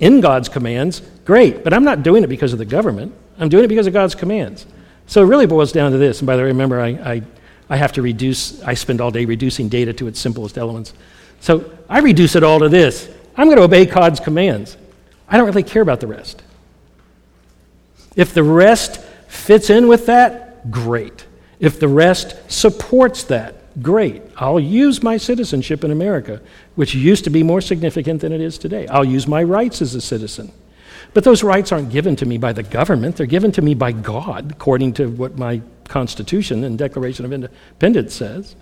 in 0.00 0.20
God's 0.20 0.48
commands, 0.48 1.00
great. 1.24 1.62
But 1.62 1.72
I'm 1.72 1.84
not 1.84 2.02
doing 2.02 2.24
it 2.24 2.26
because 2.26 2.52
of 2.52 2.58
the 2.58 2.64
government. 2.64 3.14
I'm 3.38 3.48
doing 3.48 3.64
it 3.64 3.68
because 3.68 3.86
of 3.86 3.92
God's 3.92 4.14
commands. 4.14 4.66
So 5.06 5.22
it 5.22 5.26
really 5.26 5.46
boils 5.46 5.72
down 5.72 5.92
to 5.92 5.98
this. 5.98 6.20
And 6.20 6.26
by 6.26 6.36
the 6.36 6.42
way, 6.42 6.48
remember, 6.48 6.80
I, 6.80 6.88
I, 6.88 7.22
I 7.68 7.76
have 7.76 7.92
to 7.92 8.02
reduce, 8.02 8.62
I 8.62 8.74
spend 8.74 9.00
all 9.00 9.10
day 9.10 9.24
reducing 9.24 9.68
data 9.68 9.92
to 9.94 10.08
its 10.08 10.18
simplest 10.18 10.58
elements. 10.58 10.94
So 11.40 11.70
I 11.88 12.00
reduce 12.00 12.34
it 12.34 12.42
all 12.42 12.58
to 12.58 12.68
this 12.68 13.08
I'm 13.36 13.46
going 13.46 13.56
to 13.56 13.62
obey 13.62 13.86
God's 13.86 14.20
commands. 14.20 14.76
I 15.28 15.36
don't 15.36 15.46
really 15.46 15.62
care 15.62 15.82
about 15.82 16.00
the 16.00 16.06
rest. 16.06 16.42
If 18.16 18.34
the 18.34 18.42
rest 18.42 19.00
fits 19.28 19.70
in 19.70 19.86
with 19.86 20.06
that, 20.06 20.70
great. 20.70 21.24
If 21.60 21.78
the 21.78 21.88
rest 21.88 22.36
supports 22.50 23.24
that, 23.24 23.54
Great. 23.80 24.22
I'll 24.36 24.60
use 24.60 25.02
my 25.02 25.16
citizenship 25.16 25.84
in 25.84 25.90
America, 25.90 26.40
which 26.74 26.94
used 26.94 27.24
to 27.24 27.30
be 27.30 27.42
more 27.42 27.60
significant 27.60 28.20
than 28.20 28.32
it 28.32 28.40
is 28.40 28.58
today. 28.58 28.86
I'll 28.88 29.04
use 29.04 29.26
my 29.26 29.42
rights 29.42 29.80
as 29.80 29.94
a 29.94 30.00
citizen. 30.00 30.52
But 31.14 31.24
those 31.24 31.42
rights 31.42 31.72
aren't 31.72 31.90
given 31.90 32.16
to 32.16 32.26
me 32.26 32.38
by 32.38 32.52
the 32.52 32.62
government, 32.62 33.16
they're 33.16 33.26
given 33.26 33.52
to 33.52 33.62
me 33.62 33.74
by 33.74 33.92
God, 33.92 34.52
according 34.52 34.94
to 34.94 35.06
what 35.06 35.36
my 35.36 35.62
Constitution 35.84 36.64
and 36.64 36.78
Declaration 36.78 37.24
of 37.24 37.32
Independence 37.32 38.14
says. 38.14 38.54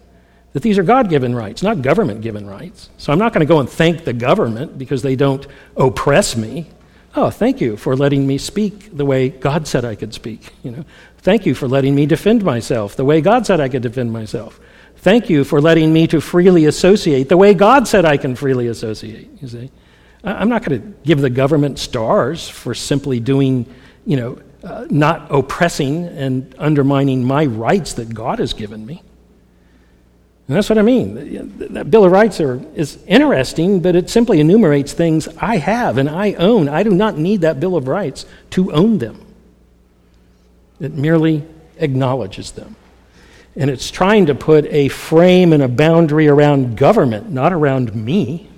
That 0.55 0.63
these 0.63 0.79
are 0.79 0.83
God 0.83 1.11
given 1.11 1.35
rights, 1.35 1.63
not 1.63 1.83
government 1.83 2.23
given 2.23 2.47
rights. 2.47 2.89
So 2.97 3.13
I'm 3.13 3.19
not 3.19 3.35
going 3.35 3.47
to 3.47 3.53
go 3.53 3.61
and 3.61 3.69
thank 3.69 4.05
the 4.05 4.15
government 4.15 4.79
because 4.79 5.03
they 5.03 5.15
don't 5.15 5.47
oppress 5.77 6.37
me. 6.37 6.69
Oh, 7.15 7.29
thank 7.29 7.61
you 7.61 7.77
for 7.77 7.95
letting 7.95 8.27
me 8.27 8.39
speak 8.39 8.97
the 8.97 9.05
way 9.05 9.29
God 9.29 9.67
said 9.67 9.85
I 9.85 9.95
could 9.95 10.15
speak. 10.15 10.53
You 10.63 10.71
know, 10.71 10.85
thank 11.19 11.45
you 11.45 11.55
for 11.55 11.69
letting 11.69 11.95
me 11.95 12.07
defend 12.07 12.45
myself 12.45 12.97
the 12.97 13.05
way 13.05 13.21
God 13.21 13.45
said 13.45 13.61
I 13.61 13.69
could 13.69 13.83
defend 13.83 14.13
myself. 14.13 14.59
Thank 15.09 15.31
you 15.31 15.43
for 15.43 15.59
letting 15.59 15.91
me 15.91 16.07
to 16.09 16.21
freely 16.21 16.67
associate 16.67 17.31
the 17.31 17.37
way 17.39 17.55
God 17.55 17.89
said 17.89 18.05
I 18.05 18.19
can 18.19 18.37
freely 18.37 18.67
associate. 18.67 19.31
You 19.41 19.49
see, 19.49 19.71
I'm 20.23 20.51
not 20.51 20.63
going 20.63 20.83
to 20.83 20.87
give 21.03 21.23
the 21.23 21.31
government 21.31 21.79
stars 21.79 22.47
for 22.47 22.75
simply 22.75 23.19
doing, 23.19 23.65
you 24.05 24.19
know, 24.19 24.39
uh, 24.63 24.87
not 24.91 25.29
oppressing 25.31 26.05
and 26.05 26.55
undermining 26.59 27.25
my 27.25 27.47
rights 27.47 27.95
that 27.95 28.13
God 28.13 28.39
has 28.39 28.53
given 28.53 28.85
me. 28.85 29.03
And 30.47 30.55
that's 30.55 30.69
what 30.69 30.77
I 30.77 30.83
mean. 30.83 31.57
That 31.73 31.91
Bill 31.91 32.05
of 32.05 32.13
Rights 32.13 32.39
are, 32.43 32.61
is 32.75 32.99
interesting, 33.07 33.81
but 33.81 33.97
it 33.97 34.11
simply 34.11 34.41
enumerates 34.41 34.93
things 34.93 35.27
I 35.39 35.57
have 35.57 35.97
and 35.97 36.11
I 36.11 36.35
own. 36.35 36.69
I 36.69 36.83
do 36.83 36.91
not 36.91 37.17
need 37.17 37.41
that 37.41 37.61
Bill 37.61 37.77
of 37.77 37.89
Rights 37.89 38.27
to 38.51 38.71
own 38.73 38.99
them, 38.99 39.25
it 40.79 40.93
merely 40.93 41.47
acknowledges 41.79 42.51
them. 42.51 42.77
And 43.59 43.69
it's 43.69 43.91
trying 43.91 44.27
to 44.27 44.37
put 44.37 44.67
a 44.67 44.87
frame 44.89 45.53
and 45.53 45.65
a 45.65 45.69
boundary 45.69 46.29
around 46.29 46.79
government, 46.79 47.31
not 47.31 47.53
around 47.53 47.93
me. 47.93 48.49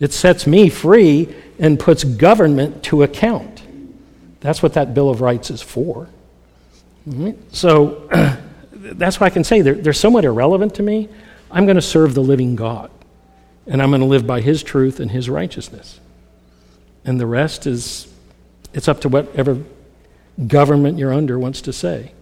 It 0.00 0.14
sets 0.14 0.46
me 0.46 0.70
free 0.70 1.34
and 1.58 1.78
puts 1.78 2.02
government 2.02 2.82
to 2.84 3.02
account. 3.02 3.62
That's 4.40 4.62
what 4.62 4.72
that 4.74 4.94
Bill 4.94 5.10
of 5.10 5.20
Rights 5.20 5.50
is 5.50 5.60
for. 5.60 6.08
Right? 7.04 7.36
So 7.54 8.08
that's 8.72 9.20
why 9.20 9.26
I 9.26 9.30
can 9.30 9.44
say 9.44 9.60
they're, 9.60 9.74
they're 9.74 9.92
somewhat 9.92 10.24
irrelevant 10.24 10.76
to 10.76 10.82
me. 10.82 11.08
I'm 11.50 11.66
going 11.66 11.76
to 11.76 11.82
serve 11.82 12.14
the 12.14 12.22
living 12.22 12.56
God, 12.56 12.90
and 13.66 13.82
I'm 13.82 13.90
going 13.90 14.00
to 14.00 14.06
live 14.06 14.26
by 14.26 14.40
His 14.40 14.62
truth 14.62 15.00
and 15.00 15.10
His 15.10 15.28
righteousness. 15.30 16.00
And 17.04 17.20
the 17.20 17.26
rest 17.26 17.66
is, 17.66 18.12
it's 18.72 18.88
up 18.88 19.02
to 19.02 19.08
whatever 19.08 19.62
government 20.46 20.98
you're 20.98 21.12
under 21.12 21.38
wants 21.38 21.62
to 21.62 21.72
say. 21.72 22.12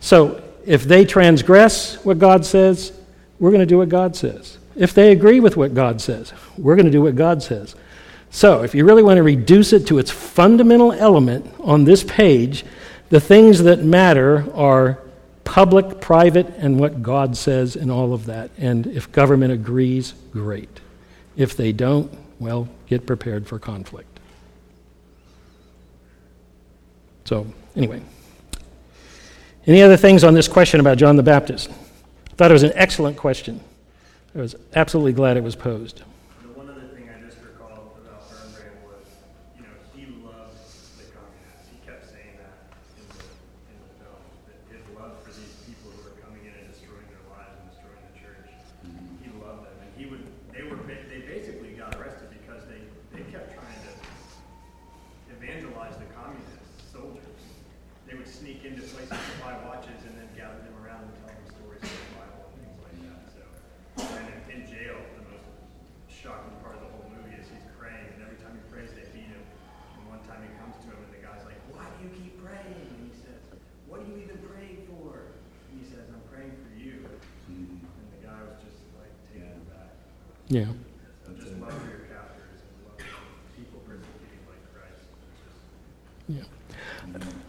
So 0.00 0.43
if 0.66 0.84
they 0.84 1.04
transgress 1.04 2.02
what 2.04 2.18
God 2.18 2.44
says, 2.44 2.92
we're 3.38 3.50
going 3.50 3.60
to 3.60 3.66
do 3.66 3.78
what 3.78 3.88
God 3.88 4.16
says. 4.16 4.58
If 4.76 4.94
they 4.94 5.12
agree 5.12 5.40
with 5.40 5.56
what 5.56 5.74
God 5.74 6.00
says, 6.00 6.32
we're 6.56 6.76
going 6.76 6.86
to 6.86 6.92
do 6.92 7.02
what 7.02 7.16
God 7.16 7.42
says. 7.42 7.74
So, 8.30 8.64
if 8.64 8.74
you 8.74 8.84
really 8.84 9.04
want 9.04 9.18
to 9.18 9.22
reduce 9.22 9.72
it 9.72 9.86
to 9.86 9.98
its 9.98 10.10
fundamental 10.10 10.92
element 10.92 11.54
on 11.60 11.84
this 11.84 12.02
page, 12.02 12.64
the 13.08 13.20
things 13.20 13.62
that 13.62 13.84
matter 13.84 14.44
are 14.54 14.98
public, 15.44 16.00
private, 16.00 16.52
and 16.56 16.80
what 16.80 17.02
God 17.02 17.36
says 17.36 17.76
and 17.76 17.92
all 17.92 18.12
of 18.12 18.26
that. 18.26 18.50
And 18.58 18.88
if 18.88 19.12
government 19.12 19.52
agrees, 19.52 20.14
great. 20.32 20.80
If 21.36 21.56
they 21.56 21.70
don't, 21.70 22.10
well, 22.40 22.68
get 22.88 23.06
prepared 23.06 23.46
for 23.46 23.60
conflict. 23.60 24.18
So, 27.24 27.46
anyway. 27.76 28.02
Any 29.66 29.80
other 29.80 29.96
things 29.96 30.24
on 30.24 30.34
this 30.34 30.46
question 30.46 30.78
about 30.78 30.98
John 30.98 31.16
the 31.16 31.22
Baptist? 31.22 31.70
I 31.70 32.34
thought 32.34 32.50
it 32.50 32.54
was 32.54 32.64
an 32.64 32.72
excellent 32.74 33.16
question. 33.16 33.60
I 34.34 34.40
was 34.40 34.54
absolutely 34.74 35.14
glad 35.14 35.38
it 35.38 35.42
was 35.42 35.56
posed. 35.56 36.00
one 36.54 36.68
other 36.68 36.88
thing 36.94 37.08
I 37.08 37.24
just 37.24 37.38
recalled 37.40 37.96
about 38.04 38.28
time 70.26 70.40
he 70.40 70.52
comes 70.56 70.76
to 70.82 70.88
him, 70.88 70.98
and 71.04 71.12
the 71.12 71.20
guy's 71.20 71.44
like, 71.44 71.60
"Why 71.70 71.84
do 71.84 72.08
you 72.08 72.10
keep 72.16 72.40
praying?" 72.42 72.64
And 72.64 72.98
he 73.06 73.12
says, 73.12 73.40
"What 73.86 74.00
are 74.00 74.08
you 74.08 74.16
even 74.24 74.38
praying 74.48 74.88
for?" 74.88 75.36
And 75.70 75.74
he 75.78 75.84
says, 75.84 76.08
"I'm 76.08 76.24
praying 76.32 76.56
for 76.64 76.72
you." 76.74 77.04
And 77.48 77.80
the 78.18 78.26
guy 78.26 78.40
was 78.40 78.56
just 78.64 78.80
like 78.96 79.12
taken 79.28 79.52
aback. 79.68 79.92
Yeah. 80.43 80.43
Just 80.43 80.43
love 80.43 80.43
for 80.43 80.43
your 80.43 80.43
captors 80.43 80.43
and 80.43 80.43
love 80.43 80.43
for 80.43 80.43
people 80.43 80.43
persecuting 80.43 80.43
like 80.43 80.43
Christ. 80.43 80.43
It's 80.62 81.44
just 81.44 81.54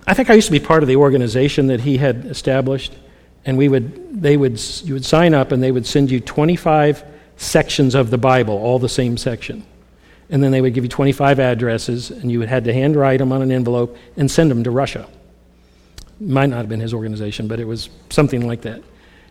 I 0.08 0.14
think 0.14 0.30
I 0.30 0.34
used 0.34 0.47
to 0.47 0.51
be 0.51 0.60
part 0.60 0.84
of 0.84 0.88
the 0.88 0.97
organization 0.97 1.68
that 1.68 1.82
he 1.82 1.97
had 1.97 2.26
established, 2.26 2.93
and 3.43 3.58
we 3.58 3.68
would, 3.70 4.22
they 4.22 4.38
would, 4.38 4.62
you 4.84 4.93
would 4.93 5.06
sign 5.06 5.34
up, 5.34 5.51
and 5.51 5.64
they 5.64 5.72
would 5.72 5.86
send 5.86 6.12
you 6.12 6.20
25 6.20 7.03
sections 7.38 7.95
of 7.95 8.12
the 8.12 8.18
Bible, 8.18 8.56
all 8.56 8.78
the 8.78 8.89
same 8.89 9.18
section, 9.18 9.66
and 10.30 10.43
then 10.43 10.51
they 10.51 10.62
would 10.62 10.74
give 10.74 10.84
you 10.84 10.89
25 10.89 11.39
addresses, 11.39 12.12
and 12.12 12.32
you 12.32 12.39
would 12.39 12.49
had 12.49 12.64
to 12.66 12.74
handwrite 12.74 13.20
them 13.20 13.32
on 13.32 13.41
an 13.41 13.51
envelope 13.51 13.97
and 14.16 14.30
send 14.30 14.51
them 14.51 14.64
to 14.64 14.72
Russia. 14.72 15.08
Might 16.20 16.47
not 16.47 16.58
have 16.58 16.70
been 16.70 16.80
his 16.80 16.93
organization, 16.93 17.47
but 17.47 17.60
it 17.60 17.66
was 17.66 17.89
something 18.10 18.47
like 18.47 18.62
that. 18.62 18.82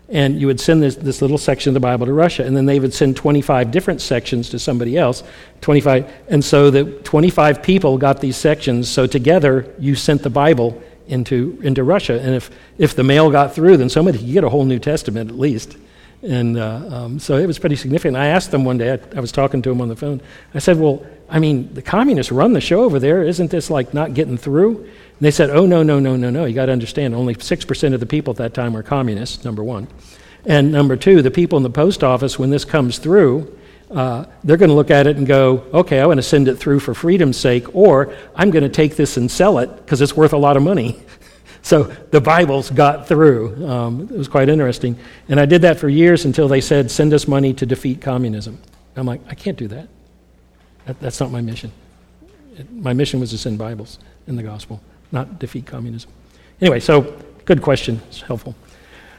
And 0.09 0.39
you 0.39 0.47
would 0.49 0.61
send 0.61 0.83
this, 0.83 0.97
this 0.97 1.23
little 1.23 1.39
section 1.39 1.71
of 1.71 1.75
the 1.75 1.81
Bible 1.81 2.05
to 2.05 2.13
Russia, 2.13 2.45
and 2.45 2.55
then 2.55 2.67
they 2.67 2.79
would 2.79 2.93
send 2.93 3.17
25 3.17 3.71
different 3.71 4.03
sections 4.03 4.51
to 4.51 4.59
somebody 4.59 4.99
else. 4.99 5.23
25, 5.63 6.13
and 6.29 6.45
so 6.45 6.71
the 6.71 6.85
25 6.85 7.63
people 7.63 7.97
got 7.97 8.21
these 8.21 8.37
sections. 8.37 8.89
So 8.91 9.07
together, 9.07 9.75
you 9.79 9.95
sent 9.95 10.23
the 10.23 10.31
Bible 10.31 10.83
into 11.07 11.59
into 11.63 11.85
Russia. 11.85 12.21
And 12.21 12.35
if 12.35 12.51
if 12.79 12.95
the 12.95 13.05
mail 13.05 13.31
got 13.31 13.55
through, 13.55 13.77
then 13.77 13.89
somebody 13.89 14.19
could 14.19 14.33
get 14.33 14.45
a 14.45 14.49
whole 14.49 14.65
New 14.65 14.79
Testament 14.79 15.31
at 15.31 15.39
least. 15.39 15.77
And 16.23 16.57
uh, 16.57 16.81
um, 16.91 17.19
so 17.19 17.37
it 17.37 17.47
was 17.47 17.59
pretty 17.59 17.77
significant. 17.77 18.17
I 18.17 18.29
asked 18.29 18.51
them 18.51 18.65
one 18.65 18.79
day. 18.79 18.93
I, 18.93 19.17
I 19.17 19.21
was 19.21 19.31
talking 19.31 19.61
to 19.63 19.69
them 19.69 19.81
on 19.81 19.89
the 19.89 19.97
phone. 19.97 20.23
I 20.55 20.59
said, 20.59 20.79
"Well, 20.79 21.05
I 21.35 21.39
mean, 21.39 21.74
the 21.74 21.82
communists 21.82 22.32
run 22.32 22.55
the 22.55 22.62
show 22.62 22.85
over 22.85 22.99
there. 22.99 23.22
Isn't 23.22 23.51
this 23.51 23.68
like 23.68 23.93
not 23.93 24.14
getting 24.14 24.39
through?" 24.39 24.89
And 25.18 25.24
they 25.24 25.30
said, 25.30 25.51
oh, 25.51 25.64
no, 25.64 25.82
no, 25.85 26.01
no, 26.01 26.16
no, 26.16 26.28
no. 26.28 26.45
You 26.45 26.55
got 26.55 26.66
to 26.66 26.72
understand, 26.72 27.14
only 27.14 27.37
6% 27.37 27.95
of 27.95 28.01
the 28.01 28.07
people 28.07 28.32
at 28.32 28.39
that 28.39 28.53
time 28.53 28.72
were 28.72 28.82
communists, 28.82 29.45
number 29.45 29.62
one. 29.62 29.87
And 30.45 30.72
number 30.72 30.97
two, 30.97 31.22
the 31.22 31.30
people 31.30 31.57
in 31.57 31.62
the 31.62 31.70
post 31.70 32.03
office, 32.03 32.37
when 32.37 32.51
this 32.51 32.64
comes 32.64 32.99
through, 32.99 33.57
uh, 33.93 34.24
they're 34.43 34.57
going 34.57 34.70
to 34.70 34.74
look 34.74 34.91
at 34.91 35.07
it 35.07 35.16
and 35.16 35.26
go, 35.26 35.64
okay, 35.72 36.01
I 36.01 36.07
want 36.07 36.18
to 36.18 36.22
send 36.22 36.49
it 36.49 36.57
through 36.57 36.80
for 36.80 36.95
freedom's 36.95 37.37
sake, 37.37 37.74
or 37.76 38.12
I'm 38.35 38.51
going 38.51 38.64
to 38.64 38.68
take 38.68 38.97
this 38.97 39.16
and 39.16 39.30
sell 39.30 39.59
it 39.59 39.74
because 39.76 40.01
it's 40.01 40.16
worth 40.16 40.32
a 40.32 40.37
lot 40.37 40.57
of 40.57 40.64
money. 40.64 41.01
so 41.62 41.85
the 41.85 42.20
Bibles 42.20 42.70
got 42.70 43.07
through. 43.07 43.66
Um, 43.68 44.03
it 44.03 44.18
was 44.18 44.26
quite 44.26 44.49
interesting. 44.49 44.99
And 45.28 45.39
I 45.39 45.47
did 45.47 45.62
that 45.62 45.78
for 45.78 45.89
years 45.89 46.24
until 46.24 46.49
they 46.49 46.61
said, 46.61 46.91
send 46.91 47.14
us 47.14 47.28
money 47.28 47.55
to 47.55 47.64
defeat 47.64 48.01
communism. 48.01 48.61
I'm 48.97 49.07
like, 49.07 49.20
I 49.28 49.37
can't 49.37 49.57
do 49.57 49.68
that. 49.68 49.89
That 50.87 51.01
that's 51.01 51.20
not 51.20 51.30
my 51.30 51.41
mission. 51.41 51.72
My 52.72 52.93
mission 52.93 53.20
was 53.20 53.30
to 53.30 53.39
send 53.39 53.59
Bibles 53.59 53.99
and 54.26 54.39
the 54.39 54.43
gospel 54.43 54.80
not 55.14 55.39
defeat 55.39 55.64
communism. 55.64 56.11
Anyway, 56.61 56.80
so 56.80 57.16
good 57.45 57.62
question. 57.62 58.01
It's 58.09 58.20
helpful. 58.20 58.55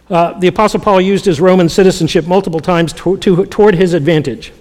Uh, 0.10 0.38
the 0.40 0.48
Apostle 0.48 0.80
Paul 0.80 1.02
used 1.02 1.26
his 1.26 1.42
Roman 1.42 1.68
citizenship 1.68 2.28
multiple 2.28 2.60
times 2.60 2.94
to, 2.94 3.18
to, 3.18 3.46
toward 3.48 3.74
his 3.74 3.94
advantage. 3.94 4.54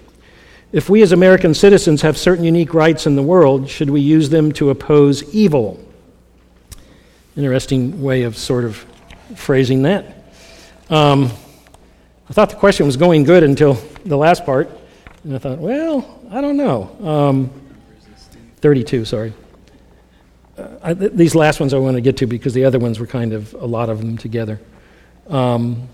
If 0.73 0.89
we 0.89 1.03
as 1.03 1.13
American 1.13 1.53
citizens 1.53 2.03
have 2.03 2.17
certain 2.17 2.45
unique 2.45 2.73
rights 2.73 3.07
in 3.07 3.15
the 3.15 3.23
world, 3.23 3.69
should 3.69 3.91
we 3.91 4.01
use 4.01 4.31
them 4.31 4.53
to 4.53 4.71
oppose 4.71 5.23
evil? 5.35 5.79
Interesting 7.37 8.01
way 8.03 8.23
of 8.23 8.37
sort 8.37 8.65
of 8.65 8.85
phrasing 9.37 9.83
that. 9.83 10.07
Um, 10.89 11.31
I 12.29 12.33
thought 12.33 12.51
the 12.51 12.57
question 12.57 12.87
was 12.87 12.97
going 12.97 13.25
good 13.25 13.43
until 13.43 13.75
the 14.05 14.17
last 14.17 14.47
part, 14.47 14.71
and 15.25 15.35
I 15.35 15.39
thought, 15.39 15.59
well, 15.59 16.21
I 16.31 16.41
don't 16.41 16.57
know. 16.57 16.97
Um, 17.03 17.51
32, 18.61 19.05
sorry 19.05 19.33
uh, 20.57 20.95
th- 20.95 21.13
these 21.13 21.35
last 21.35 21.61
ones 21.61 21.75
I 21.75 21.79
want 21.79 21.97
to 21.97 22.01
get 22.01 22.17
to 22.19 22.27
because 22.27 22.55
the 22.55 22.65
other 22.65 22.79
ones 22.79 22.99
were 22.99 23.07
kind 23.07 23.33
of 23.33 23.55
a 23.55 23.67
lot 23.67 23.89
of 23.89 23.99
them 23.99 24.17
together. 24.17 24.61
Um, 25.29 25.89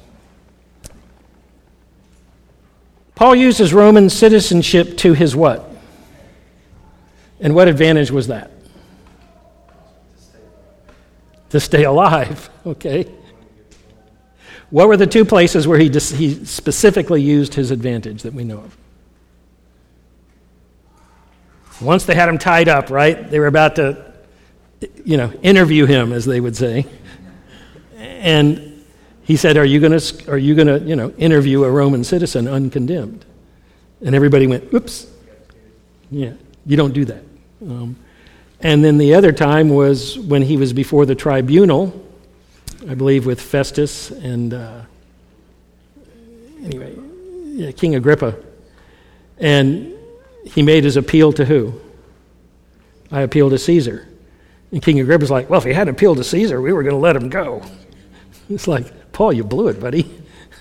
Paul 3.14 3.37
uses 3.37 3.72
Roman 3.72 4.09
citizenship 4.09 4.97
to 4.99 5.12
his 5.12 5.37
what? 5.37 5.68
And 7.41 7.55
what 7.55 7.68
advantage 7.68 8.11
was 8.11 8.28
that? 8.28 8.51
To 11.51 11.61
stay 11.61 11.85
alive, 11.85 12.51
okay. 12.66 13.11
What 14.70 14.89
were 14.89 14.97
the 14.97 15.07
two 15.07 15.24
places 15.24 15.66
where 15.66 15.78
he, 15.78 15.89
dis- 15.89 16.12
he 16.12 16.45
specifically 16.45 17.20
used 17.22 17.55
his 17.55 17.70
advantage 17.70 18.22
that 18.22 18.33
we 18.33 18.45
know 18.45 18.59
of? 18.59 18.76
Once 21.81 22.05
they 22.05 22.14
had 22.14 22.28
him 22.28 22.39
tied 22.39 22.68
up, 22.68 22.91
right? 22.91 23.31
They 23.31 23.39
were 23.39 23.47
about 23.47 23.76
to 23.76 24.11
you 25.05 25.16
know, 25.16 25.33
interview 25.43 25.87
him, 25.87 26.12
as 26.12 26.24
they 26.24 26.41
would 26.41 26.57
say. 26.57 26.87
And 27.97 28.85
he 29.22 29.37
said, 29.37 29.57
Are 29.57 29.64
you 29.64 29.81
going 29.81 29.99
to, 29.99 30.31
are 30.31 30.39
you 30.39 30.55
going 30.55 30.66
to, 30.66 30.78
you 30.81 30.97
know, 30.97 31.11
interview 31.12 31.64
a 31.64 31.70
Roman 31.70 32.05
citizen 32.05 32.47
uncondemned? 32.47 33.24
And 34.03 34.14
everybody 34.14 34.47
went, 34.47 34.72
Oops. 34.72 35.07
Yeah, 36.11 36.33
you 36.66 36.76
don't 36.76 36.93
do 36.93 37.05
that. 37.05 37.22
Um, 37.62 37.97
and 38.61 38.85
then 38.85 38.99
the 38.99 39.14
other 39.14 39.33
time 39.33 39.68
was 39.68 40.18
when 40.18 40.43
he 40.43 40.57
was 40.57 40.72
before 40.72 41.07
the 41.07 41.14
tribunal, 41.14 42.05
I 42.89 42.95
believe 42.95 43.26
with 43.26 43.41
Festus 43.41 44.11
and, 44.11 44.55
uh, 44.55 44.83
anyway, 46.62 46.95
yeah, 47.45 47.70
King 47.72 47.95
Agrippa. 47.95 48.37
And 49.39 49.95
he 50.45 50.62
made 50.62 50.84
his 50.84 50.97
appeal 50.97 51.32
to 51.34 51.45
who? 51.45 51.80
I 53.11 53.22
appeal 53.22 53.51
to 53.51 53.59
Caesar. 53.59 54.07
And 54.72 54.82
King 54.82 55.01
Agrippa's 55.01 55.30
like, 55.30 55.51
well, 55.51 55.59
if 55.59 55.64
he 55.64 55.72
hadn't 55.72 55.95
appealed 55.95 56.18
to 56.18 56.24
Caesar, 56.24 56.61
we 56.61 56.72
were 56.72 56.82
going 56.82 56.95
to 56.95 57.01
let 57.01 57.16
him 57.16 57.28
go. 57.28 57.62
It's 58.49 58.66
like, 58.66 59.12
Paul, 59.12 59.32
you 59.32 59.45
blew 59.45 59.68
it, 59.68 59.78
buddy. 59.78 60.11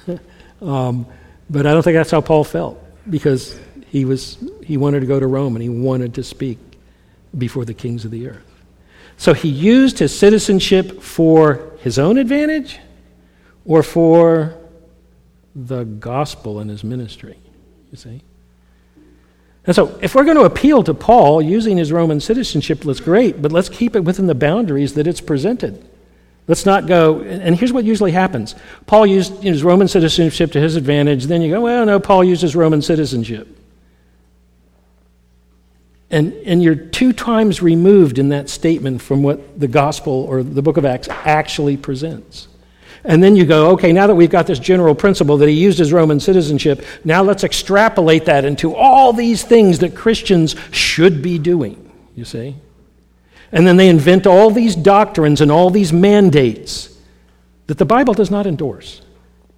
um, 0.61 1.07
but 1.49 1.65
I 1.65 1.73
don't 1.73 1.81
think 1.81 1.95
that's 1.95 2.11
how 2.11 2.21
Paul 2.21 2.43
felt 2.43 2.79
because 3.09 3.59
he, 3.87 4.05
was, 4.05 4.37
he 4.63 4.77
wanted 4.77 4.99
to 4.99 5.07
go 5.07 5.19
to 5.19 5.25
Rome 5.25 5.55
and 5.55 5.63
he 5.63 5.69
wanted 5.69 6.13
to 6.13 6.23
speak 6.23 6.59
before 7.35 7.65
the 7.65 7.73
kings 7.73 8.05
of 8.05 8.11
the 8.11 8.27
earth. 8.27 8.45
So 9.17 9.33
he 9.33 9.49
used 9.49 9.97
his 9.97 10.15
citizenship 10.15 11.01
for 11.01 11.71
his 11.79 11.97
own 11.97 12.19
advantage 12.19 12.79
or 13.65 13.81
for 13.81 14.55
the 15.55 15.83
gospel 15.83 16.59
and 16.59 16.69
his 16.69 16.83
ministry, 16.83 17.37
you 17.91 17.97
see? 17.97 18.21
And 19.69 19.75
so, 19.75 19.99
if 20.01 20.15
we're 20.15 20.23
going 20.23 20.37
to 20.37 20.45
appeal 20.45 20.81
to 20.81 20.95
Paul 20.95 21.43
using 21.43 21.77
his 21.77 21.91
Roman 21.91 22.19
citizenship, 22.19 22.79
that's 22.79 22.99
great, 22.99 23.39
but 23.39 23.51
let's 23.51 23.69
keep 23.69 23.95
it 23.95 23.99
within 23.99 24.25
the 24.25 24.33
boundaries 24.33 24.95
that 24.95 25.05
it's 25.05 25.21
presented. 25.21 25.87
Let's 26.47 26.65
not 26.65 26.87
go, 26.87 27.21
and 27.21 27.55
here's 27.55 27.71
what 27.71 27.85
usually 27.85 28.11
happens 28.11 28.55
Paul 28.87 29.05
used 29.05 29.43
his 29.43 29.63
Roman 29.63 29.87
citizenship 29.87 30.53
to 30.53 30.59
his 30.59 30.75
advantage, 30.75 31.25
then 31.25 31.43
you 31.43 31.51
go, 31.51 31.61
well, 31.61 31.85
no, 31.85 31.99
Paul 31.99 32.23
used 32.23 32.41
his 32.41 32.55
Roman 32.55 32.81
citizenship. 32.81 33.47
And, 36.09 36.33
and 36.47 36.63
you're 36.63 36.73
two 36.73 37.13
times 37.13 37.61
removed 37.61 38.17
in 38.17 38.29
that 38.29 38.49
statement 38.49 39.03
from 39.03 39.21
what 39.21 39.59
the 39.59 39.67
gospel 39.67 40.25
or 40.27 40.41
the 40.41 40.63
book 40.63 40.77
of 40.77 40.85
Acts 40.85 41.09
actually 41.09 41.77
presents. 41.77 42.47
And 43.03 43.23
then 43.23 43.35
you 43.35 43.45
go, 43.45 43.71
okay, 43.71 43.93
now 43.93 44.07
that 44.07 44.15
we've 44.15 44.29
got 44.29 44.45
this 44.45 44.59
general 44.59 44.93
principle 44.93 45.37
that 45.37 45.47
he 45.47 45.55
used 45.55 45.79
his 45.79 45.93
Roman 45.93 46.19
citizenship, 46.19 46.83
now 47.03 47.23
let's 47.23 47.43
extrapolate 47.43 48.25
that 48.25 48.45
into 48.45 48.75
all 48.75 49.13
these 49.13 49.43
things 49.43 49.79
that 49.79 49.95
Christians 49.95 50.55
should 50.71 51.21
be 51.21 51.37
doing, 51.37 51.91
you 52.15 52.25
see? 52.25 52.55
And 53.51 53.65
then 53.65 53.77
they 53.77 53.89
invent 53.89 54.27
all 54.27 54.51
these 54.51 54.75
doctrines 54.75 55.41
and 55.41 55.51
all 55.51 55.69
these 55.69 55.93
mandates 55.93 56.95
that 57.67 57.77
the 57.77 57.85
Bible 57.85 58.13
does 58.13 58.29
not 58.29 58.45
endorse. 58.45 59.01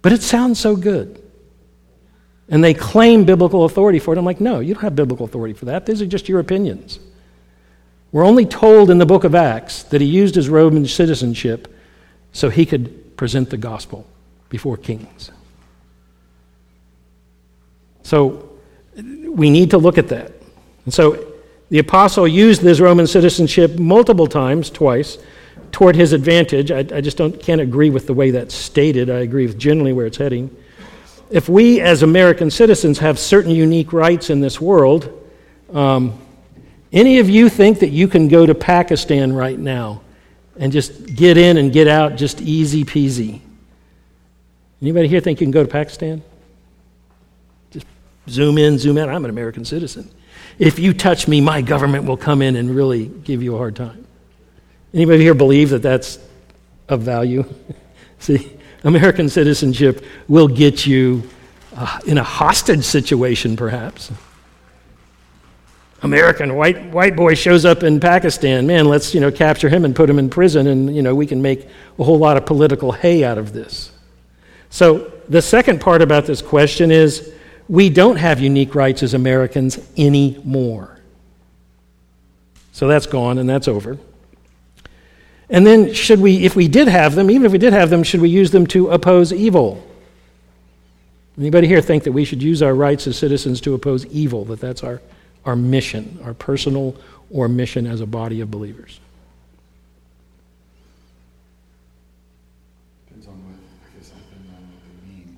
But 0.02 0.12
it 0.12 0.22
sounds 0.22 0.58
so 0.58 0.76
good. 0.76 1.22
And 2.48 2.62
they 2.62 2.74
claim 2.74 3.24
biblical 3.24 3.64
authority 3.64 3.98
for 3.98 4.14
it. 4.14 4.18
I'm 4.18 4.24
like, 4.24 4.40
no, 4.40 4.60
you 4.60 4.74
don't 4.74 4.82
have 4.82 4.96
biblical 4.96 5.26
authority 5.26 5.54
for 5.54 5.66
that. 5.66 5.86
These 5.86 6.02
are 6.02 6.06
just 6.06 6.28
your 6.28 6.40
opinions. 6.40 6.98
We're 8.12 8.26
only 8.26 8.44
told 8.44 8.90
in 8.90 8.98
the 8.98 9.06
book 9.06 9.24
of 9.24 9.34
Acts 9.34 9.84
that 9.84 10.00
he 10.00 10.06
used 10.06 10.34
his 10.34 10.48
Roman 10.48 10.86
citizenship 10.86 11.74
so 12.32 12.50
he 12.50 12.66
could 12.66 13.01
present 13.22 13.50
the 13.50 13.56
gospel 13.56 14.04
before 14.48 14.76
kings. 14.76 15.30
So 18.02 18.50
we 18.96 19.48
need 19.48 19.70
to 19.70 19.78
look 19.78 19.96
at 19.96 20.08
that. 20.08 20.32
And 20.86 20.92
so 20.92 21.24
the 21.70 21.78
apostle 21.78 22.26
used 22.26 22.62
this 22.62 22.80
Roman 22.80 23.06
citizenship 23.06 23.78
multiple 23.78 24.26
times, 24.26 24.70
twice, 24.70 25.18
toward 25.70 25.94
his 25.94 26.12
advantage. 26.12 26.72
I, 26.72 26.78
I 26.78 27.00
just 27.00 27.16
don't, 27.16 27.40
can't 27.40 27.60
agree 27.60 27.90
with 27.90 28.08
the 28.08 28.12
way 28.12 28.32
that's 28.32 28.56
stated. 28.56 29.08
I 29.08 29.20
agree 29.20 29.46
with 29.46 29.56
generally 29.56 29.92
where 29.92 30.06
it's 30.06 30.16
heading. 30.16 30.50
If 31.30 31.48
we, 31.48 31.80
as 31.80 32.02
American 32.02 32.50
citizens, 32.50 32.98
have 32.98 33.20
certain 33.20 33.52
unique 33.52 33.92
rights 33.92 34.30
in 34.30 34.40
this 34.40 34.60
world, 34.60 35.08
um, 35.72 36.18
any 36.92 37.20
of 37.20 37.30
you 37.30 37.48
think 37.48 37.78
that 37.78 37.90
you 37.90 38.08
can 38.08 38.26
go 38.26 38.46
to 38.46 38.54
Pakistan 38.56 39.32
right 39.32 39.60
now 39.60 40.01
and 40.56 40.72
just 40.72 41.06
get 41.06 41.36
in 41.36 41.56
and 41.56 41.72
get 41.72 41.88
out 41.88 42.16
just 42.16 42.40
easy 42.40 42.84
peasy. 42.84 43.40
Anybody 44.80 45.08
here 45.08 45.20
think 45.20 45.40
you 45.40 45.46
can 45.46 45.52
go 45.52 45.62
to 45.62 45.68
Pakistan? 45.68 46.22
Just 47.70 47.86
zoom 48.28 48.58
in, 48.58 48.78
zoom 48.78 48.98
out. 48.98 49.08
I'm 49.08 49.24
an 49.24 49.30
American 49.30 49.64
citizen. 49.64 50.10
If 50.58 50.78
you 50.78 50.92
touch 50.92 51.28
me, 51.28 51.40
my 51.40 51.62
government 51.62 52.04
will 52.04 52.16
come 52.16 52.42
in 52.42 52.56
and 52.56 52.70
really 52.74 53.06
give 53.06 53.42
you 53.42 53.54
a 53.54 53.58
hard 53.58 53.76
time. 53.76 54.06
Anybody 54.92 55.22
here 55.22 55.34
believe 55.34 55.70
that 55.70 55.82
that's 55.82 56.18
of 56.88 57.02
value? 57.02 57.44
See, 58.18 58.52
American 58.84 59.28
citizenship 59.28 60.04
will 60.28 60.48
get 60.48 60.86
you 60.86 61.28
uh, 61.74 62.00
in 62.06 62.18
a 62.18 62.24
hostage 62.24 62.84
situation, 62.84 63.56
perhaps. 63.56 64.12
American 66.02 66.56
white, 66.56 66.90
white 66.90 67.14
boy 67.14 67.34
shows 67.34 67.64
up 67.64 67.82
in 67.82 68.00
Pakistan. 68.00 68.66
Man, 68.66 68.86
let's 68.86 69.14
you 69.14 69.20
know, 69.20 69.30
capture 69.30 69.68
him 69.68 69.84
and 69.84 69.94
put 69.94 70.10
him 70.10 70.18
in 70.18 70.28
prison, 70.28 70.66
and 70.66 70.94
you 70.94 71.02
know, 71.02 71.14
we 71.14 71.26
can 71.26 71.40
make 71.40 71.68
a 71.98 72.04
whole 72.04 72.18
lot 72.18 72.36
of 72.36 72.44
political 72.44 72.92
hay 72.92 73.24
out 73.24 73.38
of 73.38 73.52
this. 73.52 73.92
So, 74.70 75.12
the 75.28 75.42
second 75.42 75.80
part 75.80 76.02
about 76.02 76.26
this 76.26 76.42
question 76.42 76.90
is 76.90 77.32
we 77.68 77.88
don't 77.88 78.16
have 78.16 78.40
unique 78.40 78.74
rights 78.74 79.02
as 79.02 79.14
Americans 79.14 79.78
anymore. 79.96 80.98
So 82.72 82.88
that's 82.88 83.06
gone 83.06 83.38
and 83.38 83.48
that's 83.48 83.68
over. 83.68 83.98
And 85.48 85.66
then, 85.66 85.92
should 85.92 86.20
we, 86.20 86.44
if 86.44 86.56
we 86.56 86.66
did 86.66 86.88
have 86.88 87.14
them, 87.14 87.30
even 87.30 87.44
if 87.44 87.52
we 87.52 87.58
did 87.58 87.74
have 87.74 87.90
them, 87.90 88.02
should 88.02 88.22
we 88.22 88.30
use 88.30 88.50
them 88.50 88.66
to 88.68 88.88
oppose 88.88 89.32
evil? 89.32 89.86
Anybody 91.38 91.66
here 91.66 91.82
think 91.82 92.04
that 92.04 92.12
we 92.12 92.24
should 92.24 92.42
use 92.42 92.62
our 92.62 92.74
rights 92.74 93.06
as 93.06 93.18
citizens 93.18 93.60
to 93.62 93.74
oppose 93.74 94.06
evil? 94.06 94.44
That 94.46 94.60
that's 94.60 94.82
our, 94.82 95.00
our 95.44 95.56
mission, 95.56 96.20
our 96.24 96.34
personal 96.34 96.96
or 97.30 97.48
mission 97.48 97.86
as 97.86 98.00
a 98.00 98.06
body 98.06 98.40
of 98.40 98.50
believers? 98.50 99.00
Depends 103.08 103.26
on 103.26 103.34
what, 103.44 103.54
I 103.54 103.98
guess, 103.98 104.10
depends 104.10 104.48
on 104.48 104.54
what 104.54 104.80
they 105.00 105.14
mean 105.14 105.36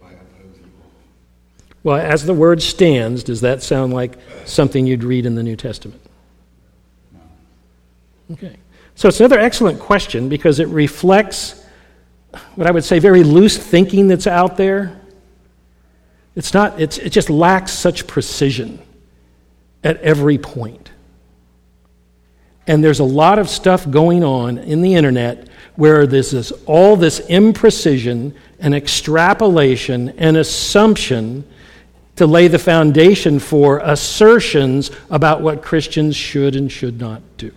by 0.00 0.10
oppose 0.12 0.56
evil. 0.58 0.90
Well, 1.82 1.96
as 1.96 2.24
the 2.24 2.34
word 2.34 2.62
stands, 2.62 3.24
does 3.24 3.40
that 3.42 3.62
sound 3.62 3.92
like 3.92 4.18
something 4.44 4.86
you'd 4.86 5.04
read 5.04 5.26
in 5.26 5.34
the 5.34 5.42
New 5.42 5.56
Testament? 5.56 6.00
No. 7.12 7.20
Okay. 8.34 8.56
So 8.94 9.08
it's 9.08 9.20
another 9.20 9.38
excellent 9.38 9.78
question 9.78 10.28
because 10.28 10.58
it 10.58 10.68
reflects 10.68 11.64
what 12.56 12.66
I 12.66 12.70
would 12.70 12.84
say 12.84 12.98
very 12.98 13.22
loose 13.22 13.56
thinking 13.56 14.08
that's 14.08 14.26
out 14.26 14.56
there. 14.56 15.00
It's 16.38 16.54
not, 16.54 16.80
it's, 16.80 16.98
it 16.98 17.10
just 17.10 17.30
lacks 17.30 17.72
such 17.72 18.06
precision 18.06 18.78
at 19.82 20.00
every 20.02 20.38
point. 20.38 20.92
And 22.68 22.82
there's 22.84 23.00
a 23.00 23.04
lot 23.04 23.40
of 23.40 23.48
stuff 23.48 23.90
going 23.90 24.22
on 24.22 24.58
in 24.58 24.80
the 24.80 24.94
internet 24.94 25.48
where 25.74 26.06
there's 26.06 26.52
all 26.64 26.94
this 26.94 27.18
imprecision 27.22 28.36
and 28.60 28.72
extrapolation 28.72 30.10
and 30.10 30.36
assumption 30.36 31.44
to 32.14 32.24
lay 32.24 32.46
the 32.46 32.60
foundation 32.60 33.40
for 33.40 33.80
assertions 33.80 34.92
about 35.10 35.40
what 35.40 35.60
Christians 35.60 36.14
should 36.14 36.54
and 36.54 36.70
should 36.70 37.00
not 37.00 37.20
do. 37.36 37.50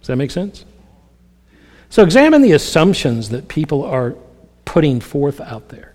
Does 0.00 0.08
that 0.08 0.16
make 0.16 0.30
sense? 0.30 0.66
So 1.88 2.02
examine 2.02 2.42
the 2.42 2.52
assumptions 2.52 3.30
that 3.30 3.48
people 3.48 3.84
are 3.84 4.16
putting 4.66 5.00
forth 5.00 5.40
out 5.40 5.70
there. 5.70 5.87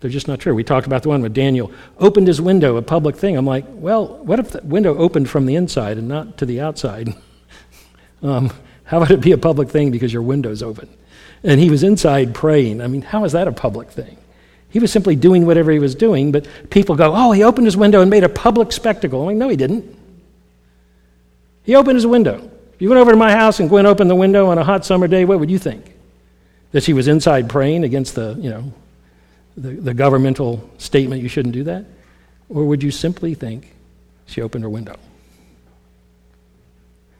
They're 0.00 0.10
just 0.10 0.28
not 0.28 0.40
true. 0.40 0.54
We 0.54 0.64
talked 0.64 0.86
about 0.86 1.02
the 1.02 1.08
one 1.08 1.22
with 1.22 1.32
Daniel 1.32 1.72
opened 1.98 2.28
his 2.28 2.40
window, 2.40 2.76
a 2.76 2.82
public 2.82 3.16
thing. 3.16 3.36
I'm 3.36 3.46
like, 3.46 3.64
well, 3.68 4.18
what 4.18 4.38
if 4.38 4.50
the 4.50 4.60
window 4.62 4.96
opened 4.96 5.30
from 5.30 5.46
the 5.46 5.56
inside 5.56 5.96
and 5.96 6.06
not 6.06 6.36
to 6.38 6.46
the 6.46 6.60
outside? 6.60 7.14
um, 8.22 8.52
how 8.84 9.00
would 9.00 9.10
it 9.10 9.20
be 9.20 9.32
a 9.32 9.38
public 9.38 9.70
thing 9.70 9.90
because 9.90 10.12
your 10.12 10.22
window's 10.22 10.62
open? 10.62 10.88
And 11.42 11.60
he 11.60 11.70
was 11.70 11.82
inside 11.82 12.34
praying. 12.34 12.80
I 12.80 12.86
mean, 12.88 13.02
how 13.02 13.24
is 13.24 13.32
that 13.32 13.48
a 13.48 13.52
public 13.52 13.90
thing? 13.90 14.18
He 14.68 14.78
was 14.78 14.92
simply 14.92 15.16
doing 15.16 15.46
whatever 15.46 15.70
he 15.70 15.78
was 15.78 15.94
doing, 15.94 16.32
but 16.32 16.46
people 16.70 16.96
go, 16.96 17.14
oh, 17.14 17.32
he 17.32 17.42
opened 17.42 17.66
his 17.66 17.76
window 17.76 18.02
and 18.02 18.10
made 18.10 18.24
a 18.24 18.28
public 18.28 18.72
spectacle. 18.72 19.20
I'm 19.20 19.26
like, 19.26 19.36
no, 19.36 19.48
he 19.48 19.56
didn't. 19.56 19.96
He 21.62 21.74
opened 21.74 21.96
his 21.96 22.06
window. 22.06 22.50
If 22.74 22.82
you 22.82 22.90
went 22.90 23.00
over 23.00 23.10
to 23.10 23.16
my 23.16 23.32
house 23.32 23.58
and 23.58 23.70
went 23.70 23.86
open 23.86 24.06
the 24.06 24.14
window 24.14 24.48
on 24.48 24.58
a 24.58 24.64
hot 24.64 24.84
summer 24.84 25.08
day, 25.08 25.24
what 25.24 25.40
would 25.40 25.50
you 25.50 25.58
think? 25.58 25.94
That 26.72 26.82
she 26.82 26.92
was 26.92 27.08
inside 27.08 27.48
praying 27.48 27.84
against 27.84 28.14
the, 28.14 28.36
you 28.38 28.50
know, 28.50 28.72
the, 29.56 29.70
the 29.70 29.94
governmental 29.94 30.68
statement 30.78 31.22
you 31.22 31.28
shouldn't 31.28 31.54
do 31.54 31.64
that? 31.64 31.84
Or 32.48 32.64
would 32.64 32.82
you 32.82 32.90
simply 32.90 33.34
think 33.34 33.74
she 34.26 34.42
opened 34.42 34.64
her 34.64 34.70
window? 34.70 34.96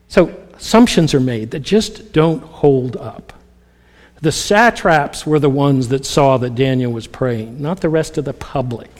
So 0.08 0.28
assumptions 0.54 1.14
are 1.14 1.20
made 1.20 1.50
that 1.50 1.60
just 1.60 2.12
don't 2.12 2.42
hold 2.42 2.96
up. 2.96 3.32
The 4.20 4.32
satraps 4.32 5.26
were 5.26 5.38
the 5.38 5.50
ones 5.50 5.88
that 5.88 6.06
saw 6.06 6.38
that 6.38 6.54
Daniel 6.54 6.92
was 6.92 7.06
praying, 7.06 7.60
not 7.60 7.80
the 7.80 7.88
rest 7.88 8.16
of 8.16 8.24
the 8.24 8.32
public. 8.32 8.90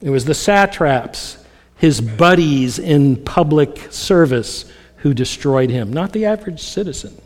It 0.00 0.10
was 0.10 0.24
the 0.24 0.34
satraps, 0.34 1.36
his 1.76 2.00
buddies 2.00 2.78
in 2.78 3.16
public 3.24 3.92
service, 3.92 4.64
who 4.98 5.12
destroyed 5.14 5.70
him, 5.70 5.92
not 5.92 6.12
the 6.12 6.24
average 6.24 6.60
citizen. 6.60 7.20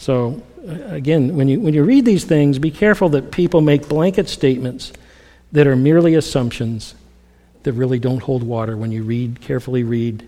So, 0.00 0.40
again, 0.64 1.36
when 1.36 1.46
you, 1.46 1.60
when 1.60 1.74
you 1.74 1.84
read 1.84 2.06
these 2.06 2.24
things, 2.24 2.58
be 2.58 2.70
careful 2.70 3.10
that 3.10 3.30
people 3.30 3.60
make 3.60 3.86
blanket 3.86 4.30
statements 4.30 4.94
that 5.52 5.66
are 5.66 5.76
merely 5.76 6.14
assumptions 6.14 6.94
that 7.64 7.74
really 7.74 7.98
don't 7.98 8.22
hold 8.22 8.42
water 8.42 8.78
when 8.78 8.92
you 8.92 9.02
read, 9.02 9.42
carefully 9.42 9.84
read 9.84 10.26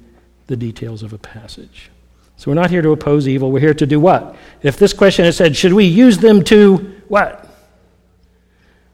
the 0.49 0.59
details 0.59 1.03
of 1.03 1.15
a 1.15 1.19
passage. 1.19 1.91
So 2.37 2.51
we're 2.51 2.57
not 2.57 2.69
here 2.69 2.83
to 2.83 2.91
oppose 2.91 3.27
evil. 3.27 3.51
We're 3.51 3.61
here 3.61 3.73
to 3.73 3.87
do 3.87 3.99
what? 3.99 4.37
If 4.61 4.77
this 4.77 4.93
question 4.93 5.25
is 5.25 5.39
said, 5.39 5.57
should 5.57 5.73
we 5.73 5.87
use 5.87 6.19
them 6.19 6.45
to 6.45 6.77
what? 7.09 7.49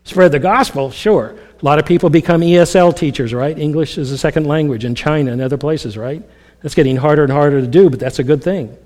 Spread 0.04 0.30
the 0.30 0.38
gospel? 0.38 0.92
Sure. 0.92 1.34
A 1.60 1.64
lot 1.64 1.80
of 1.80 1.86
people 1.86 2.08
become 2.08 2.40
ESL 2.40 2.96
teachers, 2.96 3.34
right? 3.34 3.58
English 3.58 3.98
is 3.98 4.12
a 4.12 4.18
second 4.18 4.46
language 4.46 4.84
in 4.84 4.94
China 4.94 5.32
and 5.32 5.42
other 5.42 5.58
places, 5.58 5.98
right? 5.98 6.22
That's 6.62 6.76
getting 6.76 6.98
harder 6.98 7.24
and 7.24 7.32
harder 7.32 7.60
to 7.60 7.66
do, 7.66 7.90
but 7.90 7.98
that's 7.98 8.20
a 8.20 8.24
good 8.24 8.44
thing. 8.44 8.76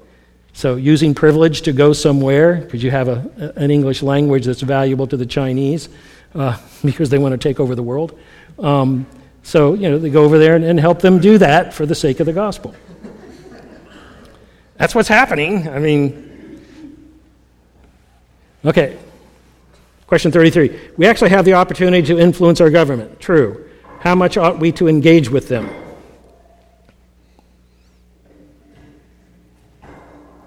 So 0.53 0.76
using 0.76 1.14
privilege 1.14 1.62
to 1.62 1.72
go 1.72 1.92
somewhere 1.92 2.57
because 2.57 2.82
you 2.82 2.90
have 2.90 3.09
a, 3.09 3.53
an 3.57 3.70
English 3.70 4.03
language 4.03 4.44
that's 4.44 4.61
valuable 4.61 5.07
to 5.07 5.16
the 5.16 5.26
Chinese 5.26 5.88
uh, 6.34 6.59
because 6.84 7.11
they 7.11 7.18
want 7.18 7.32
to 7.32 7.38
take 7.38 7.61
over 7.61 7.74
the 7.74 7.82
world. 7.82 8.18
Um, 8.59 9.07
so, 9.42 9.74
you 9.74 9.90
know, 9.90 9.98
they 9.98 10.11
go 10.11 10.24
over 10.24 10.38
there 10.38 10.55
and, 10.55 10.64
and 10.64 10.78
help 10.78 11.00
them 11.00 11.18
do 11.18 11.38
that 11.38 11.74
for 11.74 11.86
the 11.86 11.94
sake 11.94 12.20
of 12.20 12.26
the 12.26 12.32
gospel. 12.32 12.74
That's 14.76 14.94
what's 14.94 15.09
happening. 15.09 15.68
I 15.68 15.78
mean, 15.78 16.61
okay. 18.64 18.98
Question 20.07 20.30
33. 20.30 20.78
We 20.96 21.07
actually 21.07 21.30
have 21.30 21.44
the 21.44 21.55
opportunity 21.55 22.07
to 22.09 22.18
influence 22.18 22.61
our 22.61 22.70
government. 22.70 23.18
True. 23.18 23.68
How 24.00 24.14
much 24.14 24.36
ought 24.36 24.59
we 24.59 24.72
to 24.72 24.88
engage 24.88 25.30
with 25.30 25.48
them? 25.48 25.81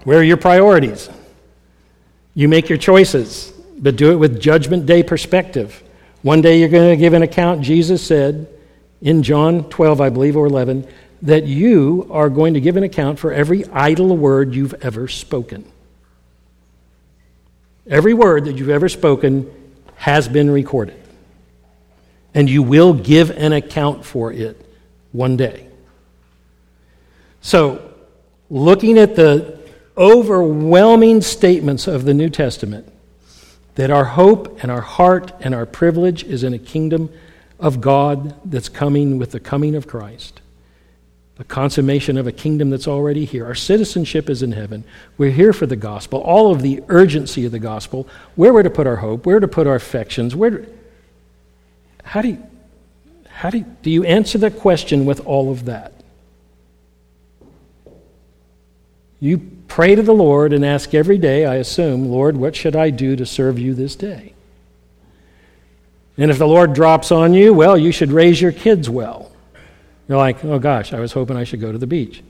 Where 0.06 0.20
are 0.20 0.24
your 0.24 0.38
priorities? 0.38 1.10
You 2.36 2.48
make 2.48 2.70
your 2.70 2.78
choices, 2.78 3.52
but 3.78 3.96
do 3.96 4.12
it 4.12 4.16
with 4.16 4.40
judgment 4.40 4.86
day 4.86 5.04
perspective. 5.04 5.84
One 6.22 6.42
day 6.42 6.60
you're 6.60 6.70
going 6.70 6.92
to 6.92 6.96
give 6.96 7.14
an 7.14 7.24
account. 7.24 7.62
Jesus 7.62 8.06
said 8.06 8.48
in 9.02 9.24
John 9.24 9.68
12, 9.70 10.02
I 10.02 10.10
believe, 10.10 10.38
or 10.38 10.46
11, 10.46 10.88
that 11.24 11.46
you 11.46 12.08
are 12.12 12.30
going 12.30 12.54
to 12.54 12.62
give 12.62 12.78
an 12.78 12.84
account 12.84 13.18
for 13.18 13.34
every 13.34 13.66
idle 13.66 14.16
word 14.16 14.54
you've 14.54 14.76
ever 14.76 15.08
spoken. 15.08 15.66
Every 17.88 18.14
word 18.14 18.46
that 18.46 18.58
you've 18.58 18.70
ever 18.70 18.90
spoken 18.90 19.52
has 19.96 20.28
been 20.28 20.52
recorded. 20.52 21.02
And 22.36 22.48
you 22.48 22.62
will 22.62 22.94
give 22.94 23.32
an 23.32 23.54
account 23.54 24.06
for 24.06 24.32
it 24.32 24.64
one 25.14 25.36
day. 25.36 25.68
So, 27.42 27.94
looking 28.50 29.00
at 29.00 29.16
the 29.16 29.65
overwhelming 29.98 31.22
statements 31.22 31.88
of 31.88 32.06
the 32.06 32.14
New 32.14 32.30
Testament, 32.30 32.92
that 33.76 33.92
our 33.92 34.06
hope 34.06 34.62
and 34.62 34.72
our 34.72 34.82
heart 34.82 35.34
and 35.40 35.54
our 35.54 35.66
privilege 35.66 36.24
is 36.24 36.44
in 36.44 36.54
a 36.54 36.60
kingdom 36.60 37.10
of 37.60 37.82
God 37.82 38.34
that's 38.50 38.70
coming 38.70 39.18
with 39.18 39.32
the 39.32 39.40
coming 39.40 39.76
of 39.76 39.88
Christ 39.88 40.42
the 41.36 41.44
consummation 41.44 42.18
of 42.18 42.28
a 42.28 42.32
kingdom 42.32 42.70
that's 42.70 42.88
already 42.88 43.26
here. 43.26 43.46
Our 43.46 43.56
citizenship 43.56 44.30
is 44.30 44.42
in 44.42 44.54
heaven. 44.54 44.86
We're 45.18 45.32
here 45.32 45.52
for 45.52 45.66
the 45.66 45.76
gospel, 45.76 46.22
all 46.22 46.52
of 46.52 46.62
the 46.62 46.82
urgency 46.88 47.46
of 47.46 47.52
the 47.52 47.60
gospel, 47.60 48.08
where 48.36 48.54
we're 48.54 48.64
to 48.64 48.70
put 48.70 48.88
our 48.88 48.96
hope, 48.96 49.26
where 49.26 49.40
to 49.40 49.48
put 49.48 49.68
our 49.68 49.76
affections, 49.76 50.34
where 50.34 50.50
to, 50.52 50.66
how 52.04 52.22
do 52.22 52.30
you, 52.30 52.44
how 53.28 53.50
do 53.50 53.60
you, 53.60 53.66
do 53.82 53.90
you 53.90 54.06
answer 54.06 54.38
that 54.38 54.60
question 54.60 55.06
with 55.06 55.26
all 55.26 55.52
of 55.52 55.66
that? 55.66 55.95
You 59.20 59.40
pray 59.68 59.96
to 59.96 60.02
the 60.02 60.14
Lord 60.14 60.54
and 60.54 60.66
ask 60.66 60.94
every 60.94 61.18
day, 61.18 61.46
I 61.46 61.56
assume, 61.56 62.10
Lord, 62.10 62.38
what 62.38 62.56
should 62.56 62.76
I 62.76 62.90
do 62.90 63.16
to 63.16 63.26
serve 63.26 63.58
you 63.58 63.74
this 63.74 63.96
day? 63.96 64.34
And 66.18 66.32
if 66.32 66.38
the 66.38 66.48
Lord 66.48 66.74
drops 66.74 67.12
on 67.12 67.34
you, 67.34 67.54
well, 67.54 67.78
you 67.78 67.92
should 67.92 68.12
raise 68.12 68.42
your 68.42 68.52
kids 68.52 68.90
well. 68.90 69.32
You're 70.08 70.18
like, 70.18 70.44
oh 70.46 70.60
gosh, 70.60 70.94
I 70.94 71.00
was 71.00 71.12
hoping 71.12 71.36
I 71.36 71.44
should 71.44 71.62
go 71.62 71.72
to 71.72 71.78
the 71.78 71.88
beach. 71.88 72.24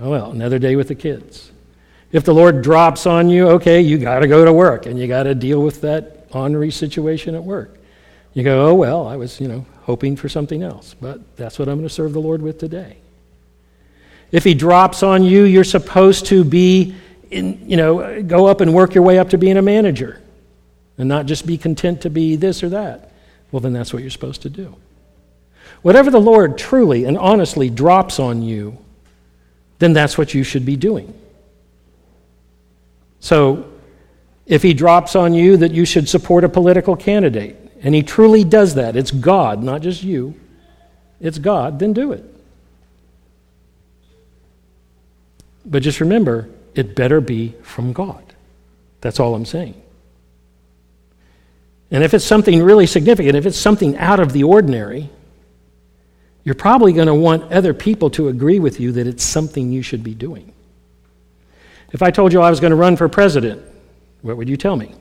Oh 0.00 0.10
well, 0.10 0.30
another 0.30 0.58
day 0.58 0.76
with 0.76 0.88
the 0.88 0.94
kids. 0.94 1.50
If 2.10 2.24
the 2.24 2.32
Lord 2.32 2.62
drops 2.62 3.06
on 3.06 3.28
you, 3.28 3.48
okay, 3.50 3.80
you 3.80 3.98
got 3.98 4.20
to 4.20 4.28
go 4.28 4.44
to 4.44 4.52
work 4.52 4.86
and 4.86 4.98
you 4.98 5.06
got 5.06 5.24
to 5.24 5.34
deal 5.34 5.62
with 5.62 5.82
that 5.82 6.26
ornery 6.30 6.70
situation 6.70 7.34
at 7.34 7.44
work. 7.44 7.76
You 8.32 8.44
go, 8.44 8.68
oh, 8.68 8.74
well, 8.74 9.06
I 9.06 9.16
was, 9.16 9.40
you 9.40 9.48
know, 9.48 9.66
hoping 9.82 10.16
for 10.16 10.28
something 10.28 10.62
else, 10.62 10.94
but 11.00 11.36
that's 11.36 11.58
what 11.58 11.68
I'm 11.68 11.76
going 11.76 11.88
to 11.88 11.94
serve 11.94 12.12
the 12.12 12.20
Lord 12.20 12.40
with 12.40 12.58
today. 12.58 12.98
If 14.30 14.44
He 14.44 14.54
drops 14.54 15.02
on 15.02 15.22
you, 15.22 15.44
you're 15.44 15.64
supposed 15.64 16.26
to 16.26 16.44
be, 16.44 16.94
in, 17.30 17.68
you 17.68 17.76
know, 17.76 18.22
go 18.22 18.46
up 18.46 18.60
and 18.60 18.74
work 18.74 18.94
your 18.94 19.04
way 19.04 19.18
up 19.18 19.30
to 19.30 19.38
being 19.38 19.56
a 19.56 19.62
manager 19.62 20.20
and 20.98 21.08
not 21.08 21.26
just 21.26 21.46
be 21.46 21.56
content 21.56 22.02
to 22.02 22.10
be 22.10 22.36
this 22.36 22.62
or 22.62 22.68
that. 22.70 23.12
Well, 23.50 23.60
then 23.60 23.72
that's 23.72 23.92
what 23.92 24.02
you're 24.02 24.10
supposed 24.10 24.42
to 24.42 24.50
do. 24.50 24.76
Whatever 25.82 26.10
the 26.10 26.20
Lord 26.20 26.58
truly 26.58 27.04
and 27.04 27.16
honestly 27.16 27.70
drops 27.70 28.18
on 28.18 28.42
you, 28.42 28.76
then 29.78 29.92
that's 29.92 30.18
what 30.18 30.34
you 30.34 30.42
should 30.42 30.66
be 30.66 30.76
doing. 30.76 31.14
So, 33.20 33.72
if 34.46 34.62
he 34.62 34.74
drops 34.74 35.14
on 35.14 35.34
you 35.34 35.58
that 35.58 35.72
you 35.72 35.84
should 35.84 36.08
support 36.08 36.42
a 36.42 36.48
political 36.48 36.96
candidate, 36.96 37.56
and 37.82 37.94
he 37.94 38.02
truly 38.02 38.44
does 38.44 38.74
that, 38.74 38.96
it's 38.96 39.10
God, 39.10 39.62
not 39.62 39.82
just 39.82 40.02
you, 40.02 40.34
it's 41.20 41.38
God, 41.38 41.78
then 41.78 41.92
do 41.92 42.12
it. 42.12 42.24
But 45.68 45.82
just 45.82 46.00
remember, 46.00 46.48
it 46.74 46.96
better 46.96 47.20
be 47.20 47.54
from 47.62 47.92
God. 47.92 48.24
That's 49.00 49.20
all 49.20 49.34
I'm 49.34 49.44
saying. 49.44 49.80
And 51.90 52.02
if 52.02 52.14
it's 52.14 52.24
something 52.24 52.62
really 52.62 52.86
significant, 52.86 53.36
if 53.36 53.46
it's 53.46 53.58
something 53.58 53.96
out 53.96 54.18
of 54.18 54.32
the 54.32 54.44
ordinary, 54.44 55.10
you're 56.44 56.54
probably 56.54 56.92
going 56.92 57.06
to 57.06 57.14
want 57.14 57.52
other 57.52 57.74
people 57.74 58.10
to 58.10 58.28
agree 58.28 58.58
with 58.58 58.80
you 58.80 58.92
that 58.92 59.06
it's 59.06 59.22
something 59.24 59.70
you 59.70 59.82
should 59.82 60.02
be 60.02 60.14
doing. 60.14 60.52
If 61.92 62.02
I 62.02 62.10
told 62.10 62.32
you 62.32 62.40
I 62.40 62.50
was 62.50 62.60
going 62.60 62.70
to 62.70 62.76
run 62.76 62.96
for 62.96 63.08
president, 63.08 63.62
what 64.22 64.36
would 64.36 64.48
you 64.48 64.56
tell 64.56 64.76
me? 64.76 64.94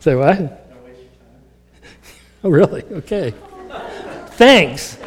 Say 0.00 0.14
what? 0.14 0.58
Oh, 2.44 2.50
really? 2.50 2.82
Okay. 2.82 3.32
Thanks. 4.30 4.98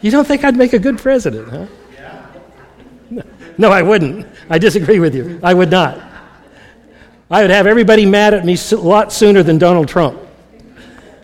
You 0.00 0.10
don't 0.10 0.26
think 0.26 0.44
I'd 0.44 0.56
make 0.56 0.72
a 0.72 0.78
good 0.78 0.98
president, 0.98 1.48
huh? 1.48 1.66
No, 3.58 3.70
I 3.70 3.82
wouldn't. 3.82 4.26
I 4.48 4.58
disagree 4.58 5.00
with 5.00 5.14
you. 5.14 5.38
I 5.42 5.52
would 5.52 5.70
not. 5.70 6.00
I 7.30 7.42
would 7.42 7.50
have 7.50 7.66
everybody 7.66 8.06
mad 8.06 8.32
at 8.32 8.44
me 8.44 8.56
a 8.72 8.76
lot 8.76 9.12
sooner 9.12 9.42
than 9.42 9.58
Donald 9.58 9.86
Trump. 9.86 10.18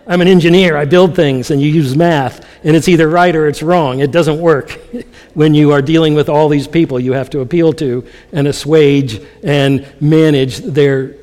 I'm 0.06 0.20
an 0.20 0.28
engineer. 0.28 0.76
I 0.76 0.84
build 0.84 1.16
things, 1.16 1.50
and 1.50 1.60
you 1.60 1.68
use 1.68 1.96
math, 1.96 2.46
and 2.62 2.76
it's 2.76 2.88
either 2.88 3.08
right 3.08 3.34
or 3.34 3.48
it's 3.48 3.62
wrong. 3.62 4.00
It 4.00 4.12
doesn't 4.12 4.38
work 4.38 4.70
when 5.34 5.54
you 5.54 5.72
are 5.72 5.80
dealing 5.80 6.14
with 6.14 6.28
all 6.28 6.48
these 6.48 6.68
people 6.68 7.00
you 7.00 7.12
have 7.12 7.30
to 7.30 7.40
appeal 7.40 7.72
to 7.74 8.06
and 8.32 8.46
assuage 8.46 9.20
and 9.42 9.86
manage 10.00 10.58
their 10.58 11.16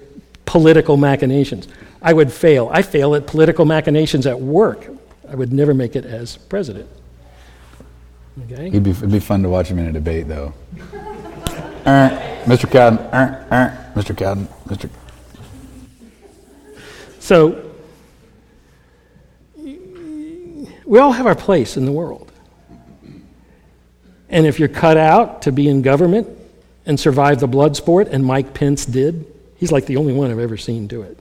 political 0.45 0.97
machinations. 0.97 1.67
I 2.01 2.11
would 2.11 2.31
fail. 2.31 2.69
I 2.73 2.81
fail 2.81 3.15
at 3.15 3.27
political 3.27 3.65
machinations 3.65 4.25
at 4.25 4.39
work. 4.41 4.87
I 5.29 5.35
would 5.35 5.53
never 5.53 5.73
make 5.73 5.95
it 5.95 6.05
as 6.05 6.35
president. 6.35 6.89
Okay? 8.41 8.67
It'd 8.67 8.83
be, 8.83 8.91
it'd 8.91 9.11
be 9.11 9.19
fun 9.19 9.43
to 9.43 9.49
watch 9.49 9.67
him 9.67 9.77
in 9.79 9.87
a 9.87 9.91
debate, 9.91 10.27
though. 10.27 10.53
uh, 11.85 12.09
Mr. 12.45 12.69
Cowden, 12.69 12.99
uh, 12.99 13.45
uh, 13.51 13.99
Mr. 13.99 14.17
Cowden, 14.17 14.47
Mr. 14.67 14.89
So, 17.19 17.71
we 20.85 20.99
all 20.99 21.11
have 21.11 21.25
our 21.25 21.35
place 21.35 21.77
in 21.77 21.85
the 21.85 21.91
world. 21.91 22.31
And 24.29 24.47
if 24.47 24.59
you're 24.59 24.67
cut 24.67 24.97
out 24.97 25.43
to 25.43 25.51
be 25.51 25.69
in 25.69 25.83
government 25.83 26.27
and 26.85 26.99
survive 26.99 27.39
the 27.39 27.47
blood 27.47 27.75
sport, 27.75 28.07
and 28.07 28.25
Mike 28.25 28.53
Pence 28.53 28.85
did, 28.85 29.25
he's 29.57 29.71
like 29.71 29.85
the 29.85 29.97
only 29.97 30.11
one 30.11 30.31
I've 30.31 30.39
ever 30.39 30.57
seen 30.57 30.87
do 30.87 31.03
it. 31.03 31.19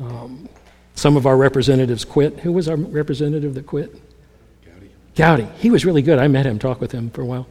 Um, 0.00 0.48
some 0.94 1.16
of 1.16 1.26
our 1.26 1.36
representatives 1.36 2.04
quit. 2.04 2.40
Who 2.40 2.52
was 2.52 2.68
our 2.68 2.76
representative 2.76 3.54
that 3.54 3.66
quit? 3.66 3.94
Gowdy. 5.18 5.48
He 5.58 5.68
was 5.68 5.84
really 5.84 6.00
good. 6.00 6.20
I 6.20 6.28
met 6.28 6.46
him, 6.46 6.60
talked 6.60 6.80
with 6.80 6.92
him 6.92 7.10
for 7.10 7.22
a 7.22 7.26
while. 7.26 7.48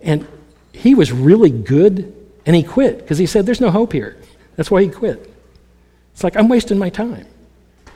And 0.00 0.26
he 0.72 0.94
was 0.94 1.10
really 1.10 1.50
good, 1.50 2.14
and 2.46 2.54
he 2.54 2.62
quit 2.62 2.98
because 2.98 3.18
he 3.18 3.26
said, 3.26 3.44
There's 3.44 3.60
no 3.60 3.70
hope 3.70 3.92
here. 3.92 4.16
That's 4.54 4.70
why 4.70 4.82
he 4.82 4.88
quit. 4.88 5.34
It's 6.12 6.22
like, 6.22 6.36
I'm 6.36 6.48
wasting 6.48 6.78
my 6.78 6.88
time. 6.88 7.26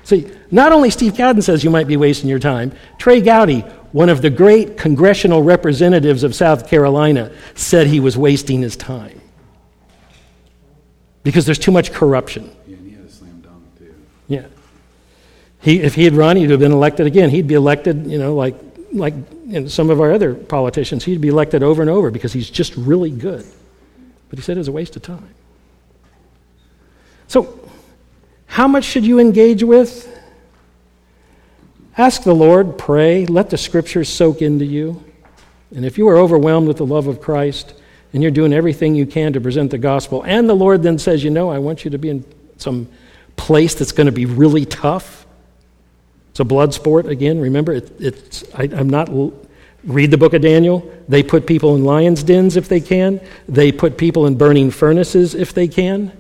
See, 0.03 0.29
not 0.51 0.73
only 0.73 0.91
Steve 0.91 1.15
Cowden 1.15 1.43
says 1.43 1.63
you 1.63 1.71
might 1.71 1.87
be 1.87 1.97
wasting 1.97 2.29
your 2.29 2.41
time, 2.41 2.73
Trey 2.99 3.21
Gowdy, 3.21 3.61
one 3.93 4.09
of 4.09 4.21
the 4.21 4.31
great 4.31 4.77
congressional 4.77 5.45
representatives 5.45 6.25
of 6.25 6.35
South 6.35 6.69
Carolina, 6.69 7.33
said 7.55 7.87
he 7.87 8.01
was 8.01 8.19
wasting 8.19 8.63
his 8.63 8.77
time 8.77 9.21
because 11.23 11.47
there's 11.47 11.59
too 11.59 11.71
much 11.71 11.93
corruption. 11.93 12.51
Yeah, 12.67 12.77
and 12.77 12.91
he 12.91 12.97
had 12.97 13.05
a 13.05 13.11
slam 13.11 13.41
dunk, 13.41 13.79
too. 13.79 13.95
Yeah. 14.27 14.47
He, 15.61 15.81
if 15.81 15.95
he 15.95 16.05
had 16.05 16.15
run, 16.15 16.37
he'd 16.37 16.51
have 16.51 16.61
been 16.61 16.73
elected 16.73 17.07
again. 17.07 17.31
He'd 17.31 17.47
be 17.47 17.55
elected, 17.55 18.07
you 18.07 18.19
know, 18.19 18.35
like, 18.35 18.57
like 18.95 19.15
some 19.69 19.91
of 19.91 20.01
our 20.01 20.13
other 20.13 20.35
politicians. 20.35 21.05
He'd 21.05 21.21
be 21.21 21.29
elected 21.29 21.63
over 21.63 21.83
and 21.83 21.91
over 21.91 22.11
because 22.11 22.33
he's 22.33 22.49
just 22.49 22.75
really 22.77 23.11
good. 23.11 23.45
But 24.29 24.39
he 24.39 24.43
said 24.43 24.57
it 24.57 24.61
was 24.61 24.69
a 24.69 24.73
waste 24.73 24.97
of 24.97 25.03
time. 25.03 25.35
So, 27.29 27.61
how 28.47 28.69
much 28.69 28.85
should 28.85 29.05
you 29.05 29.19
engage 29.19 29.63
with? 29.63 30.11
Ask 31.97 32.23
the 32.23 32.35
Lord, 32.35 32.77
pray, 32.79 33.27
let 33.27 33.51
the 33.51 33.59
scriptures 33.59 34.09
soak 34.09 34.43
into 34.43 34.65
you. 34.65 35.05
And 35.75 35.85
if 35.85 35.99
you 35.99 36.09
are 36.09 36.17
overwhelmed 36.17 36.69
with 36.69 36.77
the 36.77 36.87
love 36.87 37.07
of 37.07 37.21
Christ 37.21 37.75
and 38.13 38.23
you're 38.23 38.33
doing 38.33 38.53
everything 38.53 38.95
you 38.95 39.07
can 39.07 39.33
to 39.33 39.41
present 39.41 39.71
the 39.71 39.79
gospel, 39.79 40.23
and 40.23 40.49
the 40.49 40.55
Lord 40.55 40.83
then 40.83 40.99
says, 40.99 41.23
You 41.25 41.31
know, 41.31 41.51
I 41.51 41.59
want 41.59 41.85
you 41.85 41.91
to 41.91 41.99
be 41.99 42.11
in 42.11 42.25
some 42.59 42.89
place 43.37 43.75
that's 43.75 43.93
going 43.93 44.07
to 44.07 44.13
be 44.13 44.27
really 44.27 44.65
tough. 44.65 45.24
It's 46.35 46.41
a 46.41 46.45
blood 46.45 46.75
sport 46.75 47.07
again. 47.07 47.39
Remember, 47.39 47.75
it, 47.75 47.93
it's, 48.01 48.43
I, 48.57 48.65
I'm 48.65 48.91
not. 48.91 49.09
Read 49.85 50.11
the 50.11 50.19
book 50.19 50.35
of 50.35 50.43
Daniel. 50.43 50.93
They 51.09 51.23
put 51.23 51.47
people 51.47 51.77
in 51.77 51.85
lions' 51.85 52.25
dens 52.25 52.57
if 52.57 52.67
they 52.67 52.81
can. 52.81 53.21
They 53.49 53.71
put 53.71 53.97
people 53.97 54.27
in 54.27 54.37
burning 54.37 54.73
furnaces 54.73 55.37
if 55.37 55.55
they 55.55 55.69
can. 55.69 56.11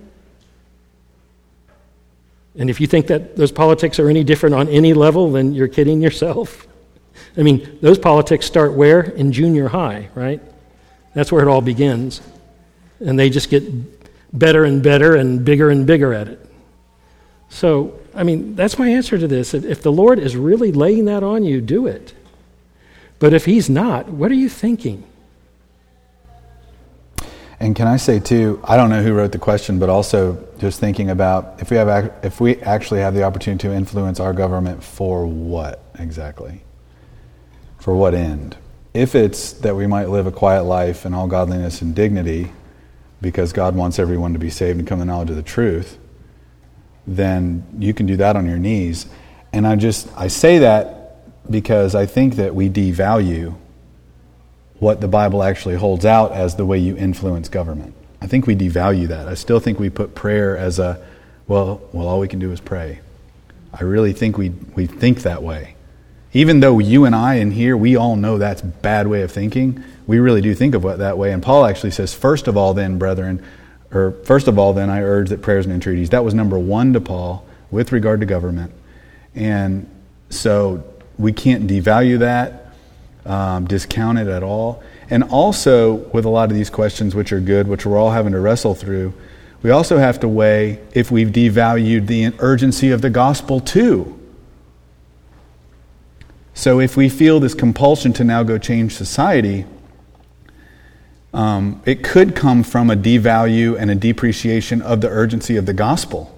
And 2.54 2.70
if 2.70 2.80
you 2.80 2.86
think 2.86 3.08
that 3.08 3.34
those 3.34 3.50
politics 3.50 3.98
are 3.98 4.08
any 4.08 4.22
different 4.22 4.54
on 4.54 4.68
any 4.68 4.94
level, 4.94 5.32
then 5.32 5.52
you're 5.52 5.66
kidding 5.66 6.00
yourself. 6.00 6.68
I 7.36 7.42
mean, 7.42 7.76
those 7.82 7.98
politics 7.98 8.46
start 8.46 8.74
where? 8.74 9.00
In 9.00 9.32
junior 9.32 9.66
high, 9.66 10.10
right? 10.14 10.40
That's 11.12 11.32
where 11.32 11.42
it 11.42 11.48
all 11.48 11.60
begins. 11.60 12.20
And 13.00 13.18
they 13.18 13.30
just 13.30 13.50
get 13.50 13.64
better 14.32 14.62
and 14.62 14.80
better 14.80 15.16
and 15.16 15.44
bigger 15.44 15.70
and 15.70 15.84
bigger 15.84 16.14
at 16.14 16.28
it. 16.28 16.53
So, 17.48 17.98
I 18.14 18.22
mean, 18.22 18.54
that's 18.54 18.78
my 18.78 18.88
answer 18.88 19.18
to 19.18 19.28
this. 19.28 19.54
If 19.54 19.82
the 19.82 19.92
Lord 19.92 20.18
is 20.18 20.36
really 20.36 20.72
laying 20.72 21.04
that 21.04 21.22
on 21.22 21.44
you, 21.44 21.60
do 21.60 21.86
it. 21.86 22.14
But 23.18 23.32
if 23.32 23.44
He's 23.44 23.70
not, 23.70 24.08
what 24.08 24.30
are 24.30 24.34
you 24.34 24.48
thinking? 24.48 25.04
And 27.60 27.74
can 27.74 27.86
I 27.86 27.96
say 27.96 28.18
too, 28.18 28.60
I 28.64 28.76
don't 28.76 28.90
know 28.90 29.02
who 29.02 29.14
wrote 29.14 29.32
the 29.32 29.38
question, 29.38 29.78
but 29.78 29.88
also 29.88 30.46
just 30.58 30.80
thinking 30.80 31.08
about 31.10 31.62
if 31.62 31.70
we 31.70 31.76
have 31.76 32.12
if 32.22 32.40
we 32.40 32.56
actually 32.56 33.00
have 33.00 33.14
the 33.14 33.22
opportunity 33.22 33.68
to 33.68 33.74
influence 33.74 34.20
our 34.20 34.32
government 34.32 34.82
for 34.82 35.26
what 35.26 35.82
exactly? 35.98 36.62
For 37.78 37.94
what 37.94 38.14
end? 38.14 38.56
If 38.92 39.14
it's 39.14 39.52
that 39.54 39.76
we 39.76 39.86
might 39.86 40.08
live 40.08 40.26
a 40.26 40.32
quiet 40.32 40.64
life 40.64 41.06
in 41.06 41.14
all 41.14 41.26
godliness 41.26 41.80
and 41.80 41.94
dignity, 41.94 42.52
because 43.20 43.52
God 43.52 43.74
wants 43.74 43.98
everyone 43.98 44.32
to 44.34 44.38
be 44.38 44.50
saved 44.50 44.78
and 44.78 44.86
come 44.86 44.98
to 44.98 45.04
knowledge 45.04 45.30
of 45.30 45.36
the 45.36 45.42
truth, 45.42 45.98
then 47.06 47.64
you 47.78 47.92
can 47.94 48.06
do 48.06 48.16
that 48.16 48.36
on 48.36 48.46
your 48.46 48.58
knees. 48.58 49.06
And 49.52 49.66
I 49.66 49.76
just 49.76 50.08
I 50.16 50.28
say 50.28 50.58
that 50.58 51.50
because 51.50 51.94
I 51.94 52.06
think 52.06 52.36
that 52.36 52.54
we 52.54 52.68
devalue 52.70 53.54
what 54.78 55.00
the 55.00 55.08
Bible 55.08 55.42
actually 55.42 55.76
holds 55.76 56.04
out 56.04 56.32
as 56.32 56.56
the 56.56 56.66
way 56.66 56.78
you 56.78 56.96
influence 56.96 57.48
government. 57.48 57.94
I 58.20 58.26
think 58.26 58.46
we 58.46 58.56
devalue 58.56 59.08
that. 59.08 59.28
I 59.28 59.34
still 59.34 59.60
think 59.60 59.78
we 59.78 59.90
put 59.90 60.14
prayer 60.14 60.56
as 60.56 60.78
a, 60.78 61.02
well, 61.46 61.82
well, 61.92 62.08
all 62.08 62.20
we 62.20 62.28
can 62.28 62.38
do 62.38 62.52
is 62.52 62.60
pray. 62.60 63.00
I 63.72 63.82
really 63.82 64.12
think 64.12 64.38
we, 64.38 64.48
we 64.48 64.86
think 64.86 65.22
that 65.22 65.42
way. 65.42 65.76
Even 66.32 66.60
though 66.60 66.78
you 66.78 67.04
and 67.04 67.14
I 67.14 67.34
in 67.34 67.50
here, 67.50 67.76
we 67.76 67.96
all 67.96 68.16
know 68.16 68.38
that's 68.38 68.62
bad 68.62 69.06
way 69.06 69.22
of 69.22 69.30
thinking, 69.30 69.82
we 70.06 70.18
really 70.18 70.40
do 70.40 70.54
think 70.54 70.74
of 70.74 70.84
it 70.84 70.98
that 70.98 71.16
way. 71.16 71.32
And 71.32 71.42
Paul 71.42 71.64
actually 71.64 71.92
says, 71.92 72.14
first 72.14 72.48
of 72.48 72.56
all, 72.56 72.74
then, 72.74 72.98
brethren, 72.98 73.44
or 73.94 74.12
first 74.24 74.48
of 74.48 74.58
all, 74.58 74.72
then, 74.72 74.90
I 74.90 75.02
urge 75.02 75.28
that 75.30 75.40
prayers 75.40 75.64
and 75.64 75.74
entreaties. 75.74 76.10
That 76.10 76.24
was 76.24 76.34
number 76.34 76.58
one 76.58 76.92
to 76.92 77.00
Paul 77.00 77.46
with 77.70 77.92
regard 77.92 78.20
to 78.20 78.26
government. 78.26 78.72
And 79.34 79.88
so 80.30 80.84
we 81.18 81.32
can't 81.32 81.66
devalue 81.66 82.18
that 82.18 82.64
um, 83.26 83.66
discount 83.66 84.18
it 84.18 84.28
at 84.28 84.42
all. 84.42 84.82
And 85.10 85.24
also, 85.24 85.94
with 85.94 86.24
a 86.24 86.28
lot 86.28 86.50
of 86.50 86.56
these 86.56 86.70
questions, 86.70 87.14
which 87.14 87.32
are 87.32 87.40
good, 87.40 87.68
which 87.68 87.84
we're 87.86 87.98
all 87.98 88.10
having 88.10 88.32
to 88.32 88.40
wrestle 88.40 88.74
through, 88.74 89.12
we 89.62 89.70
also 89.70 89.98
have 89.98 90.20
to 90.20 90.28
weigh 90.28 90.80
if 90.92 91.10
we've 91.10 91.28
devalued 91.28 92.06
the 92.06 92.32
urgency 92.38 92.90
of 92.90 93.00
the 93.00 93.10
gospel 93.10 93.60
too. 93.60 94.18
So, 96.54 96.80
if 96.80 96.96
we 96.96 97.08
feel 97.08 97.40
this 97.40 97.54
compulsion 97.54 98.12
to 98.14 98.24
now 98.24 98.42
go 98.42 98.58
change 98.58 98.94
society, 98.94 99.66
um, 101.34 101.82
it 101.84 102.04
could 102.04 102.36
come 102.36 102.62
from 102.62 102.90
a 102.90 102.96
devalue 102.96 103.76
and 103.76 103.90
a 103.90 103.94
depreciation 103.96 104.80
of 104.80 105.00
the 105.00 105.08
urgency 105.08 105.56
of 105.56 105.66
the 105.66 105.74
gospel. 105.74 106.30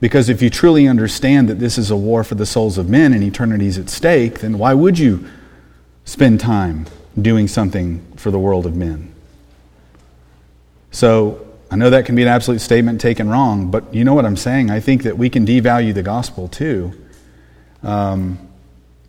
Because 0.00 0.28
if 0.28 0.42
you 0.42 0.50
truly 0.50 0.88
understand 0.88 1.48
that 1.48 1.60
this 1.60 1.78
is 1.78 1.90
a 1.90 1.96
war 1.96 2.24
for 2.24 2.34
the 2.34 2.46
souls 2.46 2.76
of 2.76 2.88
men 2.88 3.12
and 3.12 3.22
eternity 3.22 3.66
is 3.66 3.78
at 3.78 3.88
stake, 3.88 4.40
then 4.40 4.58
why 4.58 4.74
would 4.74 4.98
you 4.98 5.24
spend 6.04 6.40
time 6.40 6.86
doing 7.20 7.46
something 7.46 8.04
for 8.16 8.32
the 8.32 8.38
world 8.38 8.66
of 8.66 8.74
men? 8.74 9.14
So 10.90 11.46
I 11.70 11.76
know 11.76 11.90
that 11.90 12.04
can 12.04 12.16
be 12.16 12.22
an 12.22 12.28
absolute 12.28 12.60
statement 12.60 13.00
taken 13.00 13.28
wrong, 13.28 13.70
but 13.70 13.94
you 13.94 14.02
know 14.02 14.14
what 14.14 14.26
I'm 14.26 14.36
saying? 14.36 14.70
I 14.70 14.80
think 14.80 15.04
that 15.04 15.18
we 15.18 15.30
can 15.30 15.46
devalue 15.46 15.94
the 15.94 16.02
gospel 16.02 16.48
too. 16.48 16.92
Um, 17.84 18.49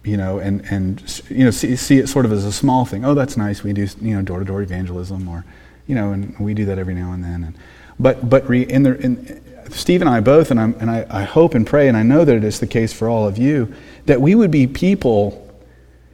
you 0.03 0.17
know, 0.17 0.39
and, 0.39 0.61
and 0.71 1.23
you 1.29 1.45
know, 1.45 1.51
see, 1.51 1.75
see 1.75 1.97
it 1.99 2.07
sort 2.07 2.25
of 2.25 2.31
as 2.31 2.45
a 2.45 2.51
small 2.51 2.85
thing. 2.85 3.05
Oh, 3.05 3.13
that's 3.13 3.37
nice. 3.37 3.63
We 3.63 3.73
do, 3.73 3.87
you 4.01 4.15
know, 4.15 4.21
door-to-door 4.21 4.61
evangelism, 4.61 5.27
or, 5.27 5.45
you 5.87 5.95
know, 5.95 6.11
and 6.11 6.37
we 6.39 6.53
do 6.53 6.65
that 6.65 6.79
every 6.79 6.95
now 6.95 7.11
and 7.13 7.23
then. 7.23 7.43
And, 7.43 7.57
but 7.99 8.29
but 8.29 8.47
re, 8.49 8.63
in 8.63 8.83
the, 8.83 8.99
in, 8.99 9.43
Steve 9.69 10.01
and 10.01 10.09
I 10.09 10.19
both, 10.19 10.51
and, 10.51 10.59
I'm, 10.59 10.75
and 10.79 10.89
I, 10.89 11.05
I 11.09 11.23
hope 11.23 11.53
and 11.53 11.65
pray, 11.65 11.87
and 11.87 11.95
I 11.95 12.03
know 12.03 12.25
that 12.25 12.35
it 12.35 12.43
is 12.43 12.59
the 12.59 12.67
case 12.67 12.91
for 12.91 13.07
all 13.07 13.27
of 13.27 13.37
you, 13.37 13.73
that 14.05 14.19
we 14.19 14.35
would 14.35 14.51
be 14.51 14.67
people 14.67 15.47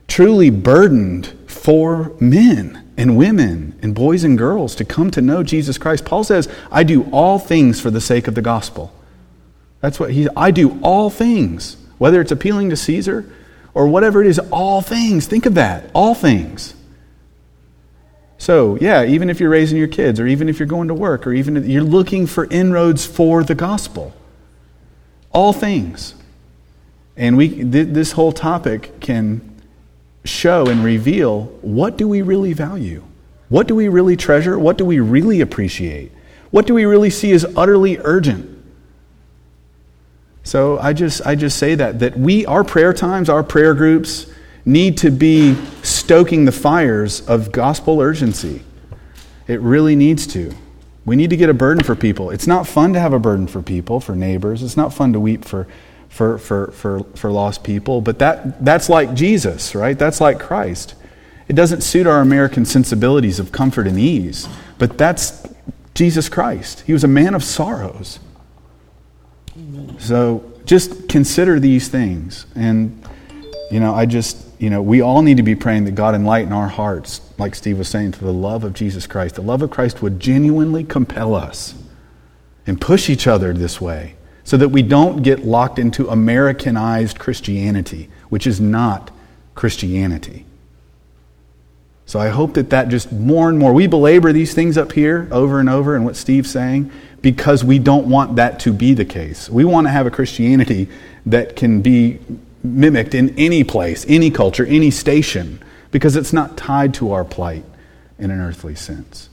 truly 0.08 0.50
burdened 0.50 1.34
for 1.48 2.14
men 2.20 2.92
and 2.98 3.18
women 3.18 3.78
and 3.82 3.96
boys 3.96 4.24
and 4.24 4.38
girls 4.38 4.76
to 4.76 4.86
come 4.86 5.12
to 5.12 5.22
know 5.22 5.44
Jesus 5.44 5.78
Christ. 5.78 6.06
Paul 6.06 6.24
says, 6.24 6.50
I 6.72 6.84
do 6.84 7.04
all 7.12 7.40
things 7.40 7.80
for 7.80 7.92
the 7.92 8.02
sake 8.02 8.28
of 8.28 8.36
the 8.36 8.42
gospel. 8.42 8.94
That's 9.80 10.00
what 10.00 10.12
he 10.12 10.28
I 10.36 10.52
do 10.52 10.80
all 10.82 11.10
things, 11.10 11.78
whether 11.98 12.20
it's 12.20 12.32
appealing 12.32 12.70
to 12.72 12.76
Caesar 12.76 13.32
or 13.78 13.88
whatever 13.88 14.22
it 14.22 14.28
is, 14.28 14.40
all 14.52 14.82
things. 14.82 15.28
Think 15.28 15.46
of 15.46 15.54
that. 15.54 15.92
All 15.94 16.16
things. 16.16 16.74
So, 18.40 18.76
yeah, 18.82 19.04
even 19.04 19.30
if 19.30 19.40
you're 19.40 19.52
raising 19.52 19.78
your 19.78 19.88
kids, 19.88 20.20
or 20.20 20.26
even 20.26 20.50
if 20.50 20.58
you're 20.58 20.68
going 20.68 20.88
to 20.88 20.96
work, 20.96 21.28
or 21.28 21.34
even 21.34 21.56
if 21.56 21.68
you're 21.68 21.84
looking 21.84 22.26
for 22.26 22.46
inroads 22.46 23.06
for 23.06 23.44
the 23.44 23.54
gospel, 23.54 24.16
all 25.32 25.54
things. 25.54 26.16
And 27.16 27.38
we, 27.38 27.50
th- 27.50 27.90
this 27.90 28.14
whole 28.14 28.32
topic 28.32 29.00
can 29.00 29.62
show 30.26 30.66
and 30.66 30.84
reveal 30.84 31.44
what 31.62 31.98
do 31.98 32.08
we 32.08 32.24
really 32.24 32.54
value? 32.54 33.04
What 33.48 33.68
do 33.68 33.76
we 33.76 33.90
really 33.90 34.18
treasure? 34.18 34.58
What 34.58 34.80
do 34.80 34.86
we 34.86 35.00
really 35.00 35.40
appreciate? 35.40 36.12
What 36.50 36.66
do 36.66 36.74
we 36.74 36.86
really 36.86 37.12
see 37.12 37.32
as 37.32 37.46
utterly 37.56 38.00
urgent? 38.00 38.57
So 40.48 40.80
I 40.80 40.94
just, 40.94 41.26
I 41.26 41.36
just 41.36 41.58
say 41.58 41.76
that, 41.76 42.00
that 42.00 42.18
we, 42.18 42.46
our 42.46 42.64
prayer 42.64 42.94
times, 42.94 43.28
our 43.28 43.44
prayer 43.44 43.74
groups, 43.74 44.28
need 44.64 44.98
to 45.00 45.12
be 45.12 45.56
stoking 45.84 46.46
the 46.46 46.54
fires 46.54 47.20
of 47.28 47.52
gospel 47.52 48.00
urgency. 48.00 48.64
It 49.48 49.60
really 49.60 49.98
needs 49.98 50.26
to. 50.28 50.54
We 51.04 51.18
need 51.18 51.32
to 51.32 51.38
get 51.38 51.50
a 51.50 51.54
burden 51.54 51.84
for 51.84 51.98
people. 51.98 52.30
It's 52.30 52.48
not 52.48 52.66
fun 52.66 52.94
to 52.94 53.00
have 53.02 53.12
a 53.12 53.20
burden 53.20 53.48
for 53.48 53.62
people, 53.62 54.00
for 54.00 54.16
neighbors. 54.16 54.64
It's 54.64 54.78
not 54.78 54.94
fun 54.94 55.12
to 55.12 55.20
weep 55.20 55.44
for, 55.44 55.68
for, 56.08 56.38
for, 56.38 56.72
for, 56.72 57.04
for 57.04 57.30
lost 57.30 57.66
people, 57.66 58.00
but 58.00 58.20
that, 58.20 58.64
that's 58.64 58.88
like 58.88 59.14
Jesus, 59.14 59.76
right? 59.76 60.00
That's 60.00 60.22
like 60.22 60.40
Christ. 60.40 60.96
It 61.50 61.58
doesn't 61.58 61.82
suit 61.82 62.08
our 62.08 62.22
American 62.22 62.64
sensibilities 62.64 63.38
of 63.38 63.52
comfort 63.52 63.86
and 63.86 64.00
ease, 64.00 64.48
but 64.78 64.98
that's 64.98 65.46
Jesus 65.94 66.30
Christ. 66.30 66.84
He 66.88 66.94
was 66.94 67.04
a 67.04 67.10
man 67.10 67.36
of 67.36 67.44
sorrows. 67.44 68.20
So 70.00 70.52
just 70.66 71.10
consider 71.10 71.60
these 71.60 71.88
things. 71.88 72.46
And, 72.56 73.04
you 73.72 73.80
know, 73.80 73.94
I 73.94 74.06
just, 74.06 74.46
you 74.60 74.70
know, 74.70 74.82
we 74.82 75.02
all 75.02 75.22
need 75.22 75.38
to 75.38 75.44
be 75.44 75.56
praying 75.56 75.86
that 75.86 75.96
God 75.96 76.16
enlighten 76.16 76.54
our 76.54 76.68
hearts, 76.68 77.22
like 77.38 77.56
Steve 77.56 77.78
was 77.78 77.88
saying, 77.88 78.14
to 78.14 78.20
the 78.20 78.34
love 78.34 78.64
of 78.64 78.74
Jesus 78.74 79.08
Christ. 79.08 79.36
The 79.36 79.42
love 79.42 79.62
of 79.62 79.70
Christ 79.70 80.02
would 80.02 80.20
genuinely 80.20 80.84
compel 80.84 81.36
us 81.36 81.76
and 82.66 82.80
push 82.80 83.10
each 83.10 83.28
other 83.28 83.54
this 83.54 83.80
way 83.80 84.16
so 84.44 84.58
that 84.58 84.70
we 84.70 84.82
don't 84.82 85.24
get 85.24 85.46
locked 85.46 85.78
into 85.78 86.10
Americanized 86.10 87.20
Christianity, 87.20 88.10
which 88.30 88.48
is 88.48 88.62
not 88.62 89.12
Christianity. 89.56 90.46
So 92.08 92.20
I 92.20 92.30
hope 92.30 92.54
that 92.54 92.70
that 92.70 92.88
just 92.88 93.12
more 93.12 93.50
and 93.50 93.60
more, 93.60 93.74
we 93.74 93.86
belabor 93.86 94.32
these 94.32 94.54
things 94.54 94.78
up 94.78 94.94
here 94.94 95.28
over 95.30 95.60
and 95.60 95.70
over 95.70 95.94
and 95.94 96.06
what 96.06 96.16
Steve's 96.16 96.50
saying, 96.50 96.90
because 97.22 97.66
we 97.66 97.80
don't 97.80 98.08
want 98.08 98.38
that 98.38 98.62
to 98.62 98.72
be 98.72 98.94
the 98.94 99.04
case. 99.04 99.50
We 99.50 99.66
want 99.66 99.88
to 99.88 99.92
have 99.92 100.08
a 100.08 100.12
Christianity 100.12 100.88
that 101.26 101.58
can 101.58 101.82
be 101.82 102.20
mimicked 102.64 103.14
in 103.14 103.38
any 103.38 103.66
place, 103.66 104.06
any 104.08 104.32
culture, 104.32 104.66
any 104.66 104.90
station, 104.90 105.62
because 105.92 106.16
it's 106.16 106.32
not 106.32 106.56
tied 106.56 106.94
to 106.96 107.12
our 107.12 107.26
plight 107.26 107.66
in 108.18 108.32
an 108.32 108.40
earthly 108.40 108.76
sense. 108.76 109.30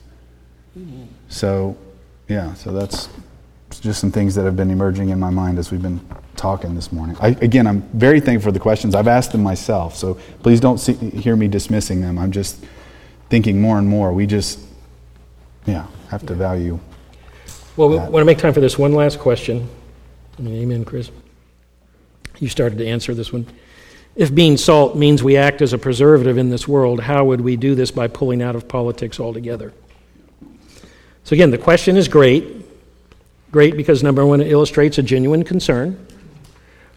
So, 1.29 1.77
yeah, 2.27 2.55
so 2.55 2.73
that's 2.73 3.07
just 3.85 4.01
some 4.01 4.11
things 4.11 4.35
that 4.35 4.43
have 4.43 4.57
been 4.57 4.71
emerging 4.71 5.09
in 5.09 5.19
my 5.19 5.29
mind 5.29 5.57
as 5.57 5.71
we've 5.71 5.81
been 5.81 6.01
talking 6.35 6.75
this 6.75 6.91
morning. 6.91 7.15
I, 7.21 7.29
again, 7.29 7.65
I'm 7.67 7.81
very 7.93 8.19
thankful 8.19 8.49
for 8.49 8.51
the 8.51 8.59
questions. 8.59 8.95
I've 8.95 9.07
asked 9.07 9.31
them 9.31 9.43
myself, 9.43 9.95
so 9.95 10.15
please 10.43 10.59
don't 10.59 10.79
see, 10.79 10.93
hear 10.93 11.35
me 11.35 11.47
dismissing 11.47 12.01
them. 12.01 12.17
I'm 12.17 12.31
just 12.31 12.63
thinking 13.29 13.61
more 13.61 13.77
and 13.77 13.87
more. 13.87 14.11
We 14.11 14.25
just, 14.25 14.59
yeah, 15.65 15.87
have 16.09 16.25
to 16.25 16.33
value 16.33 16.79
well, 17.77 17.89
we 17.89 17.97
want 17.97 18.13
to 18.13 18.25
make 18.25 18.37
time 18.37 18.53
for 18.53 18.61
this 18.61 18.77
one 18.77 18.93
last 18.93 19.19
question. 19.19 19.67
Amen, 20.39 20.85
Chris. 20.85 21.11
You 22.39 22.47
started 22.47 22.77
to 22.77 22.87
answer 22.87 23.13
this 23.13 23.33
one. 23.33 23.45
If 24.15 24.33
being 24.33 24.55
salt 24.55 24.95
means 24.95 25.21
we 25.21 25.35
act 25.35 25.61
as 25.61 25.73
a 25.73 25.77
preservative 25.77 26.37
in 26.37 26.49
this 26.49 26.69
world, 26.69 27.01
how 27.01 27.25
would 27.25 27.41
we 27.41 27.57
do 27.57 27.75
this 27.75 27.91
by 27.91 28.07
pulling 28.07 28.41
out 28.41 28.55
of 28.55 28.69
politics 28.69 29.19
altogether? 29.19 29.73
So, 31.25 31.33
again, 31.33 31.51
the 31.51 31.57
question 31.57 31.97
is 31.97 32.07
great. 32.07 32.64
Great 33.55 33.77
because, 33.77 34.03
number 34.03 34.25
one, 34.25 34.41
it 34.41 34.51
illustrates 34.51 34.97
a 34.97 35.01
genuine 35.01 35.45
concern. 35.45 36.05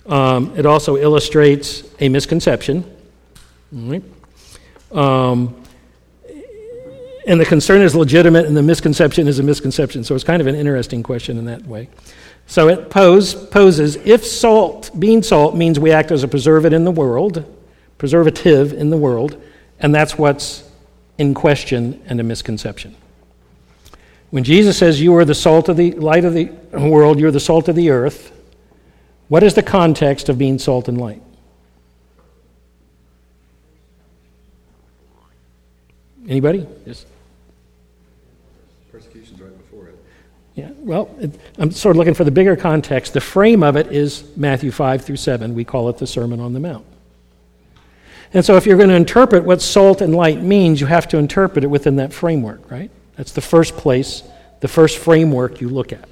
Um, 0.06 0.52
it 0.56 0.66
also 0.66 0.96
illustrates 0.96 1.84
a 2.00 2.08
misconception. 2.08 2.84
Um, 4.90 5.54
and 7.28 7.40
the 7.40 7.44
concern 7.44 7.82
is 7.82 7.94
legitimate 7.94 8.46
and 8.46 8.56
the 8.56 8.64
misconception 8.64 9.28
is 9.28 9.38
a 9.38 9.44
misconception. 9.44 10.02
So 10.02 10.16
it's 10.16 10.24
kind 10.24 10.40
of 10.40 10.48
an 10.48 10.56
interesting 10.56 11.04
question 11.04 11.38
in 11.38 11.44
that 11.44 11.64
way. 11.64 11.90
So 12.48 12.66
it 12.66 12.90
pose, 12.90 13.36
poses 13.36 13.94
if 13.94 14.26
salt, 14.26 14.90
being 14.98 15.22
salt, 15.22 15.54
means 15.54 15.78
we 15.78 15.92
act 15.92 16.10
as 16.10 16.24
a 16.24 16.28
preservative 16.28 16.76
in 16.76 16.84
the 16.84 16.90
world, 16.90 17.44
preservative 17.98 18.72
in 18.72 18.90
the 18.90 18.96
world, 18.96 19.40
and 19.78 19.94
that's 19.94 20.18
what's 20.18 20.68
in 21.18 21.34
question 21.34 22.02
and 22.06 22.18
a 22.18 22.24
misconception. 22.24 22.96
When 24.30 24.44
Jesus 24.44 24.76
says 24.76 25.00
you 25.00 25.16
are 25.16 25.24
the 25.24 25.34
salt 25.34 25.68
of 25.68 25.76
the 25.76 25.92
light 25.92 26.24
of 26.24 26.34
the 26.34 26.50
world, 26.72 27.18
you're 27.18 27.30
the 27.30 27.40
salt 27.40 27.68
of 27.68 27.76
the 27.76 27.90
earth, 27.90 28.32
what 29.28 29.42
is 29.42 29.54
the 29.54 29.62
context 29.62 30.28
of 30.28 30.38
being 30.38 30.58
salt 30.58 30.88
and 30.88 30.98
light? 30.98 31.22
Anybody? 36.28 36.66
Yes. 36.84 37.06
Persecution's 38.92 39.40
right 39.40 39.56
before 39.56 39.88
it. 39.88 39.98
Yeah, 40.54 40.70
well, 40.78 41.14
it, 41.18 41.40
I'm 41.58 41.70
sort 41.70 41.96
of 41.96 41.98
looking 41.98 42.12
for 42.12 42.24
the 42.24 42.30
bigger 42.30 42.54
context. 42.54 43.14
The 43.14 43.20
frame 43.20 43.62
of 43.62 43.76
it 43.76 43.86
is 43.92 44.24
Matthew 44.36 44.70
5 44.70 45.04
through 45.04 45.16
7. 45.16 45.54
We 45.54 45.64
call 45.64 45.88
it 45.88 45.96
the 45.96 46.06
Sermon 46.06 46.38
on 46.38 46.52
the 46.52 46.60
Mount. 46.60 46.84
And 48.34 48.44
so, 48.44 48.56
if 48.56 48.66
you're 48.66 48.76
going 48.76 48.90
to 48.90 48.94
interpret 48.94 49.44
what 49.44 49.62
salt 49.62 50.02
and 50.02 50.14
light 50.14 50.42
means, 50.42 50.82
you 50.82 50.86
have 50.86 51.08
to 51.08 51.16
interpret 51.16 51.64
it 51.64 51.68
within 51.68 51.96
that 51.96 52.12
framework, 52.12 52.70
right? 52.70 52.90
That's 53.18 53.32
the 53.32 53.42
first 53.42 53.76
place, 53.76 54.22
the 54.60 54.68
first 54.68 54.96
framework 54.96 55.60
you 55.60 55.68
look 55.68 55.92
at. 55.92 56.08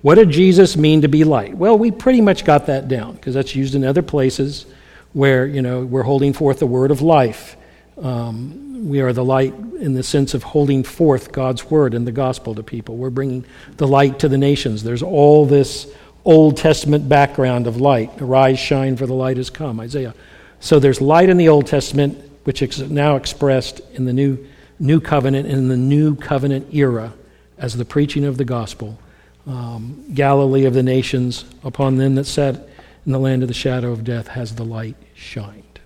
What 0.00 0.14
did 0.14 0.30
Jesus 0.30 0.76
mean 0.76 1.02
to 1.02 1.08
be 1.08 1.24
light? 1.24 1.54
Well, 1.54 1.76
we 1.76 1.90
pretty 1.90 2.20
much 2.22 2.44
got 2.44 2.66
that 2.66 2.88
down 2.88 3.16
because 3.16 3.34
that's 3.34 3.54
used 3.54 3.74
in 3.74 3.84
other 3.84 4.02
places 4.02 4.64
where, 5.12 5.44
you 5.46 5.60
know, 5.60 5.84
we're 5.84 6.04
holding 6.04 6.32
forth 6.32 6.60
the 6.60 6.66
word 6.66 6.90
of 6.90 7.02
life. 7.02 7.56
Um, 8.00 8.88
we 8.88 9.00
are 9.00 9.12
the 9.12 9.24
light 9.24 9.52
in 9.80 9.94
the 9.94 10.04
sense 10.04 10.32
of 10.32 10.44
holding 10.44 10.84
forth 10.84 11.32
God's 11.32 11.68
word 11.68 11.92
and 11.92 12.06
the 12.06 12.12
gospel 12.12 12.54
to 12.54 12.62
people. 12.62 12.96
We're 12.96 13.10
bringing 13.10 13.44
the 13.76 13.88
light 13.88 14.20
to 14.20 14.28
the 14.28 14.38
nations. 14.38 14.84
There's 14.84 15.02
all 15.02 15.44
this 15.44 15.92
Old 16.24 16.56
Testament 16.56 17.08
background 17.08 17.66
of 17.66 17.80
light. 17.80 18.22
Arise, 18.22 18.60
shine, 18.60 18.96
for 18.96 19.06
the 19.06 19.14
light 19.14 19.38
has 19.38 19.50
come. 19.50 19.80
Isaiah. 19.80 20.14
So 20.60 20.78
there's 20.78 21.00
light 21.00 21.28
in 21.28 21.36
the 21.36 21.48
Old 21.48 21.66
Testament, 21.66 22.16
which 22.44 22.62
is 22.62 22.78
now 22.88 23.16
expressed 23.16 23.80
in 23.94 24.04
the 24.04 24.12
new, 24.12 24.46
new 24.78 25.00
covenant, 25.00 25.46
in 25.46 25.68
the 25.68 25.76
new 25.76 26.14
covenant 26.14 26.72
era 26.74 27.12
as 27.56 27.76
the 27.76 27.84
preaching 27.84 28.24
of 28.24 28.36
the 28.36 28.44
gospel. 28.44 28.98
Um, 29.46 30.04
Galilee 30.12 30.66
of 30.66 30.74
the 30.74 30.82
nations, 30.82 31.44
upon 31.64 31.96
them 31.96 32.14
that 32.16 32.24
sat 32.24 32.68
in 33.06 33.12
the 33.12 33.18
land 33.18 33.42
of 33.42 33.48
the 33.48 33.54
shadow 33.54 33.92
of 33.92 34.04
death, 34.04 34.28
has 34.28 34.54
the 34.54 34.64
light 34.64 34.96
shined. 35.14 35.80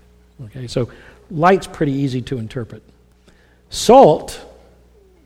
Okay, 0.45 0.67
so 0.67 0.89
light's 1.31 1.67
pretty 1.67 1.93
easy 1.93 2.21
to 2.23 2.37
interpret. 2.37 2.83
Salt 3.69 4.45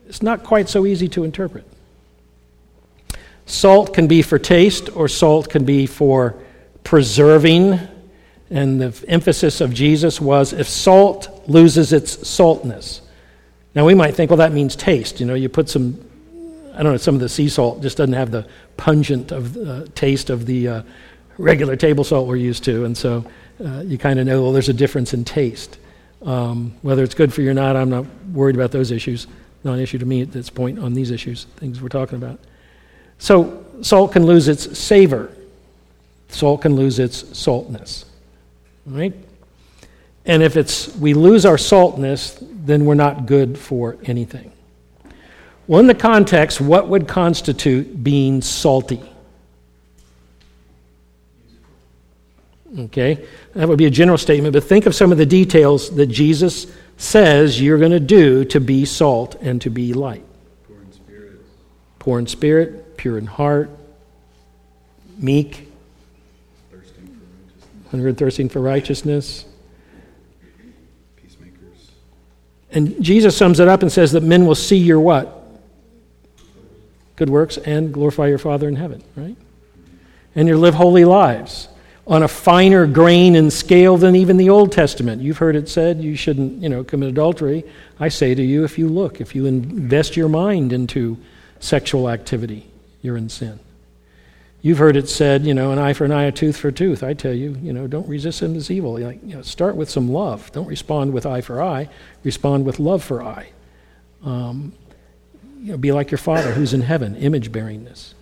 it's 0.08 0.22
not 0.22 0.42
quite 0.42 0.68
so 0.68 0.86
easy 0.86 1.06
to 1.08 1.24
interpret. 1.24 1.64
Salt 3.44 3.92
can 3.92 4.08
be 4.08 4.22
for 4.22 4.38
taste, 4.38 4.94
or 4.96 5.06
salt 5.06 5.50
can 5.50 5.64
be 5.64 5.86
for 5.86 6.34
preserving. 6.82 7.78
And 8.50 8.80
the 8.80 9.04
emphasis 9.06 9.60
of 9.60 9.74
Jesus 9.74 10.20
was 10.20 10.54
if 10.54 10.68
salt 10.68 11.46
loses 11.46 11.92
its 11.92 12.26
saltness. 12.26 13.02
Now, 13.78 13.84
we 13.84 13.94
might 13.94 14.16
think, 14.16 14.28
well, 14.28 14.38
that 14.38 14.50
means 14.50 14.74
taste. 14.74 15.20
You 15.20 15.26
know, 15.26 15.34
you 15.34 15.48
put 15.48 15.68
some, 15.68 16.04
I 16.74 16.82
don't 16.82 16.90
know, 16.90 16.96
some 16.96 17.14
of 17.14 17.20
the 17.20 17.28
sea 17.28 17.48
salt 17.48 17.80
just 17.80 17.96
doesn't 17.96 18.14
have 18.14 18.32
the 18.32 18.44
pungent 18.76 19.30
of 19.30 19.56
uh, 19.56 19.84
taste 19.94 20.30
of 20.30 20.46
the 20.46 20.66
uh, 20.66 20.82
regular 21.36 21.76
table 21.76 22.02
salt 22.02 22.26
we're 22.26 22.34
used 22.34 22.64
to. 22.64 22.84
And 22.86 22.98
so 22.98 23.24
uh, 23.64 23.82
you 23.82 23.96
kind 23.96 24.18
of 24.18 24.26
know, 24.26 24.42
well, 24.42 24.50
there's 24.50 24.68
a 24.68 24.72
difference 24.72 25.14
in 25.14 25.24
taste. 25.24 25.78
Um, 26.22 26.74
whether 26.82 27.04
it's 27.04 27.14
good 27.14 27.32
for 27.32 27.40
you 27.40 27.52
or 27.52 27.54
not, 27.54 27.76
I'm 27.76 27.88
not 27.88 28.04
worried 28.32 28.56
about 28.56 28.72
those 28.72 28.90
issues. 28.90 29.28
Not 29.62 29.74
an 29.74 29.78
issue 29.78 29.98
to 29.98 30.06
me 30.06 30.22
at 30.22 30.32
this 30.32 30.50
point 30.50 30.80
on 30.80 30.94
these 30.94 31.12
issues, 31.12 31.44
things 31.58 31.80
we're 31.80 31.88
talking 31.88 32.18
about. 32.18 32.40
So, 33.18 33.64
salt 33.82 34.10
can 34.10 34.26
lose 34.26 34.48
its 34.48 34.76
savor, 34.76 35.30
salt 36.30 36.62
can 36.62 36.74
lose 36.74 36.98
its 36.98 37.38
saltness. 37.38 38.06
Right? 38.86 39.14
And 40.28 40.42
if 40.42 40.56
it's 40.56 40.94
we 40.96 41.14
lose 41.14 41.44
our 41.46 41.58
saltness, 41.58 42.38
then 42.40 42.84
we're 42.84 42.94
not 42.94 43.26
good 43.26 43.58
for 43.58 43.96
anything. 44.04 44.52
Well, 45.66 45.80
in 45.80 45.86
the 45.86 45.94
context, 45.94 46.60
what 46.60 46.88
would 46.88 47.08
constitute 47.08 48.04
being 48.04 48.42
salty? 48.42 49.02
Okay, 52.78 53.26
that 53.54 53.66
would 53.66 53.78
be 53.78 53.86
a 53.86 53.90
general 53.90 54.18
statement, 54.18 54.52
but 54.52 54.62
think 54.62 54.84
of 54.84 54.94
some 54.94 55.10
of 55.10 55.16
the 55.16 55.24
details 55.24 55.94
that 55.96 56.06
Jesus 56.06 56.66
says 56.98 57.60
you're 57.60 57.78
going 57.78 57.92
to 57.92 58.00
do 58.00 58.44
to 58.46 58.60
be 58.60 58.84
salt 58.84 59.36
and 59.40 59.60
to 59.62 59.70
be 59.70 59.94
light. 59.94 60.24
Poor 60.66 60.76
in 60.82 60.92
spirit. 60.92 61.40
Poor 61.98 62.18
in 62.18 62.26
spirit, 62.26 62.96
pure 62.98 63.16
in 63.16 63.24
heart, 63.24 63.70
meek, 65.16 65.68
Thirsting 66.70 67.06
for 67.06 67.96
righteousness. 67.96 68.02
and 68.08 68.18
thirsting 68.18 68.48
for 68.50 68.60
righteousness. 68.60 69.44
And 72.70 73.02
Jesus 73.02 73.36
sums 73.36 73.60
it 73.60 73.68
up 73.68 73.82
and 73.82 73.90
says 73.90 74.12
that 74.12 74.22
men 74.22 74.46
will 74.46 74.54
see 74.54 74.76
your 74.76 75.00
what? 75.00 75.34
Good 77.16 77.30
works 77.30 77.56
and 77.56 77.92
glorify 77.92 78.28
your 78.28 78.38
Father 78.38 78.68
in 78.68 78.76
heaven, 78.76 79.02
right? 79.16 79.36
And 80.34 80.46
you 80.46 80.56
live 80.56 80.74
holy 80.74 81.04
lives 81.04 81.68
on 82.06 82.22
a 82.22 82.28
finer 82.28 82.86
grain 82.86 83.36
and 83.36 83.52
scale 83.52 83.96
than 83.96 84.16
even 84.16 84.36
the 84.36 84.50
Old 84.50 84.72
Testament. 84.72 85.20
You've 85.20 85.38
heard 85.38 85.56
it 85.56 85.68
said 85.68 86.00
you 86.02 86.16
shouldn't, 86.16 86.62
you 86.62 86.68
know, 86.68 86.84
commit 86.84 87.10
adultery. 87.10 87.64
I 88.00 88.08
say 88.08 88.34
to 88.34 88.42
you, 88.42 88.64
if 88.64 88.78
you 88.78 88.88
look, 88.88 89.20
if 89.20 89.34
you 89.34 89.46
invest 89.46 90.16
your 90.16 90.28
mind 90.28 90.72
into 90.72 91.18
sexual 91.60 92.08
activity, 92.08 92.70
you're 93.02 93.16
in 93.16 93.28
sin. 93.28 93.58
You've 94.60 94.78
heard 94.78 94.96
it 94.96 95.08
said, 95.08 95.46
you 95.46 95.54
know, 95.54 95.70
an 95.70 95.78
eye 95.78 95.92
for 95.92 96.04
an 96.04 96.10
eye, 96.10 96.24
a 96.24 96.32
tooth 96.32 96.56
for 96.56 96.68
a 96.68 96.72
tooth. 96.72 97.04
I 97.04 97.14
tell 97.14 97.32
you, 97.32 97.56
you 97.62 97.72
know, 97.72 97.86
don't 97.86 98.08
resist 98.08 98.42
him 98.42 98.56
as 98.56 98.70
evil. 98.70 98.98
You 98.98 99.18
know, 99.22 99.42
start 99.42 99.76
with 99.76 99.88
some 99.88 100.10
love. 100.10 100.50
Don't 100.50 100.66
respond 100.66 101.12
with 101.12 101.26
eye 101.26 101.40
for 101.40 101.62
eye. 101.62 101.88
Respond 102.24 102.66
with 102.66 102.80
love 102.80 103.04
for 103.04 103.22
eye. 103.22 103.50
Um, 104.24 104.72
you 105.60 105.72
know, 105.72 105.78
be 105.78 105.92
like 105.92 106.10
your 106.10 106.18
Father 106.18 106.52
who's 106.52 106.74
in 106.74 106.80
heaven, 106.80 107.14
image 107.16 107.52
bearingness. 107.52 108.14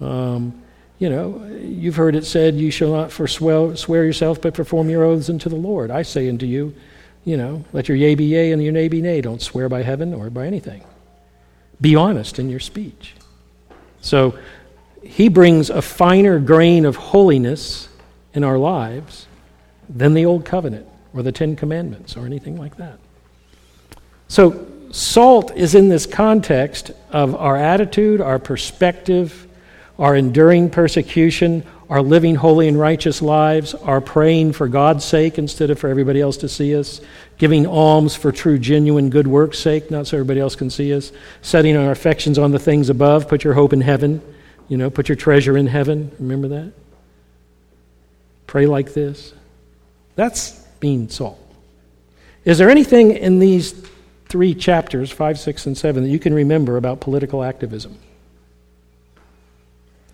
Um, 0.00 0.62
you 0.98 1.10
know, 1.10 1.44
you've 1.60 1.96
heard 1.96 2.16
it 2.16 2.24
said, 2.24 2.56
You 2.56 2.70
shall 2.70 2.92
not 2.92 3.12
forswear 3.12 3.76
swear 3.76 4.04
yourself, 4.04 4.40
but 4.40 4.54
perform 4.54 4.90
your 4.90 5.04
oaths 5.04 5.30
unto 5.30 5.48
the 5.48 5.56
Lord. 5.56 5.90
I 5.90 6.02
say 6.02 6.28
unto 6.28 6.46
you, 6.46 6.74
you 7.24 7.36
know, 7.36 7.64
let 7.72 7.88
your 7.88 7.96
yea 7.96 8.14
be 8.14 8.24
yea 8.24 8.52
and 8.52 8.62
your 8.62 8.72
nay 8.72 8.88
be 8.88 9.00
nay. 9.00 9.20
Don't 9.20 9.42
swear 9.42 9.68
by 9.68 9.82
heaven 9.82 10.12
or 10.12 10.28
by 10.30 10.46
anything. 10.46 10.84
Be 11.80 11.96
honest 11.96 12.38
in 12.38 12.48
your 12.48 12.60
speech. 12.60 13.14
So 14.00 14.38
he 15.06 15.28
brings 15.28 15.70
a 15.70 15.82
finer 15.82 16.38
grain 16.38 16.84
of 16.84 16.96
holiness 16.96 17.88
in 18.32 18.44
our 18.44 18.58
lives 18.58 19.26
than 19.88 20.14
the 20.14 20.24
Old 20.24 20.44
Covenant 20.44 20.86
or 21.14 21.22
the 21.22 21.32
Ten 21.32 21.56
Commandments 21.56 22.16
or 22.16 22.26
anything 22.26 22.56
like 22.56 22.76
that. 22.76 22.98
So, 24.28 24.66
salt 24.90 25.54
is 25.54 25.74
in 25.74 25.88
this 25.88 26.06
context 26.06 26.90
of 27.10 27.34
our 27.34 27.56
attitude, 27.56 28.20
our 28.20 28.38
perspective, 28.38 29.46
our 29.98 30.16
enduring 30.16 30.70
persecution, 30.70 31.64
our 31.88 32.02
living 32.02 32.34
holy 32.34 32.66
and 32.66 32.78
righteous 32.78 33.20
lives, 33.20 33.74
our 33.74 34.00
praying 34.00 34.52
for 34.52 34.66
God's 34.68 35.04
sake 35.04 35.38
instead 35.38 35.70
of 35.70 35.78
for 35.78 35.88
everybody 35.88 36.20
else 36.20 36.36
to 36.38 36.48
see 36.48 36.74
us, 36.74 37.00
giving 37.36 37.66
alms 37.66 38.16
for 38.16 38.32
true, 38.32 38.58
genuine 38.58 39.10
good 39.10 39.26
works' 39.26 39.58
sake, 39.58 39.90
not 39.90 40.06
so 40.06 40.16
everybody 40.16 40.40
else 40.40 40.56
can 40.56 40.70
see 40.70 40.94
us, 40.94 41.12
setting 41.42 41.76
our 41.76 41.90
affections 41.90 42.38
on 42.38 42.50
the 42.52 42.58
things 42.58 42.88
above, 42.88 43.28
put 43.28 43.44
your 43.44 43.54
hope 43.54 43.72
in 43.72 43.82
heaven, 43.82 44.22
you 44.68 44.76
know, 44.76 44.90
put 44.90 45.08
your 45.08 45.16
treasure 45.16 45.56
in 45.56 45.66
heaven. 45.66 46.10
Remember 46.18 46.48
that? 46.48 46.72
Pray 48.46 48.66
like 48.66 48.94
this. 48.94 49.32
That's 50.16 50.52
being 50.80 51.08
salt. 51.08 51.40
Is 52.44 52.58
there 52.58 52.70
anything 52.70 53.12
in 53.12 53.38
these 53.38 53.72
three 54.28 54.54
chapters, 54.54 55.10
5, 55.10 55.38
6, 55.38 55.66
and 55.66 55.78
7, 55.78 56.02
that 56.04 56.08
you 56.08 56.18
can 56.18 56.34
remember 56.34 56.76
about 56.76 57.00
political 57.00 57.42
activism? 57.42 57.98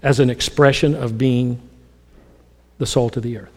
as 0.02 0.20
an 0.20 0.30
expression 0.30 0.94
of 0.94 1.18
being 1.18 1.60
the 2.78 2.86
salt 2.86 3.16
of 3.16 3.22
the 3.22 3.36
earth. 3.36 3.50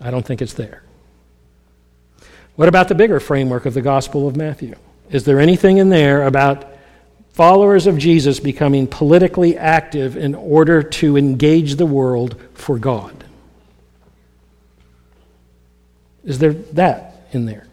I 0.00 0.10
don't 0.10 0.24
think 0.24 0.40
it's 0.40 0.54
there. 0.54 0.82
What 2.54 2.68
about 2.68 2.88
the 2.88 2.94
bigger 2.94 3.18
framework 3.18 3.66
of 3.66 3.74
the 3.74 3.82
Gospel 3.82 4.28
of 4.28 4.36
Matthew? 4.36 4.76
Is 5.10 5.24
there 5.24 5.40
anything 5.40 5.78
in 5.78 5.88
there 5.88 6.26
about 6.26 6.66
followers 7.32 7.86
of 7.86 7.96
Jesus 7.96 8.40
becoming 8.40 8.86
politically 8.86 9.56
active 9.56 10.16
in 10.16 10.34
order 10.34 10.82
to 10.82 11.16
engage 11.16 11.76
the 11.76 11.86
world 11.86 12.40
for 12.54 12.78
God? 12.78 13.24
Is 16.24 16.38
there 16.38 16.52
that 16.52 17.26
in 17.32 17.46
there? 17.46 17.66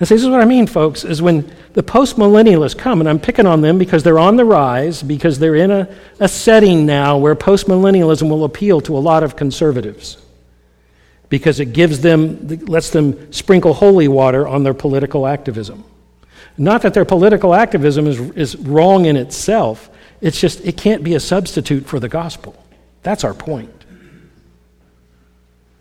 And 0.00 0.08
see, 0.08 0.14
this 0.14 0.22
is 0.22 0.30
what 0.30 0.40
I 0.40 0.46
mean, 0.46 0.66
folks, 0.66 1.04
is 1.04 1.20
when 1.20 1.54
the 1.74 1.82
postmillennialists 1.82 2.76
come, 2.76 3.00
and 3.00 3.08
I'm 3.08 3.20
picking 3.20 3.44
on 3.44 3.60
them 3.60 3.76
because 3.76 4.02
they're 4.02 4.18
on 4.18 4.36
the 4.36 4.46
rise, 4.46 5.02
because 5.02 5.38
they're 5.38 5.54
in 5.54 5.70
a, 5.70 5.94
a 6.18 6.26
setting 6.26 6.86
now 6.86 7.18
where 7.18 7.36
postmillennialism 7.36 8.28
will 8.28 8.44
appeal 8.44 8.80
to 8.80 8.96
a 8.96 8.98
lot 8.98 9.22
of 9.22 9.36
conservatives. 9.36 10.16
Because 11.30 11.60
it 11.60 11.72
gives 11.72 12.00
them, 12.00 12.46
lets 12.66 12.90
them 12.90 13.32
sprinkle 13.32 13.72
holy 13.72 14.08
water 14.08 14.46
on 14.46 14.62
their 14.62 14.74
political 14.74 15.26
activism. 15.26 15.84
Not 16.58 16.82
that 16.82 16.92
their 16.92 17.06
political 17.06 17.54
activism 17.54 18.06
is, 18.06 18.20
is 18.32 18.56
wrong 18.56 19.06
in 19.06 19.16
itself, 19.16 19.88
it's 20.20 20.38
just 20.38 20.60
it 20.66 20.76
can't 20.76 21.02
be 21.02 21.14
a 21.14 21.20
substitute 21.20 21.86
for 21.86 21.98
the 21.98 22.08
gospel. 22.08 22.54
That's 23.02 23.24
our 23.24 23.32
point. 23.32 23.72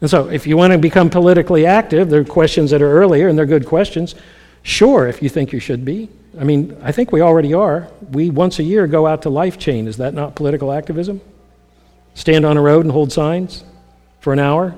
And 0.01 0.09
so, 0.09 0.29
if 0.29 0.47
you 0.47 0.55
want 0.55 0.71
to 0.71 0.79
become 0.79 1.09
politically 1.09 1.65
active, 1.65 2.09
there 2.09 2.21
are 2.21 2.25
questions 2.25 2.71
that 2.71 2.81
are 2.81 2.89
earlier, 2.89 3.27
and 3.27 3.37
they're 3.37 3.45
good 3.45 3.65
questions. 3.65 4.15
Sure, 4.63 5.07
if 5.07 5.21
you 5.21 5.27
think 5.27 5.51
you 5.51 5.59
should 5.59 5.83
be. 5.83 6.09
I 6.39 6.43
mean, 6.43 6.77
I 6.81 6.93
think 6.93 7.11
we 7.11 7.21
already 7.21 7.53
are. 7.53 7.89
We 8.11 8.29
once 8.29 8.59
a 8.59 8.63
year 8.63 8.87
go 8.87 9.07
out 9.07 9.23
to 9.23 9.29
Life 9.29 9.57
Chain. 9.57 9.87
Is 9.87 9.97
that 9.97 10.13
not 10.13 10.35
political 10.35 10.71
activism? 10.71 11.19
Stand 12.13 12.45
on 12.45 12.55
a 12.55 12.61
road 12.61 12.85
and 12.85 12.91
hold 12.91 13.11
signs 13.11 13.65
for 14.21 14.31
an 14.31 14.39
hour? 14.39 14.75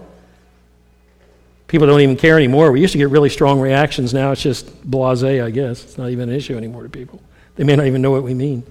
People 1.72 1.88
don't 1.88 2.02
even 2.02 2.18
care 2.18 2.36
anymore. 2.36 2.70
We 2.74 2.82
used 2.82 2.92
to 2.92 2.98
get 2.98 3.08
really 3.08 3.30
strong 3.30 3.62
reactions. 3.62 4.14
Now 4.14 4.34
it's 4.34 4.42
just 4.42 4.84
blase, 4.84 5.24
I 5.24 5.50
guess. 5.52 5.86
It's 5.86 5.98
not 5.98 6.10
even 6.10 6.28
an 6.28 6.36
issue 6.36 6.58
anymore 6.58 6.84
to 6.84 6.90
people. 6.90 7.22
They 7.56 7.64
may 7.64 7.78
not 7.78 7.88
even 7.88 8.02
know 8.02 8.12
what 8.12 8.24
we 8.24 8.34
mean. 8.34 8.64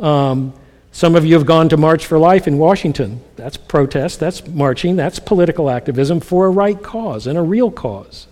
Um, 0.00 0.52
some 0.90 1.14
of 1.14 1.24
you 1.24 1.34
have 1.34 1.46
gone 1.46 1.68
to 1.68 1.76
March 1.76 2.06
for 2.06 2.18
Life 2.18 2.48
in 2.48 2.58
Washington. 2.58 3.20
That's 3.36 3.56
protest, 3.56 4.18
that's 4.18 4.44
marching, 4.48 4.96
that's 4.96 5.20
political 5.20 5.70
activism 5.70 6.18
for 6.18 6.46
a 6.46 6.50
right 6.50 6.82
cause 6.82 7.28
and 7.28 7.38
a 7.38 7.40
real 7.40 7.70
cause. 7.70 8.26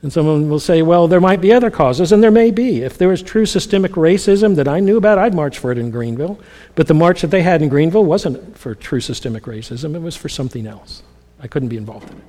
And 0.00 0.10
someone 0.10 0.48
will 0.48 0.58
say, 0.58 0.80
well, 0.80 1.08
there 1.08 1.20
might 1.20 1.42
be 1.42 1.52
other 1.52 1.70
causes, 1.70 2.10
and 2.10 2.22
there 2.22 2.30
may 2.30 2.50
be. 2.50 2.80
If 2.80 2.96
there 2.96 3.08
was 3.08 3.22
true 3.22 3.44
systemic 3.44 3.92
racism 3.92 4.56
that 4.56 4.66
I 4.66 4.80
knew 4.80 4.96
about, 4.96 5.18
I'd 5.18 5.34
march 5.34 5.58
for 5.58 5.72
it 5.72 5.78
in 5.78 5.90
Greenville. 5.90 6.40
But 6.74 6.86
the 6.86 6.94
march 6.94 7.20
that 7.20 7.30
they 7.30 7.42
had 7.42 7.60
in 7.60 7.68
Greenville 7.68 8.06
wasn't 8.06 8.56
for 8.56 8.74
true 8.74 9.00
systemic 9.00 9.42
racism, 9.42 9.94
it 9.94 10.00
was 10.00 10.16
for 10.16 10.30
something 10.30 10.66
else. 10.66 11.02
I 11.38 11.48
couldn't 11.48 11.68
be 11.68 11.76
involved 11.76 12.10
in 12.10 12.16
it. 12.16 12.24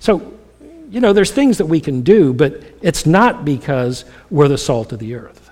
So, 0.00 0.34
you 0.90 1.00
know, 1.00 1.12
there's 1.12 1.30
things 1.30 1.58
that 1.58 1.66
we 1.66 1.80
can 1.80 2.02
do, 2.02 2.34
but 2.34 2.64
it's 2.82 3.06
not 3.06 3.44
because 3.44 4.04
we're 4.30 4.48
the 4.48 4.58
salt 4.58 4.92
of 4.92 4.98
the 4.98 5.14
earth. 5.14 5.50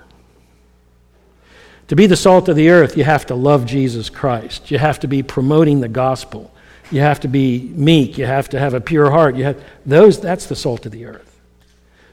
To 1.88 1.96
be 1.96 2.06
the 2.06 2.16
salt 2.16 2.48
of 2.48 2.56
the 2.56 2.70
earth, 2.70 2.96
you 2.96 3.04
have 3.04 3.26
to 3.26 3.34
love 3.34 3.64
Jesus 3.64 4.10
Christ. 4.10 4.70
You 4.70 4.78
have 4.78 5.00
to 5.00 5.06
be 5.06 5.22
promoting 5.22 5.80
the 5.80 5.88
gospel. 5.88 6.52
You 6.90 7.00
have 7.00 7.20
to 7.20 7.28
be 7.28 7.70
meek. 7.74 8.18
You 8.18 8.26
have 8.26 8.48
to 8.50 8.58
have 8.58 8.74
a 8.74 8.80
pure 8.80 9.10
heart. 9.10 9.36
You 9.36 9.44
have 9.44 9.62
those 9.86 10.20
that's 10.20 10.46
the 10.46 10.56
salt 10.56 10.84
of 10.86 10.92
the 10.92 11.06
earth. 11.06 11.40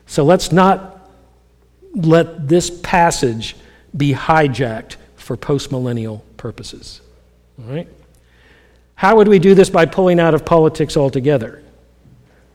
So 0.06 0.24
let's 0.24 0.52
not 0.52 1.10
let 1.94 2.48
this 2.48 2.70
passage 2.70 3.56
be 3.96 4.14
hijacked 4.14 4.98
for 5.16 5.36
postmillennial 5.36 6.22
purposes. 6.38 7.02
All 7.60 7.74
right? 7.74 7.88
How 8.96 9.18
would 9.18 9.28
we 9.28 9.40
do 9.40 9.56
this 9.56 9.70
by 9.70 9.86
pulling 9.86 10.20
out 10.20 10.34
of 10.34 10.46
politics 10.46 10.96
altogether? 10.96 11.62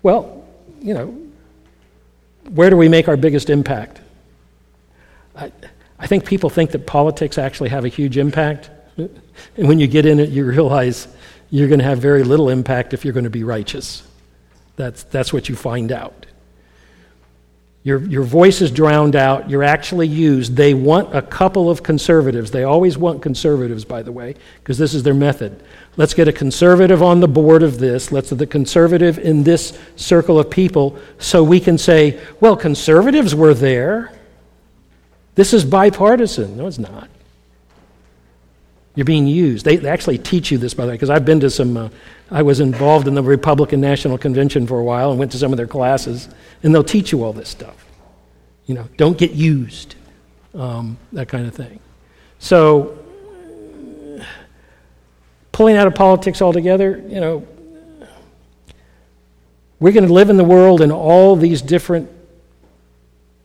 Well, 0.03 0.45
you 0.81 0.95
know, 0.95 1.17
where 2.51 2.71
do 2.71 2.77
we 2.77 2.89
make 2.89 3.09
our 3.09 3.17
biggest 3.17 3.51
impact? 3.51 4.01
I, 5.37 5.53
I 5.99 6.07
think 6.07 6.25
people 6.25 6.51
think 6.51 6.71
that 6.73 6.87
politics 6.87 7.39
actually 7.39 7.69
have 7.69 7.85
a 7.85 7.89
huge 7.89 8.17
impact. 8.17 8.71
And 8.97 9.69
when 9.69 9.79
you 9.79 9.87
get 9.87 10.07
in 10.07 10.19
it, 10.19 10.31
you 10.31 10.45
realize, 10.45 11.07
you're 11.51 11.69
going 11.69 11.81
to 11.81 11.85
have 11.85 11.99
very 11.99 12.23
little 12.23 12.49
impact 12.49 12.95
if 12.95 13.05
you're 13.05 13.15
going 13.15 13.25
to 13.25 13.31
be 13.31 13.45
righteous. 13.45 14.03
That's, 14.77 15.03
that's 15.05 15.33
what 15.33 15.49
you 15.49 15.57
find 15.57 15.93
out. 15.93 16.27
Your, 17.83 17.99
your 18.03 18.23
voice 18.23 18.61
is 18.61 18.71
drowned 18.71 19.17
out. 19.17 19.49
You're 19.49 19.65
actually 19.65 20.07
used. 20.07 20.55
They 20.55 20.75
want 20.75 21.15
a 21.17 21.23
couple 21.23 21.71
of 21.71 21.83
conservatives. 21.83 22.51
They 22.51 22.65
always 22.65 22.99
want 22.99 23.23
conservatives, 23.23 23.85
by 23.85 24.03
the 24.03 24.13
way, 24.13 24.35
because 24.59 24.77
this 24.77 24.93
is 24.93 25.03
their 25.03 25.15
method. 25.15 25.63
Let's 25.97 26.15
get 26.15 26.29
a 26.29 26.33
conservative 26.33 27.03
on 27.03 27.21
the 27.21 27.29
board 27.29 27.63
of 27.63 27.79
this. 27.79 28.13
Let's 28.13 28.31
have 28.31 28.39
the 28.39 28.47
conservative 28.47 29.19
in 29.19 29.43
this 29.43 29.79
circle 29.97 30.39
of 30.39 30.49
people 30.49 30.99
so 31.19 31.43
we 31.43 31.61
can 31.61 31.77
say, 31.79 32.21
well, 32.41 32.57
conservatives 32.57 33.35
were 33.35 33.55
there. 33.55 34.13
This 35.35 35.53
is 35.53 35.65
bipartisan. 35.65 36.57
No, 36.57 36.67
it's 36.67 36.79
not. 36.79 37.09
You're 38.95 39.05
being 39.05 39.27
used. 39.27 39.65
They, 39.65 39.77
they 39.77 39.89
actually 39.89 40.19
teach 40.19 40.51
you 40.51 40.59
this, 40.59 40.75
by 40.75 40.85
the 40.85 40.91
way, 40.91 40.95
because 40.95 41.11
I've 41.11 41.25
been 41.25 41.41
to 41.41 41.51
some, 41.51 41.77
uh, 41.77 41.89
I 42.31 42.43
was 42.43 42.61
involved 42.61 43.09
in 43.09 43.15
the 43.15 43.23
Republican 43.23 43.81
National 43.81 44.19
Convention 44.19 44.67
for 44.67 44.79
a 44.79 44.85
while 44.85 45.11
and 45.11 45.19
went 45.19 45.33
to 45.33 45.39
some 45.39 45.53
of 45.53 45.57
their 45.57 45.67
classes, 45.67 46.29
and 46.63 46.75
they'll 46.75 46.85
teach 46.85 47.13
you 47.13 47.23
all 47.23 47.33
this 47.33 47.49
stuff. 47.49 47.87
You 48.67 48.75
know, 48.75 48.89
don't 48.97 49.17
get 49.17 49.33
used, 49.33 49.95
um, 50.55 50.99
that 51.13 51.29
kind 51.29 51.47
of 51.47 51.55
thing. 51.55 51.81
So, 52.39 52.99
pulling 55.61 55.77
out 55.77 55.87
of 55.87 55.95
politics 55.95 56.41
altogether, 56.41 57.05
you 57.07 57.21
know, 57.21 57.47
we're 59.79 59.93
going 59.93 60.07
to 60.07 60.13
live 60.13 60.31
in 60.31 60.39
the 60.39 60.43
world 60.43 60.81
in 60.81 60.91
all 60.91 61.37
these 61.37 61.61
different 61.61 62.11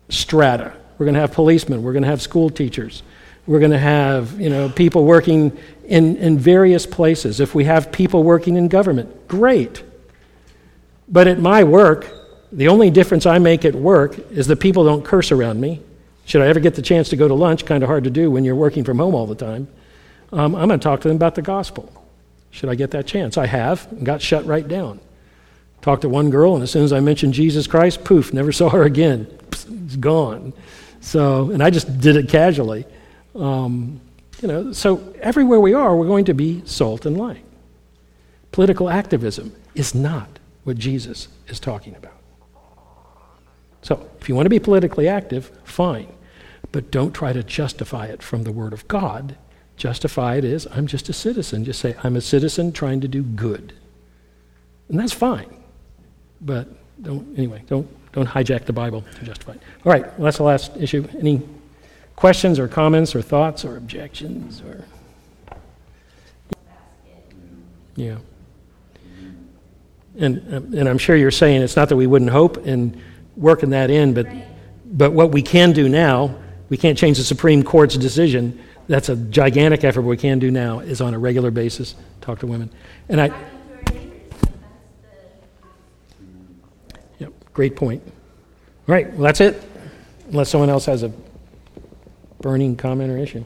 strata. 0.08 0.72
We're 0.98 1.08
going 1.08 1.16
to 1.16 1.20
have 1.20 1.34
policemen, 1.34 1.84
we're 1.84 1.92
going 1.92 2.04
to 2.04 2.10
have 2.10 2.22
school 2.22 2.50
teachers, 2.50 3.04
we're 3.46 3.60
going 3.60 3.72
to 3.72 3.78
have, 3.78 4.40
you 4.40 4.50
know, 4.50 4.70
people 4.70 5.04
working 5.04 5.58
in, 5.84 6.16
in 6.16 6.40
various 6.40 6.86
places. 6.86 7.42
If 7.42 7.54
we 7.54 7.66
have 7.66 7.92
people 7.92 8.24
working 8.24 8.56
in 8.56 8.70
government, 8.70 9.28
great. 9.28 9.84
But 11.10 11.28
at 11.28 11.38
my 11.38 11.66
work, 11.66 12.10
the 12.50 12.70
only 12.70 12.92
difference 12.92 13.26
I 13.26 13.40
make 13.40 13.66
at 13.66 13.76
work 13.76 14.18
is 14.32 14.48
that 14.48 14.62
people 14.62 14.86
don't 14.86 15.04
curse 15.04 15.34
around 15.34 15.60
me. 15.60 15.82
Should 16.24 16.42
I 16.42 16.48
ever 16.48 16.62
get 16.62 16.76
the 16.76 16.82
chance 16.82 17.10
to 17.10 17.18
go 17.18 17.28
to 17.28 17.34
lunch, 17.34 17.66
kind 17.66 17.84
of 17.84 17.90
hard 17.90 18.06
to 18.06 18.10
do 18.10 18.32
when 18.32 18.46
you're 18.46 18.56
working 18.56 18.86
from 18.86 19.00
home 19.00 19.14
all 19.14 19.28
the 19.28 19.36
time, 19.36 19.68
um, 20.32 20.56
I'm 20.56 20.70
going 20.70 20.80
to 20.80 20.84
talk 20.84 21.02
to 21.02 21.10
them 21.10 21.18
about 21.18 21.36
the 21.36 21.42
gospel. 21.42 21.92
Should 22.56 22.70
I 22.70 22.76
get 22.76 22.92
that 22.92 23.06
chance? 23.06 23.38
I 23.38 23.48
have, 23.48 23.86
got 24.02 24.22
shut 24.22 24.46
right 24.46 24.66
down. 24.66 25.02
Talked 25.82 26.04
to 26.04 26.10
one 26.10 26.30
girl, 26.30 26.54
and 26.54 26.64
as 26.64 26.72
soon 26.72 26.86
as 26.86 26.94
I 26.94 27.02
mentioned 27.02 27.34
Jesus 27.34 27.68
Christ, 27.68 28.06
poof, 28.06 28.32
never 28.32 28.54
saw 28.54 28.70
her 28.70 28.84
again. 28.84 29.28
It's 29.52 29.98
gone. 29.98 30.54
So, 31.02 31.52
and 31.52 31.62
I 31.62 31.70
just 31.70 32.00
did 32.00 32.16
it 32.16 32.30
casually. 32.30 32.86
Um, 33.36 34.00
you 34.42 34.48
know, 34.48 34.72
so 34.72 35.14
everywhere 35.20 35.60
we 35.60 35.74
are, 35.74 35.98
we're 35.98 36.08
going 36.08 36.24
to 36.26 36.34
be 36.34 36.62
salt 36.64 37.06
and 37.06 37.18
light. 37.18 37.44
Political 38.54 38.90
activism 38.90 39.54
is 39.76 39.94
not 39.94 40.40
what 40.64 40.78
Jesus 40.78 41.28
is 41.50 41.60
talking 41.60 41.94
about. 41.98 42.18
So, 43.82 44.10
if 44.22 44.30
you 44.30 44.36
want 44.36 44.46
to 44.46 44.50
be 44.50 44.60
politically 44.60 45.10
active, 45.10 45.52
fine. 45.66 46.08
But 46.72 46.90
don't 46.90 47.12
try 47.12 47.34
to 47.34 47.44
justify 47.44 48.06
it 48.06 48.24
from 48.24 48.44
the 48.44 48.54
Word 48.54 48.72
of 48.72 48.88
God. 48.88 49.36
Justify 49.78 50.36
it 50.36 50.46
as, 50.46 50.68
I'm 50.72 50.88
just 50.88 51.10
a 51.10 51.14
citizen. 51.14 51.66
Just 51.66 51.80
say, 51.80 51.96
I'm 52.04 52.16
a 52.16 52.22
citizen 52.22 52.72
trying 52.72 53.02
to 53.02 53.08
do 53.08 53.24
good. 53.24 53.74
And 54.90 55.00
that's 55.00 55.14
fine. 55.14 55.64
But 56.42 56.68
don't, 57.02 57.38
anyway, 57.38 57.64
don't, 57.68 57.88
don't 58.14 58.28
hijack 58.28 58.66
the 58.66 58.74
Bible 58.74 59.04
to 59.20 59.26
justify 59.26 59.54
it. 59.54 59.62
All 59.84 59.92
right, 59.92 60.06
well, 60.18 60.26
that's 60.26 60.38
the 60.38 60.44
last 60.44 60.78
issue. 60.78 61.08
Any 61.20 61.42
questions 62.16 62.60
or 62.60 62.68
comments 62.68 63.16
or 63.16 63.22
thoughts 63.22 63.66
or 63.66 63.78
objections 63.78 64.62
or 64.62 64.86
yeah 67.96 68.18
and 70.18 70.38
uh, 70.54 70.80
and 70.80 70.88
I'm 70.88 70.98
sure 70.98 71.16
you're 71.16 71.32
saying 71.32 71.62
it's 71.62 71.76
not 71.76 71.90
that 71.90 71.96
we 71.96 72.08
wouldn't 72.08 72.32
hope 72.32 72.66
and 72.66 72.98
working 73.36 73.72
that 73.72 73.90
in 73.90 74.14
but 74.14 74.28
but 74.86 75.12
what 75.12 75.32
we 75.32 75.42
can 75.42 75.74
do 75.74 75.90
now 75.90 76.36
we 76.70 76.78
can't 76.78 76.98
change 76.98 77.18
the 77.18 77.24
Supreme 77.24 77.64
Court's 77.64 77.98
decision 77.98 78.62
that's 78.88 79.10
a 79.10 79.16
gigantic 79.16 79.84
effort 79.84 80.02
what 80.02 80.10
we 80.10 80.18
can 80.18 80.40
do 80.40 80.52
now 80.52 80.80
is 80.80 81.02
on 81.02 81.14
a 81.14 81.20
regular 81.20 81.52
basis 81.52 81.96
talk 82.22 82.40
to 82.40 82.48
women 82.48 82.70
and 83.10 83.22
I 83.22 83.32
yep 87.20 87.34
great 87.54 87.76
point 87.76 88.02
all 88.06 88.94
right 88.94 89.12
well 89.14 89.24
that's 89.24 89.42
it 89.42 89.62
unless 90.30 90.50
someone 90.50 90.70
else 90.70 90.86
has 90.86 91.04
a 91.04 91.12
burning 92.46 92.76
comment 92.76 93.12
or 93.12 93.18
issue. 93.18 93.44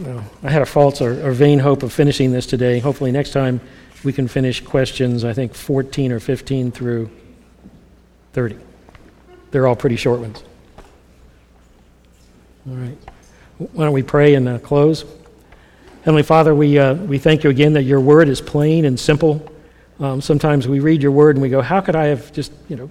Well, 0.00 0.24
I 0.42 0.50
had 0.50 0.62
a 0.62 0.66
false 0.66 1.00
or, 1.00 1.24
or, 1.24 1.30
vain 1.30 1.60
hope 1.60 1.84
of 1.84 1.92
finishing 1.92 2.32
this 2.32 2.44
today. 2.44 2.80
Hopefully, 2.80 3.12
next 3.12 3.30
time 3.30 3.60
we 4.02 4.12
can 4.12 4.26
finish 4.26 4.60
questions, 4.60 5.24
I 5.24 5.32
think 5.32 5.54
14 5.54 6.10
or 6.10 6.18
15 6.18 6.72
through 6.72 7.08
30. 8.32 8.56
They're 9.52 9.68
all 9.68 9.76
pretty 9.76 9.94
short 9.94 10.18
ones. 10.18 10.42
All 12.68 12.74
right. 12.74 12.98
Why 13.58 13.84
don't 13.84 13.92
we 13.92 14.02
pray 14.02 14.34
and 14.34 14.48
uh, 14.48 14.58
close? 14.58 15.04
Heavenly 16.00 16.22
Father, 16.22 16.54
we, 16.54 16.78
uh, 16.78 16.94
we 16.94 17.18
thank 17.18 17.44
you 17.44 17.50
again 17.50 17.74
that 17.74 17.82
your 17.82 18.00
word 18.00 18.28
is 18.28 18.40
plain 18.40 18.84
and 18.84 18.98
simple. 18.98 19.52
Um, 20.00 20.20
sometimes 20.20 20.66
we 20.68 20.80
read 20.80 21.02
your 21.02 21.12
word 21.12 21.36
and 21.36 21.42
we 21.42 21.48
go, 21.48 21.60
How 21.60 21.80
could 21.80 21.96
I 21.96 22.06
have 22.06 22.32
just, 22.32 22.52
you 22.68 22.76
know, 22.76 22.90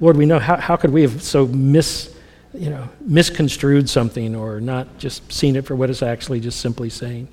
Lord, 0.00 0.16
we 0.16 0.26
know, 0.26 0.38
how, 0.38 0.56
how 0.56 0.76
could 0.76 0.90
we 0.90 1.02
have 1.02 1.22
so 1.22 1.46
mis 1.46 2.14
you 2.58 2.70
know, 2.70 2.88
misconstrued 3.00 3.88
something 3.88 4.34
or 4.34 4.60
not 4.60 4.98
just 4.98 5.30
seen 5.32 5.56
it 5.56 5.66
for 5.66 5.76
what 5.76 5.90
it's 5.90 6.02
actually 6.02 6.40
just 6.40 6.60
simply 6.60 6.88
saying. 6.88 7.28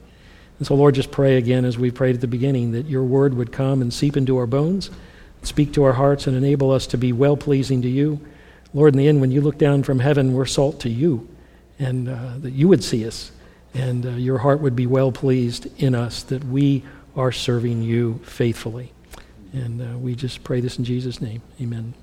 And 0.59 0.67
so, 0.67 0.75
Lord, 0.75 0.95
just 0.95 1.11
pray 1.11 1.37
again 1.37 1.65
as 1.65 1.77
we 1.77 1.91
prayed 1.91 2.15
at 2.15 2.21
the 2.21 2.27
beginning 2.27 2.71
that 2.73 2.85
your 2.85 3.03
word 3.03 3.33
would 3.33 3.51
come 3.51 3.81
and 3.81 3.93
seep 3.93 4.17
into 4.17 4.37
our 4.37 4.45
bones, 4.45 4.89
speak 5.41 5.73
to 5.73 5.83
our 5.83 5.93
hearts, 5.93 6.27
and 6.27 6.35
enable 6.35 6.71
us 6.71 6.87
to 6.87 6.97
be 6.97 7.11
well 7.11 7.37
pleasing 7.37 7.81
to 7.81 7.89
you. 7.89 8.19
Lord, 8.73 8.93
in 8.93 8.97
the 8.97 9.07
end, 9.07 9.21
when 9.21 9.31
you 9.31 9.41
look 9.41 9.57
down 9.57 9.83
from 9.83 9.99
heaven, 9.99 10.33
we're 10.33 10.45
salt 10.45 10.79
to 10.81 10.89
you, 10.89 11.27
and 11.83 12.07
uh, 12.07 12.33
that 12.39 12.51
you 12.51 12.67
would 12.67 12.83
see 12.83 13.05
us, 13.05 13.31
and 13.73 14.05
uh, 14.05 14.09
your 14.11 14.37
heart 14.37 14.61
would 14.61 14.75
be 14.75 14.87
well 14.87 15.11
pleased 15.11 15.67
in 15.81 15.95
us, 15.95 16.23
that 16.23 16.43
we 16.45 16.83
are 17.15 17.31
serving 17.31 17.81
you 17.81 18.19
faithfully. 18.23 18.91
And 19.51 19.81
uh, 19.81 19.97
we 19.97 20.15
just 20.15 20.43
pray 20.43 20.61
this 20.61 20.77
in 20.77 20.85
Jesus' 20.85 21.21
name. 21.21 21.41
Amen. 21.61 21.93